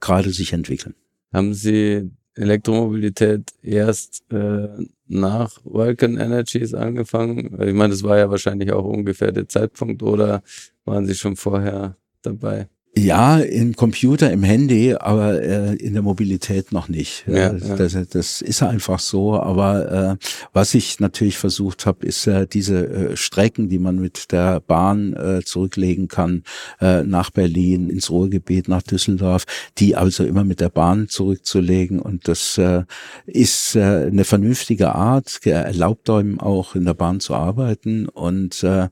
gerade 0.00 0.30
sich 0.30 0.52
entwickeln. 0.52 0.94
Haben 1.32 1.54
Sie 1.54 2.10
Elektromobilität 2.34 3.52
erst 3.62 4.24
äh, 4.32 4.68
nach 5.06 5.58
Vulcan 5.64 6.16
Energies 6.16 6.74
angefangen? 6.74 7.60
Ich 7.60 7.74
meine, 7.74 7.90
das 7.90 8.02
war 8.02 8.18
ja 8.18 8.30
wahrscheinlich 8.30 8.72
auch 8.72 8.84
ungefähr 8.84 9.32
der 9.32 9.48
Zeitpunkt 9.48 10.02
oder 10.02 10.42
waren 10.84 11.06
Sie 11.06 11.14
schon 11.14 11.36
vorher 11.36 11.96
dabei? 12.22 12.68
Ja, 12.94 13.38
im 13.38 13.74
Computer, 13.74 14.30
im 14.30 14.42
Handy, 14.42 14.92
aber 14.92 15.40
äh, 15.40 15.76
in 15.76 15.94
der 15.94 16.02
Mobilität 16.02 16.72
noch 16.72 16.90
nicht. 16.90 17.24
Ja. 17.26 17.48
Das, 17.48 17.96
das, 18.10 18.42
ist 18.42 18.62
einfach 18.62 18.98
so. 18.98 19.40
Aber 19.40 20.18
äh, 20.20 20.26
was 20.52 20.74
ich 20.74 21.00
natürlich 21.00 21.38
versucht 21.38 21.86
habe, 21.86 22.04
ist 22.04 22.26
äh, 22.26 22.46
diese 22.46 22.86
äh, 22.86 23.16
Strecken, 23.16 23.70
die 23.70 23.78
man 23.78 23.98
mit 23.98 24.30
der 24.30 24.60
Bahn 24.60 25.14
äh, 25.14 25.40
zurücklegen 25.42 26.08
kann, 26.08 26.42
äh, 26.82 27.02
nach 27.02 27.30
Berlin, 27.30 27.88
ins 27.88 28.10
Ruhrgebiet, 28.10 28.68
nach 28.68 28.82
Düsseldorf, 28.82 29.46
die 29.78 29.96
also 29.96 30.22
immer 30.24 30.44
mit 30.44 30.60
der 30.60 30.68
Bahn 30.68 31.08
zurückzulegen. 31.08 31.98
Und 31.98 32.28
das 32.28 32.58
äh, 32.58 32.82
ist 33.24 33.74
äh, 33.74 33.80
eine 33.80 34.24
vernünftige 34.24 34.94
Art, 34.94 35.40
erlaubt 35.46 36.10
einem 36.10 36.38
auch 36.40 36.74
in 36.74 36.84
der 36.84 36.94
Bahn 36.94 37.20
zu 37.20 37.34
arbeiten. 37.34 38.06
Und 38.06 38.62
äh, 38.64 38.88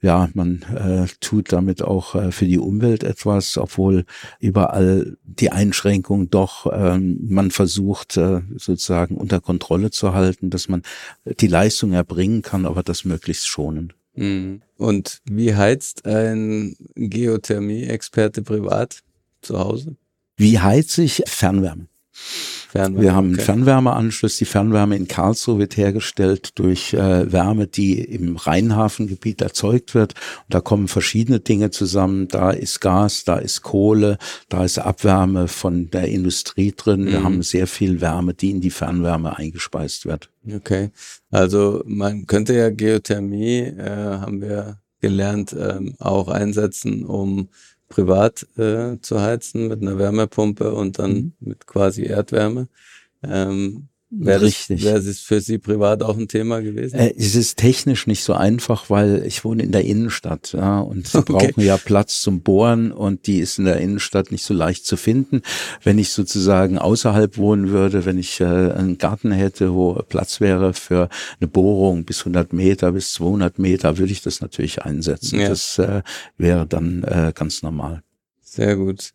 ja, 0.00 0.28
man 0.34 0.62
äh, 0.62 1.08
tut 1.18 1.52
damit 1.52 1.82
auch 1.82 2.14
äh, 2.14 2.30
für 2.30 2.46
die 2.46 2.60
Umwelt 2.60 3.02
etwas 3.02 3.31
etwas, 3.32 3.58
obwohl 3.58 4.04
überall 4.38 5.16
die 5.24 5.50
Einschränkung 5.50 6.30
doch 6.30 6.66
ähm, 6.72 7.18
man 7.28 7.50
versucht 7.50 8.16
äh, 8.16 8.42
sozusagen 8.56 9.16
unter 9.16 9.40
Kontrolle 9.40 9.90
zu 9.90 10.14
halten, 10.14 10.50
dass 10.50 10.68
man 10.68 10.82
die 11.24 11.46
Leistung 11.46 11.92
erbringen 11.92 12.42
kann, 12.42 12.66
aber 12.66 12.82
das 12.82 13.04
möglichst 13.04 13.48
schonend. 13.48 13.94
Mhm. 14.14 14.62
Und 14.76 15.22
wie 15.24 15.54
heizt 15.54 16.06
ein 16.06 16.76
Geothermie-Experte 16.94 18.42
privat 18.42 19.02
zu 19.40 19.58
Hause? 19.58 19.96
Wie 20.36 20.58
heizt 20.58 20.90
sich 20.90 21.22
Fernwärme? 21.26 21.86
Fernwärme, 22.72 23.02
wir 23.02 23.14
haben 23.14 23.26
einen 23.26 23.34
okay. 23.34 23.44
Fernwärmeanschluss. 23.44 24.38
Die 24.38 24.46
Fernwärme 24.46 24.96
in 24.96 25.06
Karlsruhe 25.06 25.58
wird 25.58 25.76
hergestellt 25.76 26.58
durch 26.58 26.94
äh, 26.94 27.30
Wärme, 27.30 27.66
die 27.66 28.00
im 28.00 28.36
Rheinhafengebiet 28.36 29.42
erzeugt 29.42 29.94
wird. 29.94 30.14
Und 30.14 30.54
da 30.54 30.60
kommen 30.60 30.88
verschiedene 30.88 31.40
Dinge 31.40 31.70
zusammen. 31.70 32.28
Da 32.28 32.50
ist 32.50 32.80
Gas, 32.80 33.24
da 33.24 33.36
ist 33.36 33.60
Kohle, 33.60 34.16
da 34.48 34.64
ist 34.64 34.78
Abwärme 34.78 35.48
von 35.48 35.90
der 35.90 36.08
Industrie 36.08 36.72
drin. 36.74 37.08
Wir 37.08 37.20
mhm. 37.20 37.24
haben 37.24 37.42
sehr 37.42 37.66
viel 37.66 38.00
Wärme, 38.00 38.32
die 38.32 38.52
in 38.52 38.62
die 38.62 38.70
Fernwärme 38.70 39.36
eingespeist 39.36 40.06
wird. 40.06 40.30
Okay, 40.50 40.92
also 41.30 41.82
man 41.84 42.26
könnte 42.26 42.54
ja 42.54 42.70
Geothermie, 42.70 43.58
äh, 43.58 44.18
haben 44.18 44.40
wir 44.40 44.78
gelernt, 45.02 45.54
ähm, 45.58 45.94
auch 45.98 46.28
einsetzen, 46.28 47.04
um 47.04 47.48
privat 47.92 48.46
äh, 48.56 48.98
zu 49.02 49.20
heizen 49.20 49.68
mit 49.68 49.82
einer 49.82 49.98
Wärmepumpe 49.98 50.72
und 50.72 50.98
dann 50.98 51.12
mhm. 51.12 51.32
mit 51.40 51.66
quasi 51.66 52.04
Erdwärme. 52.04 52.68
Ähm, 53.22 53.88
Wäre 54.14 54.44
das, 54.44 54.68
wäre 54.68 54.98
es 54.98 55.20
für 55.20 55.40
Sie 55.40 55.56
privat 55.56 56.02
auch 56.02 56.18
ein 56.18 56.28
Thema 56.28 56.60
gewesen? 56.60 56.96
Äh, 56.96 57.14
es 57.16 57.34
ist 57.34 57.56
technisch 57.56 58.06
nicht 58.06 58.22
so 58.22 58.34
einfach, 58.34 58.90
weil 58.90 59.24
ich 59.26 59.42
wohne 59.42 59.62
in 59.62 59.72
der 59.72 59.86
Innenstadt, 59.86 60.52
ja, 60.52 60.80
und 60.80 61.08
Sie 61.08 61.18
okay. 61.18 61.32
brauchen 61.32 61.64
ja 61.64 61.78
Platz 61.78 62.20
zum 62.20 62.42
Bohren 62.42 62.92
und 62.92 63.26
die 63.26 63.38
ist 63.38 63.58
in 63.58 63.64
der 63.64 63.78
Innenstadt 63.78 64.30
nicht 64.30 64.44
so 64.44 64.52
leicht 64.52 64.84
zu 64.84 64.98
finden. 64.98 65.40
Wenn 65.82 65.98
ich 65.98 66.10
sozusagen 66.10 66.76
außerhalb 66.76 67.38
wohnen 67.38 67.70
würde, 67.70 68.04
wenn 68.04 68.18
ich 68.18 68.38
äh, 68.40 68.44
einen 68.44 68.98
Garten 68.98 69.32
hätte, 69.32 69.72
wo 69.72 69.94
Platz 69.94 70.42
wäre 70.42 70.74
für 70.74 71.08
eine 71.40 71.48
Bohrung 71.48 72.04
bis 72.04 72.20
100 72.20 72.52
Meter, 72.52 72.92
bis 72.92 73.14
200 73.14 73.58
Meter, 73.58 73.96
würde 73.96 74.12
ich 74.12 74.20
das 74.20 74.42
natürlich 74.42 74.82
einsetzen. 74.82 75.40
Ja. 75.40 75.48
Das 75.48 75.78
äh, 75.78 76.02
wäre 76.36 76.66
dann 76.66 77.02
äh, 77.04 77.32
ganz 77.34 77.62
normal. 77.62 78.02
Sehr 78.42 78.76
gut. 78.76 79.12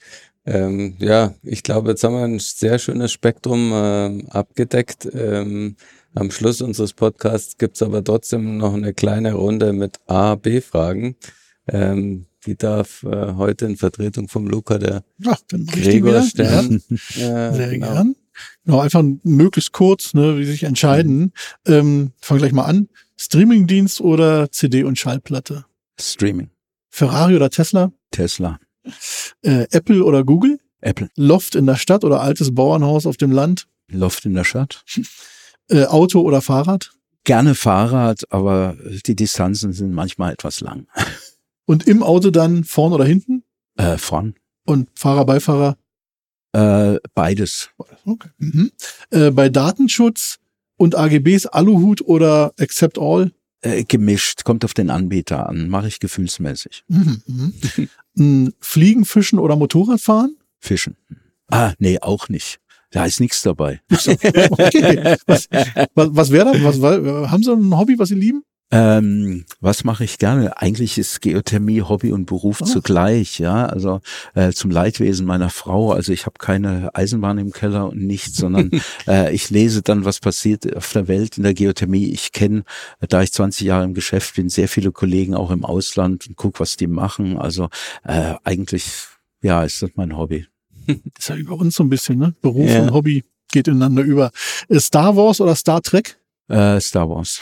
Ähm, 0.47 0.95
ja, 0.99 1.33
ich 1.43 1.61
glaube, 1.61 1.89
jetzt 1.89 2.05
haben 2.05 2.15
wir 2.15 2.23
ein 2.23 2.39
sehr 2.39 2.79
schönes 2.79 3.11
Spektrum 3.11 3.73
äh, 3.73 4.25
abgedeckt. 4.29 5.07
Ähm, 5.13 5.75
am 6.15 6.31
Schluss 6.31 6.61
unseres 6.61 6.93
Podcasts 6.93 7.57
gibt's 7.57 7.81
aber 7.81 8.01
trotzdem 8.01 8.57
noch 8.57 8.73
eine 8.73 8.93
kleine 8.93 9.33
Runde 9.33 9.73
mit 9.73 9.99
A, 10.07 10.35
B-Fragen. 10.35 11.17
Ähm, 11.67 12.27
die 12.45 12.55
darf 12.55 13.03
äh, 13.03 13.33
heute 13.33 13.65
in 13.65 13.75
Vertretung 13.75 14.29
vom 14.29 14.47
Luca 14.47 14.77
der 14.77 15.03
Ach, 15.25 15.37
Gregor 15.49 16.21
stellen. 16.23 16.81
Ja. 17.15 17.49
Äh, 17.49 17.53
sehr 17.53 17.69
genau. 17.71 17.91
gern. 17.91 18.15
Genau, 18.63 18.79
einfach 18.79 19.03
möglichst 19.23 19.73
kurz, 19.73 20.13
ne, 20.13 20.37
wie 20.37 20.45
sich 20.45 20.63
entscheiden. 20.63 21.33
Mhm. 21.65 21.73
Ähm, 21.73 22.11
fang 22.21 22.37
gleich 22.37 22.53
mal 22.53 22.65
an. 22.65 22.87
Streamingdienst 23.17 23.99
oder 23.99 24.49
CD 24.49 24.83
und 24.83 24.97
Schallplatte? 24.97 25.65
Streaming. 25.99 26.51
Ferrari 26.89 27.35
oder 27.35 27.49
Tesla? 27.49 27.91
Tesla. 28.11 28.59
Äh, 29.43 29.67
Apple 29.71 30.03
oder 30.03 30.23
Google? 30.23 30.59
Apple. 30.81 31.09
Loft 31.15 31.55
in 31.55 31.65
der 31.65 31.75
Stadt 31.75 32.03
oder 32.03 32.21
altes 32.21 32.53
Bauernhaus 32.53 33.05
auf 33.05 33.17
dem 33.17 33.31
Land? 33.31 33.67
Loft 33.89 34.25
in 34.25 34.33
der 34.33 34.43
Stadt. 34.43 34.83
Äh, 35.69 35.83
Auto 35.83 36.21
oder 36.21 36.41
Fahrrad? 36.41 36.93
Gerne 37.25 37.53
Fahrrad, 37.53 38.23
aber 38.31 38.77
die 39.05 39.17
Distanzen 39.17 39.73
sind 39.73 39.91
manchmal 39.91 40.31
etwas 40.31 40.61
lang. 40.61 40.87
Und 41.65 41.85
im 41.87 42.03
Auto 42.03 42.31
dann 42.31 42.63
vorn 42.63 42.93
oder 42.93 43.03
hinten? 43.03 43.43
Äh, 43.75 43.97
vorn. 43.97 44.35
Und 44.65 44.87
Fahrer, 44.95 45.25
Beifahrer? 45.25 45.77
Äh, 46.53 46.99
beides. 47.13 47.69
Okay. 48.05 48.29
Mhm. 48.37 48.71
Äh, 49.09 49.31
bei 49.31 49.49
Datenschutz 49.49 50.39
und 50.77 50.95
AGBs 50.95 51.47
Aluhut 51.47 52.01
oder 52.01 52.53
Accept 52.57 52.97
All? 52.97 53.31
Äh, 53.61 53.85
gemischt, 53.85 54.43
kommt 54.43 54.63
auf 54.63 54.75
den 54.75 54.91
Anbieter 54.91 55.49
an, 55.49 55.67
mache 55.67 55.87
ich 55.87 55.99
gefühlsmäßig. 55.99 56.83
Mhm. 56.87 57.53
Mhm. 58.13 58.53
Fliegen, 58.59 59.03
Fischen 59.03 59.39
oder 59.39 59.55
Motorradfahren? 59.55 60.37
Fischen. 60.59 60.95
Ah, 61.49 61.73
nee, 61.79 61.99
auch 61.99 62.29
nicht. 62.29 62.59
Da 62.91 63.05
ist 63.05 63.19
nichts 63.19 63.41
dabei. 63.41 63.81
okay. 63.91 65.17
Was, 65.25 65.47
was, 65.95 66.15
was 66.15 66.31
wäre 66.31 66.53
da? 66.53 66.63
Was, 66.63 66.79
haben 67.31 67.43
Sie 67.43 67.51
ein 67.51 67.75
Hobby, 67.75 67.97
was 67.97 68.09
Sie 68.09 68.15
lieben? 68.15 68.43
Ähm, 68.69 69.45
was 69.61 69.85
mache 69.85 70.03
ich 70.03 70.17
gerne? 70.17 70.57
Eigentlich 70.57 70.97
ist 70.97 71.21
Geothermie 71.21 71.83
Hobby 71.83 72.11
und 72.11 72.25
Beruf 72.25 72.59
oh. 72.61 72.65
zugleich, 72.65 73.39
ja. 73.39 73.65
Also 73.65 74.01
äh, 74.35 74.51
zum 74.51 74.71
Leidwesen 74.71 75.25
meiner 75.25 75.49
Frau. 75.49 75.93
Also 75.93 76.11
ich 76.11 76.25
habe 76.25 76.35
keine 76.37 76.93
Eisenbahn 76.93 77.37
im 77.37 77.51
Keller 77.51 77.87
und 77.87 78.01
nichts, 78.01 78.35
sondern 78.35 78.71
äh, 79.07 79.33
ich 79.33 79.49
lese 79.49 79.83
dann, 79.83 80.03
was 80.03 80.19
passiert 80.19 80.75
auf 80.75 80.91
der 80.91 81.07
Welt 81.07 81.37
in 81.37 81.43
der 81.43 81.53
Geothermie. 81.53 82.07
Ich 82.11 82.33
kenne, 82.33 82.63
da 82.99 83.21
ich 83.21 83.31
20 83.31 83.65
Jahre 83.65 83.85
im 83.85 83.93
Geschäft 83.93 84.35
bin, 84.35 84.49
sehr 84.49 84.67
viele 84.67 84.91
Kollegen 84.91 85.33
auch 85.33 85.51
im 85.51 85.63
Ausland 85.63 86.27
und 86.27 86.35
guck, 86.35 86.59
was 86.59 86.75
die 86.75 86.87
machen. 86.87 87.37
Also 87.37 87.69
äh, 88.03 88.35
eigentlich, 88.43 88.85
ja, 89.41 89.63
ist 89.63 89.81
das 89.81 89.91
mein 89.95 90.17
Hobby. 90.17 90.45
Das 90.87 90.97
ist 91.19 91.29
ja 91.29 91.35
über 91.35 91.55
uns 91.55 91.75
so 91.75 91.83
ein 91.83 91.89
bisschen, 91.89 92.17
ne? 92.19 92.35
Beruf 92.41 92.69
ja. 92.69 92.81
und 92.81 92.91
Hobby 92.91 93.23
geht 93.49 93.69
ineinander 93.69 94.03
über. 94.03 94.31
Star 94.73 95.15
Wars 95.15 95.39
oder 95.39 95.55
Star 95.55 95.81
Trek? 95.81 96.19
Äh, 96.49 96.81
Star 96.81 97.09
Wars. 97.09 97.41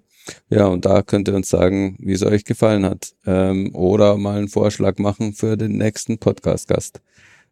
Ja, 0.51 0.67
und 0.67 0.85
da 0.85 1.03
könnt 1.03 1.27
ihr 1.27 1.35
uns 1.35 1.49
sagen, 1.49 1.97
wie 1.99 2.13
es 2.13 2.23
euch 2.23 2.45
gefallen 2.45 2.85
hat. 2.85 3.15
Ähm, 3.27 3.75
oder 3.75 4.17
mal 4.17 4.39
einen 4.39 4.47
Vorschlag 4.47 4.99
machen 4.99 5.33
für 5.33 5.57
den 5.57 5.73
nächsten 5.73 6.19
Podcast-Gast. 6.19 7.01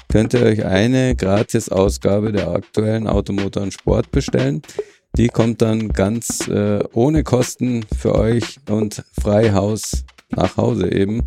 könnt 0.08 0.34
ihr 0.34 0.42
euch 0.42 0.64
eine 0.64 1.14
Gratis-Ausgabe 1.14 2.32
der 2.32 2.48
aktuellen 2.48 3.06
Automotor 3.06 3.62
und 3.62 3.72
Sport 3.72 4.10
bestellen. 4.10 4.62
Die 5.16 5.28
kommt 5.28 5.62
dann 5.62 5.90
ganz 5.90 6.48
äh, 6.48 6.80
ohne 6.92 7.22
Kosten 7.24 7.84
für 7.96 8.14
euch 8.14 8.58
und 8.68 9.02
frei 9.20 9.52
Haus 9.52 10.04
nach 10.30 10.56
Hause 10.56 10.92
eben. 10.92 11.22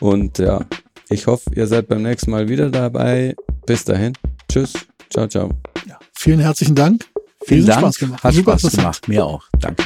Und 0.00 0.38
ja, 0.38 0.64
ich 1.08 1.26
hoffe, 1.26 1.50
ihr 1.54 1.66
seid 1.66 1.88
beim 1.88 2.02
nächsten 2.02 2.30
Mal 2.30 2.48
wieder 2.48 2.70
dabei. 2.70 3.34
Bis 3.66 3.84
dahin. 3.84 4.14
Tschüss. 4.50 4.72
Ciao, 5.10 5.28
ciao. 5.28 5.50
Ja, 5.86 5.98
vielen 6.14 6.40
herzlichen 6.40 6.74
Dank. 6.74 7.04
Vielen 7.46 7.66
Dank. 7.66 7.80
Spaß 7.80 7.98
gemacht. 7.98 8.24
Hat 8.24 8.34
Super 8.34 8.58
Spaß 8.58 8.72
gemacht. 8.72 9.08
Mir 9.08 9.24
auch. 9.24 9.44
Danke. 9.60 9.84